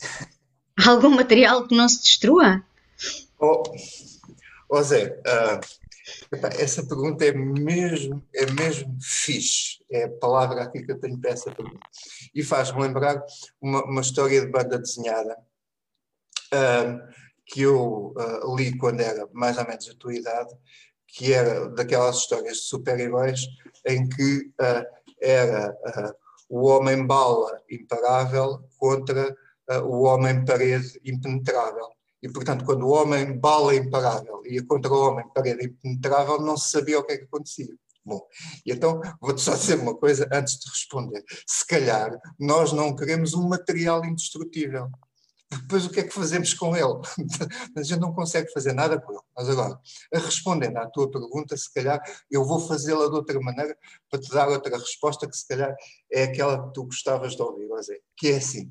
algum 0.86 1.10
material 1.10 1.68
que 1.68 1.76
não 1.76 1.88
se 1.88 2.02
destrua? 2.02 2.64
Oh, 3.38 3.62
oh 4.70 4.82
Zé, 4.82 5.20
uh, 5.26 5.60
essa 6.58 6.86
pergunta 6.86 7.24
é 7.24 7.32
mesmo, 7.32 8.22
é 8.34 8.46
mesmo 8.52 8.96
fixe. 9.00 9.78
É 9.90 10.04
a 10.04 10.10
palavra 10.10 10.62
aqui 10.62 10.82
que 10.82 10.92
eu 10.92 11.00
tenho 11.00 11.18
para 11.18 11.30
essa 11.30 11.50
pergunta. 11.50 11.86
E 12.34 12.42
faz-me 12.42 12.80
lembrar 12.80 13.22
uma, 13.60 13.84
uma, 13.84 14.00
história 14.00 14.40
de 14.40 14.46
banda 14.46 14.78
desenhada 14.78 15.36
uh, 16.52 17.12
que 17.46 17.62
eu 17.62 18.14
uh, 18.16 18.56
li 18.56 18.76
quando 18.76 19.00
era 19.00 19.28
mais 19.32 19.56
ou 19.56 19.66
menos 19.66 19.88
a 19.88 19.94
tua 19.94 20.14
idade, 20.14 20.54
que 21.06 21.32
era 21.32 21.70
daquelas 21.70 22.18
histórias 22.18 22.58
de 22.58 22.64
super-heróis 22.64 23.46
em 23.86 24.08
que 24.08 24.52
uh, 24.60 24.84
era 25.20 25.70
uh, 25.70 26.14
o 26.48 26.66
homem-bala 26.66 27.62
imparável 27.70 28.62
contra 28.78 29.36
o 29.84 30.04
homem-parede 30.04 30.98
impenetrável. 31.04 31.97
E, 32.22 32.28
portanto, 32.28 32.64
quando 32.64 32.86
o 32.86 32.90
homem-bala 32.90 33.74
imparável 33.74 34.42
ia 34.46 34.64
contra 34.64 34.92
o 34.92 35.08
homem-parede 35.08 35.66
impenetrável, 35.66 36.40
não 36.40 36.56
se 36.56 36.70
sabia 36.70 36.98
o 36.98 37.04
que 37.04 37.12
é 37.12 37.18
que 37.18 37.24
acontecia. 37.24 37.74
Bom, 38.04 38.26
e 38.64 38.72
então 38.72 39.00
vou-te 39.20 39.40
só 39.40 39.54
dizer 39.54 39.78
uma 39.78 39.94
coisa 39.94 40.28
antes 40.32 40.58
de 40.58 40.68
responder. 40.68 41.22
Se 41.46 41.66
calhar 41.66 42.18
nós 42.38 42.72
não 42.72 42.96
queremos 42.96 43.34
um 43.34 43.46
material 43.46 44.04
indestrutível 44.04 44.90
depois 45.50 45.86
o 45.86 45.90
que 45.90 46.00
é 46.00 46.02
que 46.02 46.12
fazemos 46.12 46.52
com 46.52 46.76
ele? 46.76 47.00
a 47.76 47.82
gente 47.82 48.00
não 48.00 48.12
consegue 48.12 48.52
fazer 48.52 48.74
nada 48.74 49.00
com 49.00 49.12
ele. 49.12 49.22
Mas 49.34 49.48
agora, 49.48 49.80
respondendo 50.12 50.76
à 50.76 50.86
tua 50.86 51.10
pergunta, 51.10 51.56
se 51.56 51.72
calhar 51.72 52.00
eu 52.30 52.44
vou 52.44 52.60
fazê-la 52.60 53.08
de 53.08 53.14
outra 53.14 53.40
maneira 53.40 53.76
para 54.10 54.20
te 54.20 54.30
dar 54.30 54.48
outra 54.48 54.76
resposta 54.76 55.28
que 55.28 55.36
se 55.36 55.48
calhar 55.48 55.74
é 56.12 56.24
aquela 56.24 56.66
que 56.66 56.74
tu 56.74 56.84
gostavas 56.84 57.34
de 57.34 57.42
ouvir, 57.42 57.66
José, 57.66 57.98
que 58.16 58.28
é 58.28 58.36
assim, 58.36 58.70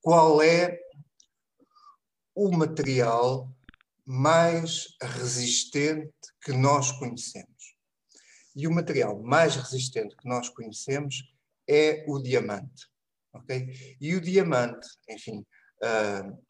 qual 0.00 0.42
é 0.42 0.76
o 2.40 2.50
material 2.50 3.54
mais 4.06 4.96
resistente 5.02 6.10
que 6.42 6.52
nós 6.52 6.90
conhecemos. 6.92 7.76
E 8.56 8.66
o 8.66 8.72
material 8.72 9.22
mais 9.22 9.56
resistente 9.56 10.16
que 10.16 10.26
nós 10.26 10.48
conhecemos 10.48 11.22
é 11.68 12.02
o 12.08 12.18
diamante. 12.18 12.88
Okay? 13.34 13.96
E 14.00 14.16
o 14.16 14.22
diamante, 14.22 14.88
enfim, 15.06 15.44
uh, 15.82 16.42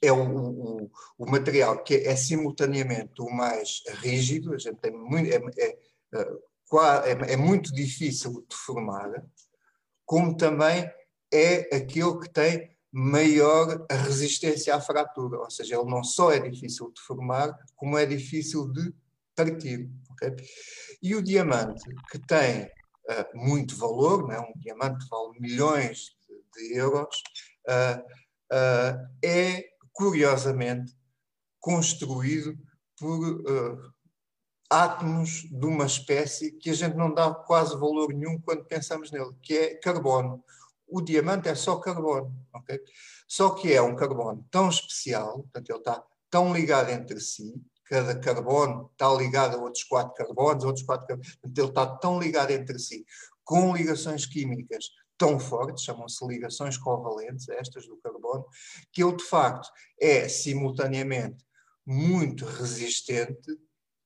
é 0.00 0.12
o, 0.12 0.36
o, 0.36 0.90
o, 1.18 1.26
material 1.28 1.82
que 1.82 1.96
é, 1.96 2.14
simultaneamente 2.14 3.20
o 3.20 3.28
mais 3.28 3.82
rígido, 3.96 4.54
a 4.54 4.58
gente 4.58 4.78
tem 4.78 4.92
muito, 4.92 5.32
é, 5.32 5.36
é, 5.58 5.78
é, 6.14 7.32
é 7.32 7.36
muito 7.36 7.74
difícil 7.74 8.46
de 8.48 8.54
formar, 8.54 9.10
como 10.06 10.36
também 10.36 10.88
é 11.32 11.76
aquele 11.76 12.20
que 12.20 12.30
tem 12.30 12.79
maior 12.92 13.86
resistência 13.88 14.74
à 14.74 14.80
fratura, 14.80 15.38
ou 15.38 15.50
seja, 15.50 15.76
ele 15.76 15.90
não 15.90 16.02
só 16.02 16.32
é 16.32 16.40
difícil 16.40 16.90
de 16.92 17.00
formar, 17.02 17.56
como 17.76 17.96
é 17.96 18.04
difícil 18.04 18.68
de 18.72 18.92
partir. 19.34 19.88
Okay? 20.12 20.34
E 21.02 21.14
o 21.14 21.22
diamante, 21.22 21.82
que 22.10 22.18
tem 22.18 22.64
uh, 22.64 23.36
muito 23.36 23.76
valor, 23.76 24.26
né? 24.26 24.38
um 24.40 24.52
diamante 24.58 25.06
vale 25.08 25.38
milhões 25.38 26.16
de, 26.28 26.68
de 26.68 26.76
euros, 26.76 27.22
uh, 27.68 28.00
uh, 28.52 29.08
é 29.24 29.64
curiosamente 29.92 30.94
construído 31.60 32.58
por 32.98 33.42
átomos 34.70 35.42
de 35.50 35.66
uma 35.66 35.84
espécie 35.84 36.52
que 36.52 36.70
a 36.70 36.74
gente 36.74 36.96
não 36.96 37.12
dá 37.12 37.34
quase 37.34 37.72
valor 37.74 38.14
nenhum 38.14 38.40
quando 38.40 38.64
pensamos 38.64 39.10
nele, 39.10 39.34
que 39.42 39.54
é 39.54 39.74
carbono 39.74 40.42
o 40.90 41.00
diamante 41.00 41.48
é 41.48 41.54
só 41.54 41.76
carbono, 41.76 42.34
ok? 42.52 42.80
Só 43.26 43.50
que 43.50 43.72
é 43.72 43.80
um 43.80 43.96
carbono 43.96 44.46
tão 44.50 44.68
especial, 44.68 45.42
portanto, 45.42 45.70
ele 45.70 45.78
está 45.78 46.04
tão 46.28 46.52
ligado 46.52 46.90
entre 46.90 47.20
si, 47.20 47.54
cada 47.84 48.18
carbono 48.18 48.88
está 48.92 49.12
ligado 49.14 49.56
a 49.56 49.60
outros 49.60 49.84
quatro 49.84 50.14
carbonos, 50.14 50.64
outros 50.64 50.84
quatro 50.84 51.06
carbonos, 51.06 51.32
portanto, 51.34 51.58
ele 51.58 51.68
está 51.68 51.86
tão 51.86 52.20
ligado 52.20 52.50
entre 52.50 52.78
si, 52.78 53.04
com 53.44 53.74
ligações 53.74 54.26
químicas 54.26 54.84
tão 55.18 55.38
fortes, 55.38 55.84
chamam-se 55.84 56.26
ligações 56.26 56.78
covalentes, 56.78 57.48
estas 57.50 57.86
do 57.86 57.98
carbono, 57.98 58.46
que 58.92 59.02
ele 59.02 59.16
de 59.16 59.24
facto 59.24 59.68
é 60.00 60.28
simultaneamente 60.28 61.44
muito 61.84 62.46
resistente 62.46 63.58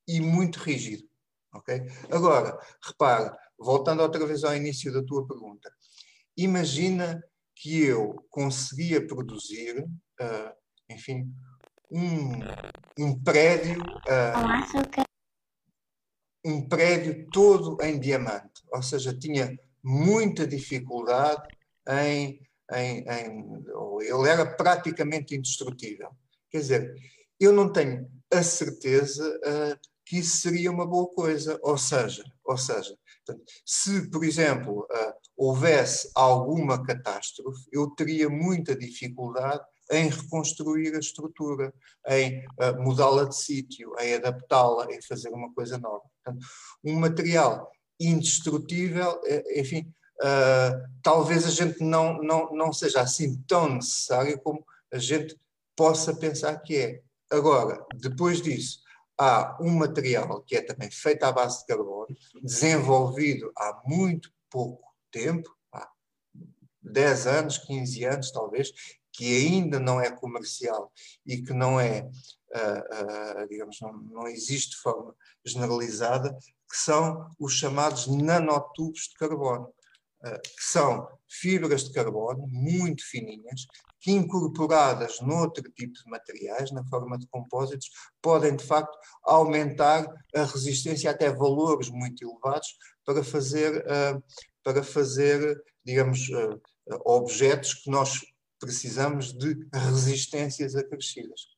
e 0.08 0.20
muito 0.20 0.58
rígido. 0.58 1.08
Okay? 1.54 1.82
Agora, 2.10 2.58
repara, 2.82 3.38
voltando 3.58 4.02
outra 4.02 4.26
vez 4.26 4.42
ao 4.42 4.56
início 4.56 4.92
da 4.92 5.04
tua 5.04 5.26
pergunta, 5.26 5.72
imagina 6.36 7.22
que 7.56 7.84
eu 7.84 8.14
conseguia 8.30 9.06
produzir, 9.06 9.82
uh, 9.82 10.52
enfim, 10.90 11.32
um, 11.90 12.40
um 12.98 13.22
prédio. 13.22 13.80
Uh, 13.82 15.04
um 16.46 16.68
prédio 16.68 17.26
todo 17.32 17.82
em 17.82 17.98
diamante, 17.98 18.62
ou 18.70 18.82
seja, 18.82 19.16
tinha 19.16 19.58
muita 19.82 20.46
dificuldade 20.46 21.42
em, 21.88 22.40
em, 22.72 23.04
em 23.08 23.64
ele 24.02 24.28
era 24.28 24.44
praticamente 24.44 25.34
indestrutível. 25.34 26.10
Quer 26.50 26.58
dizer, 26.58 26.94
eu 27.40 27.52
não 27.52 27.72
tenho 27.72 28.10
a 28.32 28.42
certeza 28.42 29.26
uh, 29.38 29.78
que 30.04 30.18
isso 30.18 30.36
seria 30.38 30.70
uma 30.70 30.86
boa 30.86 31.08
coisa, 31.14 31.58
ou 31.62 31.78
seja, 31.78 32.24
ou 32.44 32.58
seja, 32.58 32.94
se, 33.64 34.10
por 34.10 34.24
exemplo, 34.24 34.86
uh, 34.90 35.13
houvesse 35.36 36.10
alguma 36.14 36.82
catástrofe, 36.82 37.66
eu 37.72 37.90
teria 37.90 38.28
muita 38.28 38.74
dificuldade 38.74 39.64
em 39.90 40.08
reconstruir 40.08 40.94
a 40.94 40.98
estrutura, 40.98 41.72
em 42.08 42.44
uh, 42.60 42.80
mudá-la 42.80 43.24
de 43.24 43.36
sítio, 43.36 43.94
em 44.00 44.14
adaptá-la, 44.14 44.86
em 44.90 45.02
fazer 45.02 45.28
uma 45.30 45.52
coisa 45.52 45.78
nova. 45.78 46.02
Portanto, 46.22 46.46
um 46.82 46.94
material 46.94 47.70
indestrutível, 48.00 49.20
eh, 49.24 49.60
enfim, 49.60 49.92
uh, 50.22 50.88
talvez 51.02 51.46
a 51.46 51.50
gente 51.50 51.82
não, 51.82 52.20
não, 52.22 52.50
não 52.52 52.72
seja 52.72 53.02
assim 53.02 53.36
tão 53.46 53.74
necessário 53.74 54.40
como 54.40 54.64
a 54.92 54.98
gente 54.98 55.38
possa 55.76 56.14
pensar 56.14 56.56
que 56.58 56.76
é. 56.76 57.02
Agora, 57.30 57.84
depois 57.94 58.40
disso, 58.40 58.78
há 59.18 59.56
um 59.60 59.70
material 59.70 60.42
que 60.42 60.56
é 60.56 60.62
também 60.62 60.90
feito 60.90 61.24
à 61.24 61.32
base 61.32 61.60
de 61.60 61.66
carbono, 61.66 62.16
desenvolvido 62.42 63.52
há 63.56 63.82
muito 63.86 64.30
pouco 64.50 64.93
tempo, 65.14 65.48
há 65.72 65.88
10 66.82 67.26
anos, 67.28 67.58
15 67.58 68.04
anos 68.04 68.32
talvez, 68.32 68.72
que 69.12 69.46
ainda 69.46 69.78
não 69.78 70.00
é 70.00 70.10
comercial 70.10 70.92
e 71.24 71.40
que 71.40 71.52
não 71.52 71.78
é, 71.78 72.02
uh, 72.02 73.42
uh, 73.44 73.48
digamos, 73.48 73.80
não, 73.80 73.92
não 73.92 74.26
existe 74.26 74.70
de 74.70 74.78
forma 74.78 75.14
generalizada, 75.44 76.36
que 76.68 76.76
são 76.76 77.30
os 77.38 77.52
chamados 77.52 78.08
nanotubos 78.08 79.02
de 79.02 79.14
carbono, 79.14 79.66
uh, 80.24 80.40
que 80.42 80.64
são 80.64 81.08
fibras 81.28 81.84
de 81.84 81.92
carbono 81.92 82.48
muito 82.48 83.04
fininhas, 83.08 83.66
que 84.00 84.10
incorporadas 84.10 85.20
noutro 85.20 85.62
tipo 85.72 85.92
de 85.92 86.10
materiais, 86.10 86.72
na 86.72 86.84
forma 86.84 87.16
de 87.16 87.28
compósitos, 87.28 87.88
podem 88.20 88.56
de 88.56 88.64
facto 88.64 88.98
aumentar 89.22 90.06
a 90.34 90.44
resistência 90.44 91.10
até 91.10 91.30
valores 91.30 91.88
muito 91.88 92.24
elevados 92.24 92.76
para 93.04 93.22
fazer, 93.22 93.84
para 94.64 94.82
fazer 94.82 95.62
digamos, 95.84 96.28
uh, 96.30 96.60
objetos 97.04 97.74
que 97.74 97.90
nós 97.90 98.20
precisamos 98.58 99.32
de 99.32 99.56
resistências 99.72 100.74
acrescidas. 100.74 101.54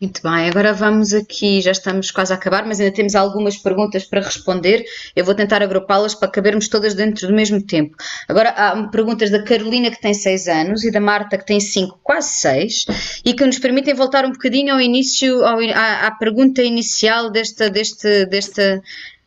Muito 0.00 0.20
bem, 0.22 0.48
agora 0.50 0.72
vamos 0.74 1.14
aqui, 1.14 1.60
já 1.60 1.70
estamos 1.70 2.10
quase 2.10 2.32
a 2.32 2.36
acabar, 2.36 2.66
mas 2.66 2.80
ainda 2.80 2.94
temos 2.94 3.14
algumas 3.14 3.56
perguntas 3.56 4.04
para 4.04 4.20
responder. 4.20 4.84
Eu 5.14 5.24
vou 5.24 5.34
tentar 5.34 5.62
agrupá-las 5.62 6.14
para 6.14 6.28
cabermos 6.28 6.68
todas 6.68 6.94
dentro 6.94 7.28
do 7.28 7.32
mesmo 7.32 7.64
tempo. 7.64 7.96
Agora 8.28 8.50
há 8.50 8.88
perguntas 8.88 9.30
da 9.30 9.42
Carolina, 9.42 9.90
que 9.90 10.00
tem 10.00 10.12
6 10.12 10.48
anos, 10.48 10.84
e 10.84 10.90
da 10.90 11.00
Marta, 11.00 11.38
que 11.38 11.46
tem 11.46 11.60
5, 11.60 12.00
quase 12.02 12.34
6, 12.34 12.86
e 13.24 13.32
que 13.32 13.46
nos 13.46 13.58
permitem 13.58 13.94
voltar 13.94 14.26
um 14.26 14.32
bocadinho 14.32 14.74
ao 14.74 14.80
início, 14.80 15.42
ao, 15.44 15.60
à, 15.60 16.08
à, 16.08 16.10
pergunta 16.10 16.62
inicial 16.62 17.30
desta, 17.30 17.70
deste, 17.70 18.26
desta, 18.26 18.82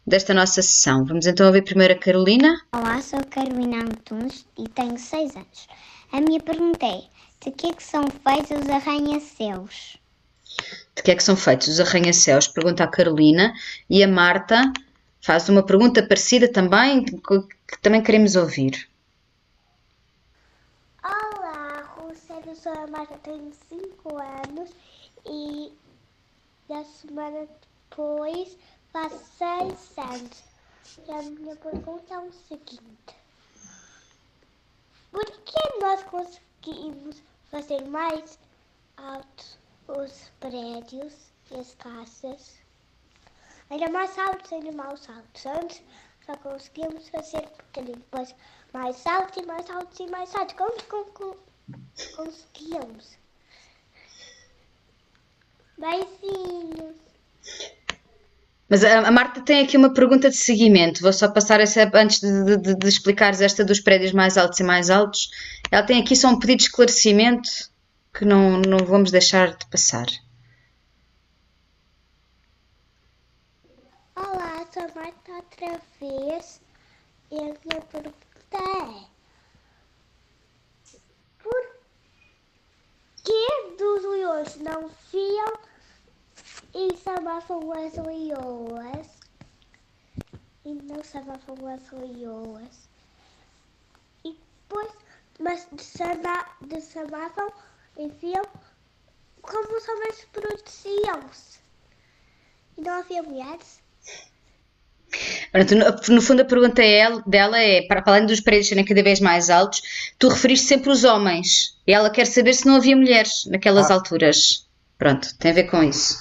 desta 0.07 0.33
nossa 0.33 0.61
sessão. 0.61 1.03
Vamos 1.03 1.27
então 1.27 1.45
ouvir 1.45 1.63
primeiro 1.63 1.93
a 1.93 1.97
Carolina. 1.97 2.61
Olá, 2.71 3.01
sou 3.01 3.19
a 3.19 3.23
Carolina 3.25 3.83
Antunes 3.83 4.45
e 4.57 4.69
tenho 4.69 4.97
6 4.97 5.35
anos. 5.35 5.67
A 6.13 6.21
minha 6.21 6.39
pergunta 6.39 6.85
é: 6.85 7.01
de 7.43 7.51
que, 7.51 7.67
é 7.67 7.73
que 7.73 7.83
são 7.83 8.05
feitos 8.07 8.51
os 8.51 8.69
arranha-céus? 8.69 9.97
de 10.95 11.03
que 11.03 11.11
é 11.11 11.15
que 11.15 11.23
são 11.23 11.35
feitos 11.35 11.67
os 11.67 11.79
arranha-céus? 11.79 12.47
Pergunta 12.47 12.83
a 12.83 12.87
Carolina 12.87 13.53
e 13.89 14.01
a 14.01 14.07
Marta 14.07 14.71
faz 15.21 15.49
uma 15.49 15.61
pergunta 15.61 16.01
parecida 16.01 16.51
também, 16.51 17.03
que, 17.03 17.77
também 17.81 18.01
queremos 18.01 18.35
ouvir. 18.35 18.89
Olá, 21.03 21.83
Rússia, 21.97 22.35
eu 22.47 22.55
sou 22.55 22.71
a 22.71 22.87
Marta, 22.87 23.19
tenho 23.23 23.51
5 23.69 24.17
anos 24.17 24.69
e 25.25 25.71
da 26.67 26.83
semana 26.85 27.45
depois 27.89 28.57
faz 28.97 29.13
6 29.37 29.97
anos. 29.99 30.43
E 31.07 31.11
a 31.11 31.21
minha 31.21 31.55
pergunta 31.57 32.13
é 32.15 32.19
o 32.19 32.31
seguinte: 32.33 33.15
Por 35.11 35.25
que 35.25 35.79
nós 35.79 36.01
conseguimos 36.03 37.21
fazer 37.51 37.85
mais 37.87 38.39
alto 38.97 39.59
os 39.87 40.31
prédios 40.39 41.13
e 41.51 41.55
as 41.55 41.75
casas. 41.75 42.57
Ainda 43.69 43.89
mais 43.89 44.17
altos, 44.17 44.51
ainda 44.51 44.71
mais 44.71 45.07
altos. 45.09 45.45
Antes 45.45 45.83
só 46.25 46.35
conseguíamos 46.37 47.07
fazer 47.09 47.47
depois 47.73 48.33
mais 48.73 49.05
alto 49.05 49.39
e 49.39 49.45
mais 49.45 49.69
alto 49.69 50.01
e 50.01 50.09
mais 50.09 50.35
alto. 50.35 50.55
Como, 50.55 50.83
como, 50.85 51.11
como 51.13 51.37
conseguíamos? 52.15 53.17
Beijinhos. 55.77 56.97
Mas 58.69 58.83
a 58.83 59.09
Marta 59.11 59.41
tem 59.41 59.63
aqui 59.63 59.77
uma 59.77 59.93
pergunta 59.93 60.29
de 60.29 60.35
seguimento. 60.35 61.01
Vou 61.01 61.13
só 61.13 61.29
passar 61.29 61.59
essa 61.61 61.89
antes 61.93 62.19
de, 62.19 62.57
de, 62.57 62.75
de 62.75 62.87
explicares 62.87 63.39
esta 63.39 63.63
dos 63.63 63.79
prédios 63.79 64.11
mais 64.11 64.37
altos 64.37 64.59
e 64.59 64.63
mais 64.63 64.89
altos. 64.89 65.29
Ela 65.71 65.83
tem 65.83 66.01
aqui 66.01 66.15
só 66.15 66.29
um 66.29 66.39
pedido 66.39 66.57
de 66.57 66.63
esclarecimento 66.63 67.49
que 68.13 68.25
não, 68.25 68.59
não 68.59 68.79
vamos 68.79 69.09
deixar 69.09 69.55
de 69.55 69.65
passar. 69.67 70.07
Olá, 74.15 74.65
sou 74.73 74.83
a 74.83 74.95
Marta 74.95 75.31
outra 75.31 75.79
vez 76.01 76.59
e 77.31 77.35
a 77.35 77.43
minha 77.43 77.81
pergunta 77.89 78.15
é 78.53 79.05
por 81.41 81.77
que 83.23 83.77
dos 83.77 84.03
leões 84.03 84.57
não 84.57 84.89
fiam 85.09 85.53
e 86.77 86.95
chamavam 87.03 87.73
as 87.73 87.93
leoas 87.95 89.07
e 90.63 90.73
não 90.73 91.03
chamavam 91.03 91.67
as 91.67 91.91
leoas 91.91 92.89
e 94.23 94.37
depois 94.69 94.91
mas 95.39 95.67
desamavam, 96.61 97.51
enfiam 97.97 98.43
como 99.41 99.77
os 99.77 99.87
homens 99.87 100.27
protegiam-se. 100.31 101.59
E 102.77 102.81
não 102.81 102.99
havia 102.99 103.23
mulheres. 103.23 103.79
No 106.09 106.21
fundo, 106.21 106.41
a 106.41 106.45
pergunta 106.45 106.83
é, 106.83 107.07
dela 107.25 107.59
é: 107.59 107.81
para 107.83 108.03
além 108.05 108.25
dos 108.25 108.41
prédios 108.41 108.67
serem 108.67 108.83
cada 108.83 109.01
vez 109.01 109.19
mais 109.19 109.49
altos, 109.49 110.13
tu 110.19 110.27
referiste 110.27 110.67
sempre 110.67 110.89
os 110.89 111.03
homens. 111.03 111.79
E 111.87 111.93
ela 111.93 112.09
quer 112.09 112.25
saber 112.25 112.53
se 112.53 112.65
não 112.65 112.75
havia 112.75 112.95
mulheres 112.95 113.45
naquelas 113.45 113.89
ah. 113.89 113.95
alturas. 113.95 114.66
Pronto, 114.97 115.37
tem 115.37 115.51
a 115.51 115.53
ver 115.53 115.65
com 115.65 115.83
isso. 115.83 116.17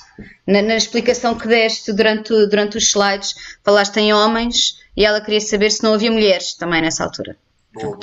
Na, 0.47 0.62
na, 0.62 0.77
explicação 0.77 1.37
que 1.37 1.49
deste 1.49 1.93
durante, 1.93 2.29
durante 2.47 2.77
os 2.77 2.85
slides, 2.85 3.35
falaste 3.64 3.97
em 3.99 4.12
homens 4.12 4.81
e 4.97 5.05
ela 5.05 5.20
queria 5.20 5.41
saber 5.41 5.70
se 5.70 5.83
não 5.83 5.95
havia 5.95 6.11
mulheres 6.11 6.55
também 6.55 6.83
nessa 6.83 7.05
altura. 7.05 7.39
Boa. 7.72 7.99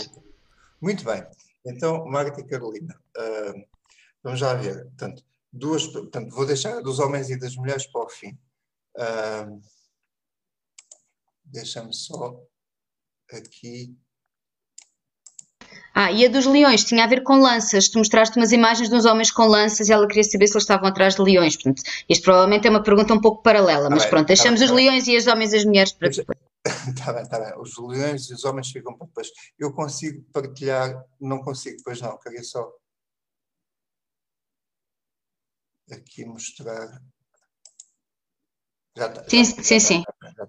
Muito 0.82 1.04
bem. 1.04 1.24
Então, 1.66 2.06
Marta 2.06 2.42
e 2.42 2.44
Carolina, 2.44 2.96
uh, 3.18 3.66
vamos 4.24 4.40
já 4.40 4.54
ver. 4.54 4.84
Portanto, 4.86 5.24
duas, 5.52 5.88
portanto, 5.88 6.36
vou 6.36 6.46
deixar 6.46 6.82
dos 6.82 7.00
homens 7.00 7.30
e 7.30 7.40
das 7.40 7.56
mulheres 7.56 7.88
para 7.88 8.06
o 8.06 8.10
fim. 8.10 8.38
Uh, 8.98 9.62
Deixa-me 11.54 11.94
só 11.94 12.42
aqui. 13.32 13.96
Ah, 15.94 16.12
e 16.12 16.26
a 16.26 16.30
dos 16.30 16.46
leões 16.46 16.84
tinha 16.84 17.04
a 17.04 17.08
ver 17.08 17.22
com 17.22 17.36
lanças. 17.40 17.88
Tu 17.88 18.00
mostraste 18.00 18.36
umas 18.38 18.52
imagens 18.52 18.90
de 18.90 18.96
uns 18.96 19.06
homens 19.06 19.30
com 19.32 19.46
lanças 19.46 19.90
e 19.90 19.94
ela 19.94 20.08
queria 20.08 20.24
saber 20.24 20.48
se 20.48 20.54
eles 20.54 20.64
estavam 20.64 20.88
atrás 20.88 21.16
de 21.16 21.22
leões. 21.22 21.56
Portanto, 21.56 21.84
isto 22.10 22.24
provavelmente 22.24 22.68
é 22.68 22.70
uma 22.70 22.82
pergunta 22.82 23.14
um 23.14 23.22
pouco 23.22 23.44
paralela, 23.44 23.90
mas 23.90 24.04
tá 24.04 24.10
pronto, 24.10 24.24
tá 24.24 24.28
deixamos 24.34 24.60
tá 24.60 24.66
os 24.66 24.72
bem, 24.72 24.86
leões 24.88 25.08
e 25.08 25.16
os 25.16 25.28
homens 25.28 25.54
e 25.54 25.58
as 25.58 25.66
mulheres 25.66 25.92
para 25.92 26.10
depois. 26.10 26.38
Está 26.88 27.14
bem, 27.14 27.24
está 27.24 27.40
bem. 27.40 27.54
Os 27.62 27.78
leões 27.78 28.30
e 28.30 28.34
os 28.34 28.44
homens 28.44 28.72
ficam 28.72 28.98
para 28.98 29.06
depois. 29.08 29.30
Eu 29.60 29.72
consigo 29.72 30.24
partilhar, 30.34 31.06
não 31.22 31.44
consigo 31.44 31.78
depois 31.78 32.02
não, 32.02 32.18
queria 32.18 32.44
só 32.44 32.72
aqui 35.92 36.26
mostrar. 36.26 37.02
Já 38.96 39.08
está, 39.08 39.30
sim, 39.30 39.44
já, 39.44 39.64
sim, 39.64 39.64
já 39.64 39.80
sim. 39.80 40.04
Já 40.38 40.48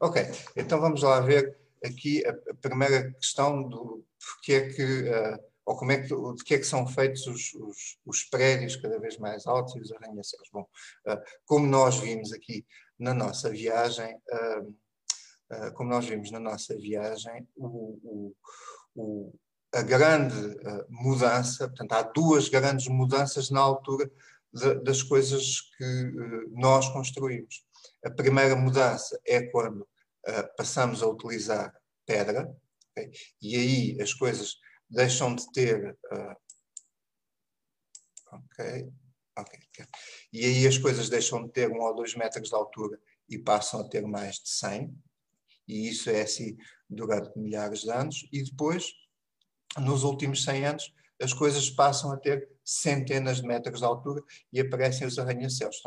Ok, 0.00 0.22
então 0.56 0.80
vamos 0.80 1.02
lá 1.02 1.20
ver 1.20 1.56
aqui 1.84 2.24
a, 2.26 2.34
primeira 2.54 3.12
questão 3.12 3.68
do 3.68 4.04
porque 4.18 4.54
é 4.54 4.68
que, 4.68 4.82
uh, 4.82 5.44
ou 5.66 5.76
como 5.76 5.92
é 5.92 5.98
que, 5.98 6.08
de 6.08 6.44
que 6.44 6.54
é 6.54 6.58
que 6.58 6.64
são 6.64 6.86
feitos 6.86 7.26
os, 7.26 7.54
os, 7.54 7.98
os 8.06 8.24
prédios 8.24 8.76
cada 8.76 8.98
vez 8.98 9.18
mais 9.18 9.46
altos 9.46 9.76
e 9.76 9.80
os 9.80 9.92
arranha-céus. 9.92 10.48
Bom, 10.52 10.62
uh, 10.62 11.20
como 11.44 11.66
nós 11.66 11.98
vimos 11.98 12.32
aqui 12.32 12.66
na 12.98 13.12
nossa 13.12 13.50
viagem, 13.50 14.16
uh, 14.16 14.74
como 15.74 15.90
nós 15.90 16.06
vimos 16.06 16.30
na 16.30 16.40
nossa 16.40 16.76
viagem, 16.76 17.46
o, 17.54 17.98
o, 18.02 18.36
o 18.94 19.34
a 19.72 19.82
grande 19.82 20.36
mudança, 20.88 21.66
portanto, 21.66 21.92
há 21.92 22.02
duas 22.02 22.48
grandes 22.48 22.86
mudanças 22.86 23.50
na 23.50 23.60
altura 23.60 24.08
de, 24.52 24.74
das 24.84 25.02
coisas 25.02 25.62
que 25.76 26.12
nós 26.52 26.88
construímos. 26.90 27.64
A 28.04 28.10
primeira 28.10 28.54
mudança 28.54 29.20
é 29.26 29.42
quando 29.42 29.84
uh, 30.28 30.56
passamos 30.56 31.02
a 31.02 31.06
utilizar 31.06 31.74
pedra, 32.06 32.54
okay? 32.90 33.10
e 33.40 33.56
aí 33.56 34.02
as 34.02 34.12
coisas 34.12 34.56
deixam 34.88 35.34
de 35.34 35.50
ter. 35.52 35.96
Uh, 36.12 36.36
ok, 38.32 38.92
ok. 39.36 39.86
E 40.32 40.44
aí 40.44 40.66
as 40.66 40.78
coisas 40.78 41.08
deixam 41.08 41.44
de 41.44 41.52
ter 41.52 41.70
um 41.70 41.80
ou 41.80 41.94
dois 41.94 42.14
metros 42.14 42.48
de 42.48 42.54
altura 42.54 43.00
e 43.28 43.38
passam 43.38 43.80
a 43.80 43.88
ter 43.88 44.06
mais 44.06 44.36
de 44.36 44.48
100, 44.50 44.94
e 45.66 45.88
isso 45.88 46.10
é 46.10 46.22
assim 46.22 46.56
durante 46.88 47.36
milhares 47.38 47.80
de 47.80 47.90
anos, 47.90 48.28
e 48.32 48.42
depois, 48.42 48.92
nos 49.78 50.04
últimos 50.04 50.44
100 50.44 50.66
anos, 50.66 50.94
as 51.20 51.32
coisas 51.32 51.70
passam 51.70 52.12
a 52.12 52.16
ter 52.16 52.48
centenas 52.64 53.38
de 53.38 53.46
metros 53.46 53.80
de 53.80 53.84
altura 53.84 54.22
e 54.52 54.60
aparecem 54.60 55.06
os 55.06 55.18
arranha-céus. 55.18 55.80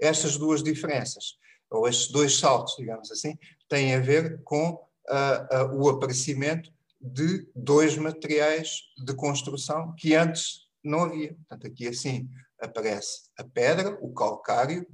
Estas 0.00 0.36
duas 0.36 0.62
diferenças 0.62 1.38
ou 1.74 1.88
estes 1.88 2.10
dois 2.10 2.38
saltos, 2.38 2.76
digamos 2.76 3.10
assim, 3.10 3.36
têm 3.68 3.94
a 3.94 4.00
ver 4.00 4.42
com 4.42 4.70
uh, 4.70 5.74
uh, 5.74 5.82
o 5.82 5.88
aparecimento 5.88 6.72
de 7.00 7.46
dois 7.54 7.96
materiais 7.96 8.80
de 9.04 9.14
construção 9.14 9.94
que 9.96 10.14
antes 10.14 10.68
não 10.82 11.04
havia. 11.04 11.34
Portanto, 11.34 11.66
aqui 11.66 11.88
assim 11.88 12.28
aparece 12.60 13.28
a 13.36 13.44
pedra, 13.44 13.98
o 14.00 14.12
calcário, 14.12 14.86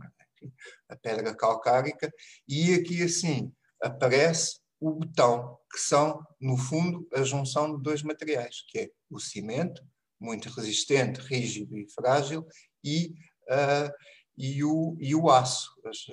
a 0.88 0.96
pedra 0.96 1.34
calcárica, 1.34 2.12
e 2.48 2.74
aqui 2.74 3.02
assim 3.02 3.52
aparece 3.80 4.60
o 4.80 4.92
betão, 4.92 5.58
que 5.70 5.78
são, 5.78 6.24
no 6.40 6.56
fundo, 6.56 7.06
a 7.12 7.22
junção 7.22 7.76
de 7.76 7.82
dois 7.82 8.02
materiais, 8.02 8.64
que 8.66 8.78
é 8.78 8.90
o 9.10 9.20
cimento, 9.20 9.82
muito 10.18 10.48
resistente, 10.48 11.20
rígido 11.20 11.76
e 11.76 11.88
frágil, 11.90 12.46
e 12.82 13.14
uh, 13.48 13.92
e 14.40 14.64
o, 14.64 14.96
e 14.98 15.14
o 15.14 15.28
aço, 15.28 15.70
as, 15.84 16.06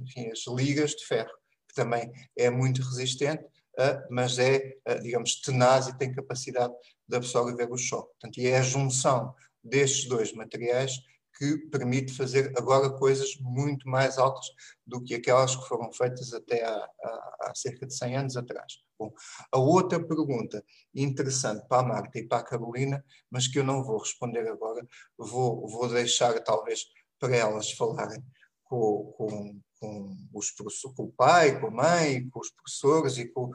enfim, 0.00 0.30
as 0.30 0.46
ligas 0.46 0.92
de 0.92 1.04
ferro, 1.04 1.30
que 1.68 1.74
também 1.74 2.10
é 2.34 2.48
muito 2.48 2.80
resistente, 2.80 3.44
uh, 3.44 4.00
mas 4.10 4.38
é, 4.38 4.78
uh, 4.88 5.02
digamos, 5.02 5.42
tenaz 5.42 5.86
e 5.88 5.98
tem 5.98 6.10
capacidade 6.10 6.72
de 7.06 7.16
absorver 7.16 7.70
o 7.70 7.76
choque. 7.76 8.08
Portanto, 8.12 8.38
e 8.38 8.46
é 8.46 8.56
a 8.56 8.62
junção 8.62 9.34
destes 9.62 10.06
dois 10.08 10.32
materiais 10.32 10.98
que 11.36 11.58
permite 11.70 12.14
fazer 12.14 12.52
agora 12.56 12.88
coisas 12.90 13.36
muito 13.40 13.86
mais 13.88 14.16
altas 14.16 14.46
do 14.86 15.02
que 15.02 15.14
aquelas 15.14 15.54
que 15.54 15.66
foram 15.66 15.92
feitas 15.92 16.32
até 16.32 16.64
há, 16.64 16.74
há, 16.74 17.36
há, 17.42 17.52
cerca 17.54 17.86
de 17.86 17.94
100 17.94 18.16
anos 18.16 18.36
atrás. 18.36 18.74
Bom, 18.98 19.12
a 19.52 19.58
outra 19.58 20.02
pergunta 20.02 20.64
interessante 20.94 21.66
para 21.68 21.82
a 21.82 21.88
Marta 21.88 22.18
e 22.18 22.26
para 22.26 22.38
a 22.38 22.44
Carolina, 22.44 23.04
mas 23.28 23.48
que 23.48 23.58
eu 23.58 23.64
não 23.64 23.82
vou 23.82 23.98
responder 23.98 24.48
agora, 24.48 24.86
vou, 25.18 25.68
vou 25.68 25.88
deixar 25.88 26.38
talvez 26.44 26.86
para 27.18 27.36
elas 27.36 27.72
falarem 27.72 28.22
com, 28.64 29.12
com, 29.16 29.60
com, 29.80 30.16
os 30.32 30.50
com 30.50 31.04
o 31.04 31.12
pai, 31.12 31.60
com 31.60 31.68
a 31.68 31.70
mãe, 31.70 32.28
com 32.28 32.40
os 32.40 32.50
professores 32.50 33.18
e, 33.18 33.28
com, 33.28 33.50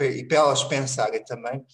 e 0.00 0.24
para 0.24 0.38
elas 0.38 0.64
pensarem 0.64 1.24
também 1.24 1.64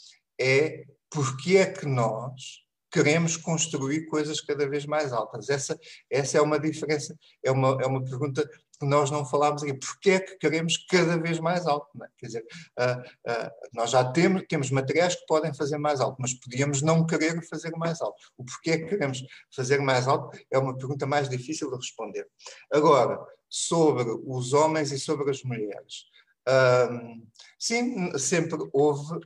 é 0.41 0.85
porque 1.11 1.57
é 1.57 1.67
que 1.67 1.87
nós 1.87 2.63
queremos 2.91 3.37
construir 3.37 4.07
coisas 4.07 4.41
cada 4.41 4.69
vez 4.69 4.87
mais 4.87 5.13
altas. 5.13 5.49
Essa, 5.49 5.79
essa 6.11 6.39
é 6.39 6.41
uma 6.41 6.59
diferença, 6.59 7.17
é 7.45 7.51
uma, 7.51 7.77
é 7.83 7.87
uma 7.87 8.03
pergunta 8.03 8.49
nós 8.83 9.11
não 9.11 9.25
falámos 9.25 9.63
aqui. 9.63 9.75
Porquê 9.75 10.11
é 10.13 10.21
que 10.21 10.37
queremos 10.37 10.77
cada 10.89 11.17
vez 11.19 11.39
mais 11.39 11.67
alto? 11.67 11.89
É? 12.03 12.09
Quer 12.17 12.27
dizer, 12.27 12.47
uh, 12.79 13.31
uh, 13.31 13.51
nós 13.75 13.91
já 13.91 14.05
temos, 14.13 14.45
temos 14.49 14.71
materiais 14.71 15.15
que 15.15 15.27
podem 15.27 15.53
fazer 15.55 15.79
mais 15.79 16.01
alto, 16.01 16.17
mas 16.21 16.35
podíamos 16.35 16.83
não 16.83 17.07
querer 17.07 17.43
fazer 17.49 17.71
mais 17.77 18.01
alto. 18.01 18.21
O 18.37 18.45
porquê 18.45 18.73
é 18.73 18.79
que 18.79 18.87
queremos 18.87 19.23
fazer 19.55 19.81
mais 19.81 20.07
alto 20.07 20.39
é 20.51 20.59
uma 20.59 20.77
pergunta 20.77 21.07
mais 21.07 21.29
difícil 21.29 21.71
de 21.71 21.77
responder. 21.77 22.27
Agora, 22.73 23.19
sobre 23.49 24.05
os 24.27 24.53
homens 24.53 24.93
e 24.93 24.99
sobre 24.99 25.31
as 25.31 25.43
mulheres. 25.43 26.05
Uh, 26.47 27.27
sim, 27.59 28.17
sempre 28.19 28.59
houve, 28.73 29.21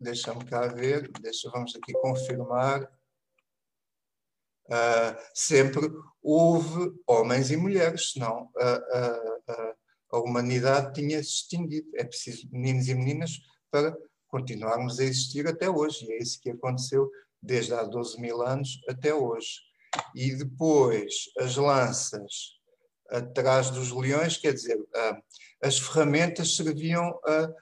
deixa-me 0.00 0.44
cá 0.44 0.66
ver, 0.66 1.10
deixa, 1.20 1.50
vamos 1.50 1.74
aqui 1.76 1.92
confirmar. 1.94 2.88
Uh, 4.72 5.14
sempre 5.34 5.86
houve 6.22 6.94
homens 7.06 7.50
e 7.50 7.58
mulheres, 7.58 8.12
senão 8.12 8.48
a, 10.10 10.18
humanidade 10.18 10.94
tinha 10.94 11.22
se 11.22 11.28
extinguido. 11.28 11.90
É 11.94 12.04
preciso 12.04 12.48
meninos 12.50 12.88
e 12.88 12.94
meninas 12.94 13.32
para 13.70 13.94
continuarmos 14.28 14.98
a 14.98 15.04
existir 15.04 15.46
até 15.46 15.68
hoje, 15.68 16.06
e 16.06 16.12
é 16.12 16.22
isso 16.22 16.40
que 16.40 16.48
aconteceu 16.48 17.10
desde 17.42 17.74
há 17.74 17.82
12 17.82 18.18
mil 18.18 18.40
anos 18.40 18.80
até 18.88 19.12
hoje. 19.12 19.60
E 20.14 20.34
depois 20.34 21.30
as 21.38 21.56
lanças 21.56 22.58
atrás 23.10 23.68
dos 23.68 23.90
leões, 23.90 24.38
quer 24.38 24.54
dizer, 24.54 24.80
uh, 24.80 25.22
as 25.62 25.78
ferramentas 25.78 26.56
serviam 26.56 27.10
uh, 27.10 27.54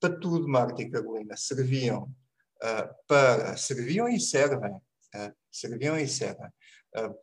para 0.00 0.18
tudo, 0.18 0.48
Marta 0.48 0.82
e 0.82 0.90
Carolina, 0.90 1.36
serviam 1.36 2.12
para, 3.06 3.56
serviam 3.56 4.08
e 4.08 4.18
servem 4.18 4.80
serviam 5.50 5.98
e 5.98 6.04
uh, 6.04 7.14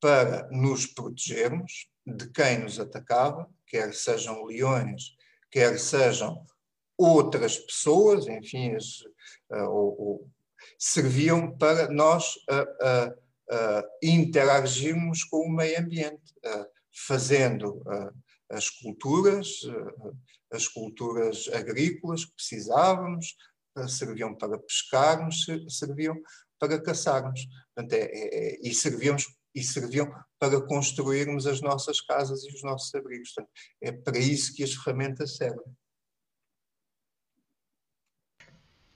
para 0.00 0.48
nos 0.50 0.86
protegermos 0.86 1.88
de 2.06 2.30
quem 2.30 2.60
nos 2.60 2.78
atacava, 2.78 3.48
quer 3.66 3.94
sejam 3.94 4.44
leões, 4.44 5.16
quer 5.50 5.78
sejam 5.78 6.44
outras 6.96 7.58
pessoas, 7.58 8.26
enfim, 8.26 8.74
as, 8.74 9.00
uh, 9.50 9.68
ou, 9.68 10.00
ou, 10.00 10.30
serviam 10.78 11.56
para 11.56 11.88
nós 11.88 12.34
uh, 12.50 13.14
interagirmos 14.02 15.24
com 15.24 15.38
o 15.38 15.50
meio 15.50 15.80
ambiente, 15.80 16.34
fazendo 17.06 17.82
as 18.50 18.68
culturas, 18.68 19.62
as 20.50 20.68
culturas 20.68 21.48
agrícolas 21.54 22.26
que 22.26 22.34
precisávamos, 22.34 23.36
serviam 23.88 24.34
para 24.34 24.58
pescarmos, 24.58 25.46
serviam 25.70 26.20
para 26.58 26.80
caçarmos. 26.82 27.46
Portanto, 27.74 27.92
é, 27.92 28.04
é, 28.04 28.54
é, 28.54 28.58
e, 28.62 28.74
servíamos, 28.74 29.26
e 29.54 29.62
serviam 29.62 30.10
para 30.38 30.60
construirmos 30.60 31.46
as 31.46 31.60
nossas 31.60 32.00
casas 32.00 32.44
e 32.44 32.48
os 32.48 32.62
nossos 32.62 32.94
abrigos. 32.94 33.32
Portanto, 33.32 33.52
é 33.82 33.92
para 33.92 34.18
isso 34.18 34.54
que 34.54 34.62
as 34.62 34.74
ferramentas 34.74 35.36
servem. 35.36 35.64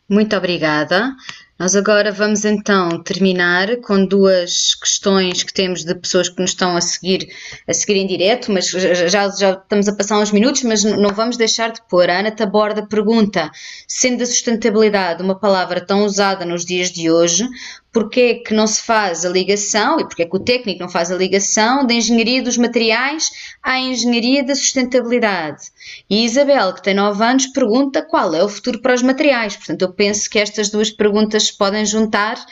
Muito 0.08 0.36
obrigada. 0.36 1.16
Nós 1.62 1.76
agora 1.76 2.10
vamos 2.10 2.44
então 2.44 3.00
terminar 3.04 3.76
com 3.82 4.04
duas 4.04 4.74
questões 4.74 5.44
que 5.44 5.54
temos 5.54 5.84
de 5.84 5.94
pessoas 5.94 6.28
que 6.28 6.40
nos 6.40 6.50
estão 6.50 6.76
a 6.76 6.80
seguir, 6.80 7.28
a 7.68 7.72
seguir 7.72 8.00
em 8.00 8.06
direto, 8.08 8.50
mas 8.50 8.66
já, 8.66 9.28
já 9.28 9.52
estamos 9.52 9.86
a 9.86 9.94
passar 9.94 10.18
uns 10.18 10.32
minutos, 10.32 10.64
mas 10.64 10.82
não 10.82 11.14
vamos 11.14 11.36
deixar 11.36 11.70
de 11.70 11.80
pôr. 11.88 12.10
A 12.10 12.18
Ana 12.18 12.32
Taborda 12.32 12.84
pergunta, 12.84 13.48
sendo 13.86 14.24
a 14.24 14.26
sustentabilidade 14.26 15.22
uma 15.22 15.38
palavra 15.38 15.80
tão 15.80 16.04
usada 16.04 16.44
nos 16.44 16.64
dias 16.64 16.90
de 16.90 17.08
hoje, 17.08 17.48
porque 17.92 18.20
é 18.20 18.34
que 18.34 18.54
não 18.54 18.66
se 18.66 18.80
faz 18.80 19.24
a 19.24 19.28
ligação, 19.28 20.00
e 20.00 20.04
porque 20.04 20.22
é 20.22 20.26
que 20.26 20.34
o 20.34 20.40
técnico 20.40 20.80
não 20.80 20.88
faz 20.88 21.12
a 21.12 21.14
ligação 21.14 21.86
da 21.86 21.92
engenharia 21.92 22.42
dos 22.42 22.56
materiais 22.56 23.30
à 23.62 23.78
engenharia 23.78 24.42
da 24.42 24.54
sustentabilidade? 24.54 25.64
E 26.08 26.24
Isabel, 26.24 26.72
que 26.72 26.82
tem 26.82 26.94
9 26.94 27.22
anos, 27.22 27.46
pergunta 27.48 28.02
qual 28.02 28.34
é 28.34 28.42
o 28.42 28.48
futuro 28.48 28.80
para 28.80 28.94
os 28.94 29.02
materiais. 29.02 29.56
Portanto, 29.56 29.82
eu 29.82 29.92
penso 29.92 30.30
que 30.30 30.38
estas 30.38 30.70
duas 30.70 30.90
perguntas 30.90 31.50
se 31.52 31.58
podem 31.58 31.84
juntar 31.84 32.44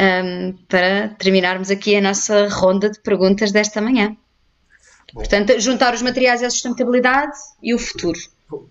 um, 0.00 0.52
para 0.68 1.08
terminarmos 1.16 1.70
aqui 1.70 1.96
a 1.96 2.00
nossa 2.00 2.48
ronda 2.48 2.90
de 2.90 3.00
perguntas 3.00 3.52
desta 3.52 3.80
manhã. 3.80 4.16
Bom, 5.12 5.20
Portanto, 5.20 5.58
juntar 5.60 5.94
os 5.94 6.02
materiais 6.02 6.42
à 6.42 6.50
sustentabilidade 6.50 7.36
e 7.62 7.74
o 7.74 7.78
futuro. 7.78 8.18
Bom, 8.48 8.68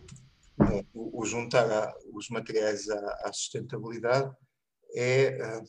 o, 0.93 1.25
juntar 1.25 1.69
a, 1.71 1.93
os 2.13 2.29
materiais 2.29 2.89
à, 2.89 3.27
à 3.27 3.33
sustentabilidade 3.33 4.31
é, 4.95 5.61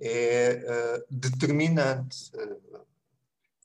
é 0.00 1.04
determinante. 1.10 2.30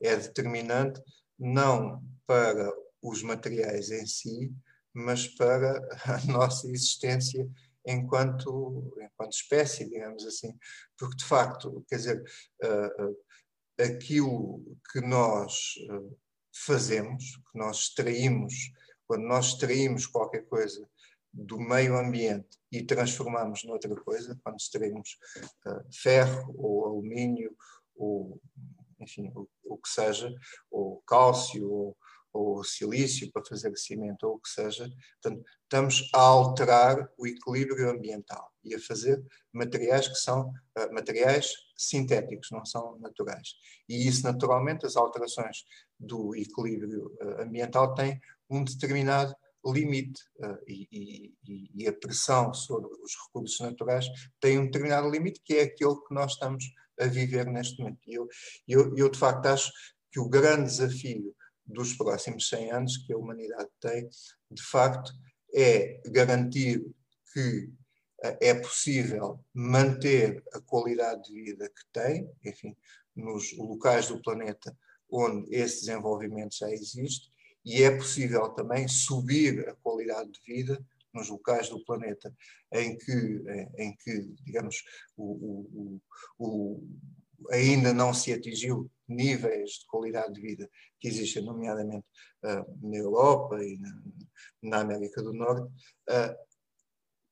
É 0.02 0.16
determinante 0.16 1.02
não 1.38 2.02
para 2.26 2.72
os 3.02 3.22
materiais 3.24 3.92
em 3.92 4.06
si, 4.06 4.52
mas 4.94 5.28
para 5.28 5.82
a 6.06 6.26
nossa 6.32 6.68
existência 6.68 7.48
enquanto, 7.92 8.94
enquanto 9.02 9.34
espécie, 9.34 9.90
digamos 9.90 10.26
assim. 10.26 10.58
Porque, 10.98 11.18
de 11.18 11.26
facto, 11.26 11.86
quer 11.88 11.96
dizer, 11.98 12.24
aquilo 13.80 14.64
que 14.92 15.02
nós 15.02 15.76
fazemos, 16.54 17.38
que 17.52 17.58
nós 17.58 17.78
extraímos, 17.78 18.54
quando 19.08 19.24
nós 19.24 19.48
extraímos 19.48 20.06
qualquer 20.06 20.46
coisa 20.46 20.88
do 21.32 21.60
meio 21.60 21.98
ambiente 21.98 22.60
e 22.72 22.84
transformamos 22.84 23.64
noutra 23.64 23.96
coisa, 23.96 24.40
quando 24.44 24.58
extraímos 24.58 25.18
ferro 25.92 26.54
ou 26.58 26.86
alumínio 26.86 27.56
ou 27.96 28.42
enfim, 29.00 29.32
o, 29.34 29.48
o, 29.64 29.78
que 29.78 29.90
seja, 29.90 30.34
ou 30.70 31.02
cálcio 31.08 31.70
ou, 31.72 31.98
ou 32.34 32.64
silício 32.64 33.32
para 33.32 33.46
fazer 33.46 33.76
cimento 33.78 34.24
ou 34.24 34.36
o 34.36 34.40
que 34.40 34.50
seja, 34.50 34.90
portanto, 35.22 35.46
estamos 35.64 36.10
a 36.14 36.20
alterar 36.20 37.10
o 37.18 37.26
equilíbrio 37.26 37.90
ambiental 37.90 38.52
e 38.64 38.76
a 38.76 38.80
fazer 38.80 39.24
materiais 39.52 40.08
que 40.08 40.16
são 40.16 40.50
uh, 40.50 40.94
materiais 40.94 41.52
sintéticos, 41.78 42.50
não 42.52 42.66
são 42.66 42.98
naturais. 43.00 43.50
E 43.88 44.08
isso, 44.08 44.24
naturalmente, 44.24 44.86
as 44.86 44.96
alterações 44.96 45.64
do 46.00 46.36
equilíbrio 46.36 47.16
uh, 47.22 47.42
ambiental 47.42 47.94
têm 47.94 48.20
um 48.50 48.64
determinado 48.64 49.36
limite 49.66 50.22
uh, 50.40 50.58
e, 50.68 50.88
e, 50.92 51.72
e, 51.76 51.88
a 51.88 51.94
pressão 51.94 52.54
sobre 52.54 52.90
os 53.04 53.14
recursos 53.26 53.60
naturais 53.60 54.06
tem 54.40 54.58
um 54.58 54.66
determinado 54.66 55.10
limite 55.10 55.42
que 55.44 55.56
é 55.56 55.64
aquele 55.64 55.96
que 55.96 56.14
nós 56.14 56.34
estamos 56.34 56.64
a 57.00 57.06
viver 57.06 57.46
neste 57.46 57.80
momento. 57.80 58.00
E 58.08 58.14
eu, 58.14 58.28
eu, 58.68 58.98
eu, 58.98 59.10
de 59.10 59.18
facto, 59.18 59.46
acho 59.48 59.72
que 60.12 60.20
o 60.20 60.30
grande 60.30 60.64
desafio 60.64 61.36
dos 61.70 61.94
próximos 61.94 62.50
100 62.50 62.72
anos 62.72 62.98
que 62.98 63.14
a 63.14 63.18
humanidade 63.18 63.70
tem, 63.80 64.10
de 64.52 64.64
facto, 64.64 65.12
é 65.54 66.02
garantir 66.08 66.84
que 67.34 67.66
uh, 68.26 68.38
é 68.42 68.54
possível 68.56 69.40
manter 69.54 70.44
a 70.54 70.60
qualidade 70.60 71.24
de 71.32 71.44
vida 71.44 71.70
que 71.70 71.86
tem, 71.94 72.30
enfim, 72.44 72.76
nos 73.16 73.56
locais 73.58 74.08
do 74.08 74.22
planeta 74.22 74.76
onde 75.12 75.56
esse 75.56 75.82
desenvolvimento 75.82 76.56
já 76.56 76.70
existe, 76.70 77.30
e 77.66 77.84
é 77.84 77.96
possível 77.96 78.50
também 78.50 78.88
subir 78.88 79.68
a 79.68 79.76
qualidade 79.76 80.32
de 80.32 80.40
vida 80.46 80.84
nos 81.14 81.30
locais 81.30 81.70
do 81.70 81.84
planeta 81.84 82.34
em 82.72 82.98
que, 82.98 83.44
em 83.78 83.96
que 83.98 84.22
digamos, 84.44 84.84
o, 85.18 85.24
o, 85.26 86.02
o, 86.38 86.84
ainda 87.52 87.94
não 87.94 88.14
se 88.14 88.34
atingiu 88.34 88.90
níveis 89.08 89.72
de 89.72 89.86
qualidade 89.88 90.34
de 90.34 90.42
vida 90.42 90.70
que 91.00 91.08
existem, 91.08 91.44
nomeadamente 91.44 92.06
uh, 92.44 92.88
na 92.88 92.98
Europa 92.98 93.64
e 93.64 93.80
na, 94.62 94.82
América 94.82 95.22
do 95.22 95.34
Norte, 95.34 95.72
uh, 96.10 96.36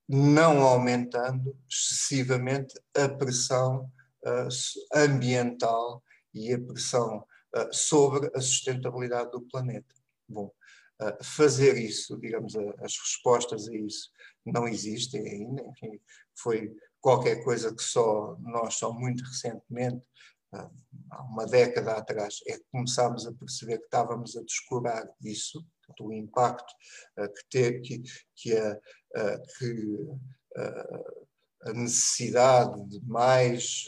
não 0.09 0.61
aumentando 0.61 1.55
excessivamente 1.69 2.73
a 2.95 3.07
pressão 3.07 3.91
uh, 4.25 4.47
ambiental 4.95 6.03
e 6.33 6.53
a 6.53 6.59
pressão 6.59 7.25
sobre 7.71 8.29
a 8.35 8.41
sustentabilidade 8.41 9.31
do 9.31 9.41
planeta. 9.41 9.95
Bom, 10.29 10.51
fazer 11.23 11.75
isso, 11.77 12.15
digamos, 12.17 12.55
as 12.55 12.95
respostas 12.99 13.67
a 13.67 13.73
isso 13.73 14.11
não 14.45 14.67
existem 14.67 15.27
ainda, 15.27 15.63
enfim, 15.63 15.99
foi 16.35 16.71
qualquer 17.01 17.43
coisa 17.43 17.73
que 17.73 17.83
só 17.83 18.35
nós, 18.39 18.75
só 18.75 18.91
muito 18.91 19.23
recentemente, 19.23 20.05
há 20.53 21.23
uma 21.23 21.45
década 21.45 21.93
atrás, 21.93 22.39
é 22.47 22.57
que 22.57 22.65
começámos 22.71 23.25
a 23.25 23.33
perceber 23.33 23.79
que 23.79 23.85
estávamos 23.85 24.35
a 24.37 24.43
descurar 24.43 25.07
isso, 25.21 25.65
o 25.99 26.13
impacto 26.13 26.73
que, 27.15 27.49
ter, 27.49 27.81
que, 27.81 28.01
que, 28.35 28.57
a, 28.57 28.79
que 29.57 29.97
a 31.63 31.73
necessidade 31.73 32.87
de 32.89 33.01
mais 33.05 33.85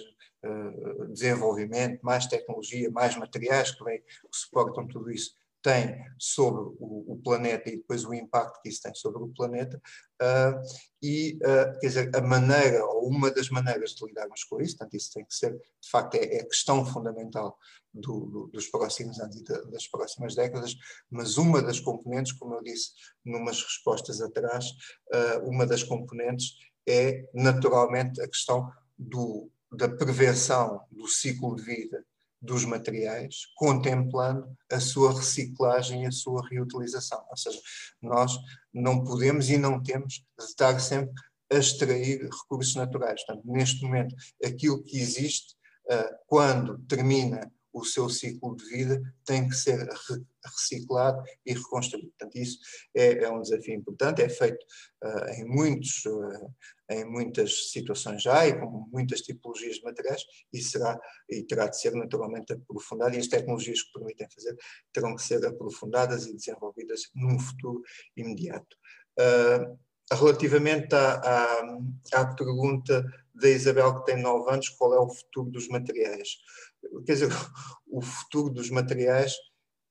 desenvolvimento, 1.10 2.00
mais 2.02 2.28
tecnologia, 2.28 2.90
mais 2.92 3.16
materiais 3.16 3.72
que, 3.72 3.84
vem, 3.84 4.02
que 4.02 4.06
suportam 4.32 4.88
tudo 4.88 5.12
isso, 5.12 5.34
tem 5.62 5.98
sobre 6.18 6.62
o, 6.80 7.20
planeta 7.24 7.70
e 7.70 7.78
depois 7.78 8.06
o 8.06 8.14
impacto 8.14 8.62
que 8.62 8.70
isso 8.70 8.82
tem 8.82 8.94
sobre 8.96 9.22
o 9.22 9.28
planeta, 9.28 9.82
uh, 10.22 10.62
e, 11.02 11.38
uh, 11.38 11.80
quer 11.80 11.88
dizer, 11.88 12.16
a 12.16 12.22
maneira, 12.22 12.86
ou 12.86 13.08
uma 13.08 13.30
das 13.32 13.50
maneiras 13.50 13.92
de 13.92 14.06
lidarmos 14.06 14.44
com 14.44 14.62
isso, 14.62 14.78
portanto, 14.78 14.96
isso 14.96 15.12
tem 15.14 15.26
que 15.26 15.36
ser, 15.36 15.52
de 15.54 15.90
facto, 15.90 16.16
é, 16.16 16.38
é 16.38 16.42
a 16.42 16.48
questão 16.48 16.86
fundamental 16.86 17.58
do, 17.94 18.26
do, 18.28 18.48
dos 18.48 18.68
próximos 18.68 19.20
anos 19.20 19.36
e 19.36 19.44
das 19.44 19.88
próximas 19.88 20.36
décadas, 20.36 20.76
mas 21.10 21.38
uma 21.38 21.62
das 21.62 21.80
componentes, 21.80 22.32
como 22.34 22.56
eu 22.56 22.64
disse 22.64 22.92
numas 23.26 23.62
respostas 23.62 24.22
atrás, 24.22 24.66
uh, 25.14 25.50
uma 25.50 25.66
das 25.66 25.84
componentes 25.84 26.54
é, 26.88 27.30
naturalmente, 27.34 28.22
a 28.22 28.28
questão 28.28 28.72
do, 28.98 29.50
da 29.72 29.88
prevenção 29.88 30.82
do 30.92 31.08
ciclo 31.08 31.56
de 31.56 31.64
vida 31.64 32.04
dos 32.42 32.66
materiais, 32.66 33.36
contemplando 33.56 34.48
a 34.72 34.80
sua 34.80 35.14
reciclagem 35.14 36.04
e 36.04 36.08
a 36.08 36.12
sua 36.12 36.48
reutilização. 36.48 37.24
Ou 37.30 37.38
seja, 37.38 37.60
nós 38.02 38.38
não 38.74 39.04
podemos 39.04 39.50
e 39.50 39.58
não 39.58 39.82
temos 39.82 40.14
de 40.14 40.46
estar 40.46 40.80
sempre 40.80 41.14
a 41.52 41.56
extrair 41.56 42.22
recursos 42.22 42.76
naturais. 42.76 43.24
Portanto, 43.26 43.46
neste 43.46 43.84
momento, 43.84 44.16
aquilo 44.44 44.84
que 44.84 44.98
existe, 44.98 45.56
uh, 45.92 46.16
quando 46.28 46.80
termina 46.88 47.52
o 47.80 47.86
seu 47.86 48.10
ciclo 48.10 48.56
de 48.56 48.66
vida 48.66 49.02
tem 49.26 49.48
que 49.48 49.56
ser 49.56 49.88
reciclado 50.46 51.24
e 51.46 51.54
reconstruído. 51.54 52.10
Portanto, 52.10 52.36
isso 52.38 52.60
é, 52.96 53.24
é 53.24 53.32
um 53.32 53.42
desafio 53.42 53.76
importante, 53.76 54.22
é 54.22 54.30
feito 54.30 54.64
uh, 55.04 55.30
em, 55.32 55.46
muitos, 55.46 56.06
uh, 56.06 56.54
em 56.90 57.06
muitas 57.06 57.72
situações 57.72 58.22
já 58.22 58.48
e 58.48 58.60
com 58.60 58.88
muitas 58.92 59.22
tipologias 59.22 59.78
de 59.78 59.84
materiais 59.84 60.24
e, 60.54 60.62
será, 60.62 61.00
e 61.30 61.44
terá 61.44 61.68
de 61.68 61.80
ser 61.80 61.94
naturalmente 61.94 62.54
aprofundado 62.54 63.16
e 63.16 63.20
as 63.20 63.28
tecnologias 63.28 63.82
que 63.82 63.94
permitem 63.94 64.28
fazer 64.34 64.56
terão 64.94 65.16
que 65.16 65.24
ser 65.24 65.46
aprofundadas 65.46 66.26
e 66.26 66.34
desenvolvidas 66.34 67.10
num 67.16 67.40
futuro 67.40 67.82
imediato. 68.16 68.78
Uh, 69.20 69.78
relativamente 70.12 70.96
à, 70.96 71.14
à, 71.16 72.22
à 72.22 72.36
pergunta 72.36 73.06
da 73.34 73.50
Isabel, 73.50 73.96
que 73.96 74.06
tem 74.06 74.22
9 74.22 74.52
anos, 74.52 74.70
qual 74.70 74.94
é 74.94 75.00
o 75.00 75.10
futuro 75.10 75.50
dos 75.50 75.68
materiais? 75.70 76.38
Quer 77.06 77.14
dizer, 77.14 77.30
o 77.88 78.02
futuro 78.02 78.50
dos 78.50 78.70
materiais 78.70 79.36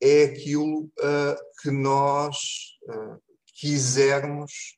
é 0.01 0.24
aquilo 0.24 0.85
uh, 0.85 1.36
que 1.60 1.70
nós 1.70 2.36
uh, 2.85 3.20
quisermos 3.55 4.77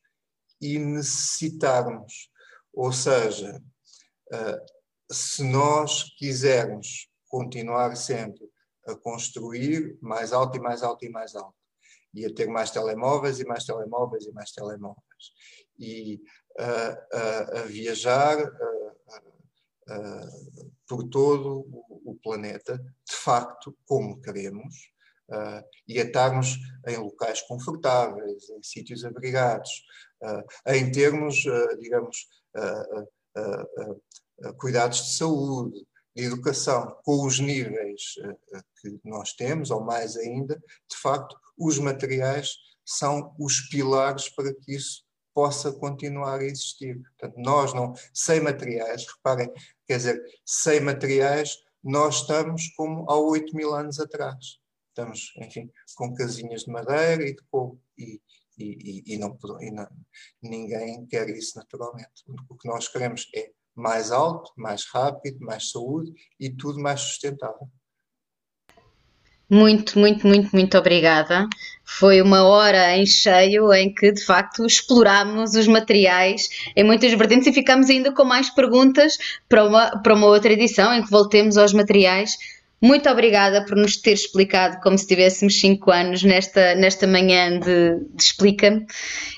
e 0.60 0.78
necessitarmos. 0.78 2.30
Ou 2.72 2.92
seja, 2.92 3.62
uh, 4.32 5.12
se 5.12 5.42
nós 5.42 6.04
quisermos 6.16 7.08
continuar 7.28 7.96
sempre 7.96 8.48
a 8.86 8.94
construir 8.94 9.98
mais 10.00 10.32
alto 10.32 10.56
e 10.56 10.60
mais 10.60 10.82
alto 10.82 11.04
e 11.04 11.10
mais 11.10 11.34
alto, 11.34 11.54
e 12.14 12.24
a 12.24 12.34
ter 12.34 12.48
mais 12.48 12.70
telemóveis 12.70 13.38
e 13.38 13.44
mais 13.44 13.64
telemóveis 13.64 14.24
e 14.24 14.32
mais 14.32 14.50
telemóveis, 14.50 15.04
e 15.78 16.20
a 16.58 17.62
viajar 17.66 18.36
por 20.86 21.04
todo 21.08 21.66
o, 22.04 22.18
planeta, 22.22 22.76
de 22.76 23.16
facto, 23.16 23.76
como 23.86 24.20
queremos, 24.20 24.74
uh, 25.30 25.64
e 25.86 26.00
a 26.00 26.04
estarmos 26.04 26.58
em 26.86 26.96
locais 26.96 27.40
confortáveis, 27.42 28.50
em 28.50 28.62
sítios 28.62 29.04
abrigados, 29.04 29.70
uh, 30.22 30.72
em 30.72 30.90
termos, 30.90 31.44
digamos, 31.78 32.28
cuidados 34.58 35.04
de 35.04 35.16
saúde, 35.16 35.86
de 36.16 36.24
educação, 36.24 36.98
com 37.04 37.24
os 37.24 37.38
níveis 37.38 38.14
que 38.80 39.00
nós 39.04 39.32
temos, 39.32 39.70
ou 39.70 39.80
mais 39.84 40.16
ainda, 40.16 40.56
de 40.56 40.96
facto, 40.96 41.36
os 41.56 41.78
materiais 41.78 42.56
são 42.84 43.34
os 43.38 43.60
pilares 43.68 44.28
para 44.30 44.52
que 44.52 44.74
isso 44.74 45.04
possa 45.32 45.72
continuar 45.72 46.40
a 46.40 46.44
existir. 46.44 47.00
Portanto, 47.18 47.38
nós 47.38 47.72
não, 47.72 47.94
sem 48.12 48.40
materiais, 48.40 49.06
reparem, 49.06 49.50
quer 49.90 49.96
dizer, 49.96 50.22
sem 50.46 50.80
materiais, 50.80 51.56
nós 51.82 52.20
estamos 52.20 52.68
como 52.76 53.10
há 53.10 53.18
8 53.18 53.56
mil 53.56 53.74
anos 53.74 53.98
atrás. 53.98 54.60
Estamos, 54.90 55.32
enfim, 55.38 55.68
com 55.96 56.14
casinhas 56.14 56.62
de 56.62 56.70
madeira 56.70 57.24
e 57.24 57.34
de 57.34 57.42
couro. 57.50 57.80
E, 57.98 58.20
e, 58.56 59.02
e, 59.14 59.18
não, 59.18 59.36
e 59.60 59.70
não, 59.72 59.88
ninguém 60.40 61.04
quer 61.06 61.28
isso 61.30 61.58
naturalmente. 61.58 62.22
O 62.48 62.56
que 62.56 62.68
nós 62.68 62.86
queremos 62.86 63.28
é 63.34 63.50
mais 63.74 64.12
alto, 64.12 64.52
mais 64.56 64.84
rápido, 64.84 65.44
mais 65.44 65.72
saúde 65.72 66.12
e 66.38 66.50
tudo 66.54 66.78
mais 66.78 67.00
sustentável. 67.00 67.68
Muito, 69.50 69.98
muito, 69.98 70.28
muito, 70.28 70.48
muito 70.52 70.78
obrigada. 70.78 71.48
Foi 71.84 72.22
uma 72.22 72.44
hora 72.44 72.96
em 72.96 73.04
cheio 73.04 73.72
em 73.74 73.92
que, 73.92 74.12
de 74.12 74.24
facto, 74.24 74.64
explorámos 74.64 75.56
os 75.56 75.66
materiais 75.66 76.48
em 76.76 76.84
muitas 76.84 77.12
vertentes 77.14 77.48
e 77.48 77.52
ficamos 77.52 77.90
ainda 77.90 78.12
com 78.12 78.24
mais 78.24 78.48
perguntas 78.48 79.18
para 79.48 79.66
uma, 79.66 79.90
para 80.00 80.14
uma 80.14 80.28
outra 80.28 80.52
edição 80.52 80.94
em 80.94 81.02
que 81.02 81.10
voltemos 81.10 81.56
aos 81.56 81.72
materiais 81.72 82.38
muito 82.82 83.10
obrigada 83.10 83.62
por 83.66 83.76
nos 83.76 83.98
ter 83.98 84.12
explicado 84.12 84.80
como 84.80 84.96
se 84.96 85.06
tivéssemos 85.06 85.60
5 85.60 85.90
anos 85.90 86.22
nesta, 86.22 86.74
nesta 86.74 87.06
manhã 87.06 87.58
de, 87.58 88.00
de 88.14 88.22
Explica-me. 88.22 88.86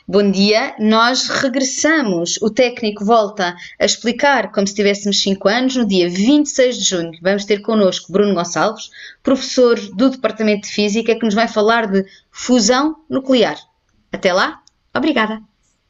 Bom 0.07 0.31
dia. 0.31 0.77
Nós 0.79 1.29
regressamos. 1.29 2.39
O 2.41 2.51
técnico 2.51 3.05
volta 3.05 3.57
a 3.81 3.85
explicar 3.85 4.53
como 4.53 4.65
se 4.65 4.77
tivéssemos 4.77 5.21
5 5.21 5.49
anos 5.49 5.75
no 5.75 5.85
dia 5.85 6.09
26 6.09 6.77
de 6.77 6.85
junho. 6.85 7.19
Vamos 7.21 7.45
ter 7.45 7.63
connosco 7.63 8.13
Bruno 8.13 8.35
Gonçalves, 8.35 8.91
professor 9.25 9.77
do 9.97 10.11
Departamento 10.11 10.69
de 10.69 10.75
Física, 10.75 11.17
que 11.17 11.25
nos 11.25 11.35
vai 11.35 11.49
falar 11.49 11.89
de 11.89 12.05
fusão 12.31 12.95
nuclear. 13.11 13.59
Até 14.13 14.33
lá. 14.33 14.63
Obrigada. 14.95 15.43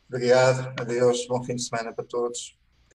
Obrigado. 0.09 0.73
Adeus. 0.81 1.27
Bom 1.27 1.43
fim 1.45 1.57
de 1.57 1.65
semana 1.65 1.93
para 1.93 2.05
todos. 2.05 2.62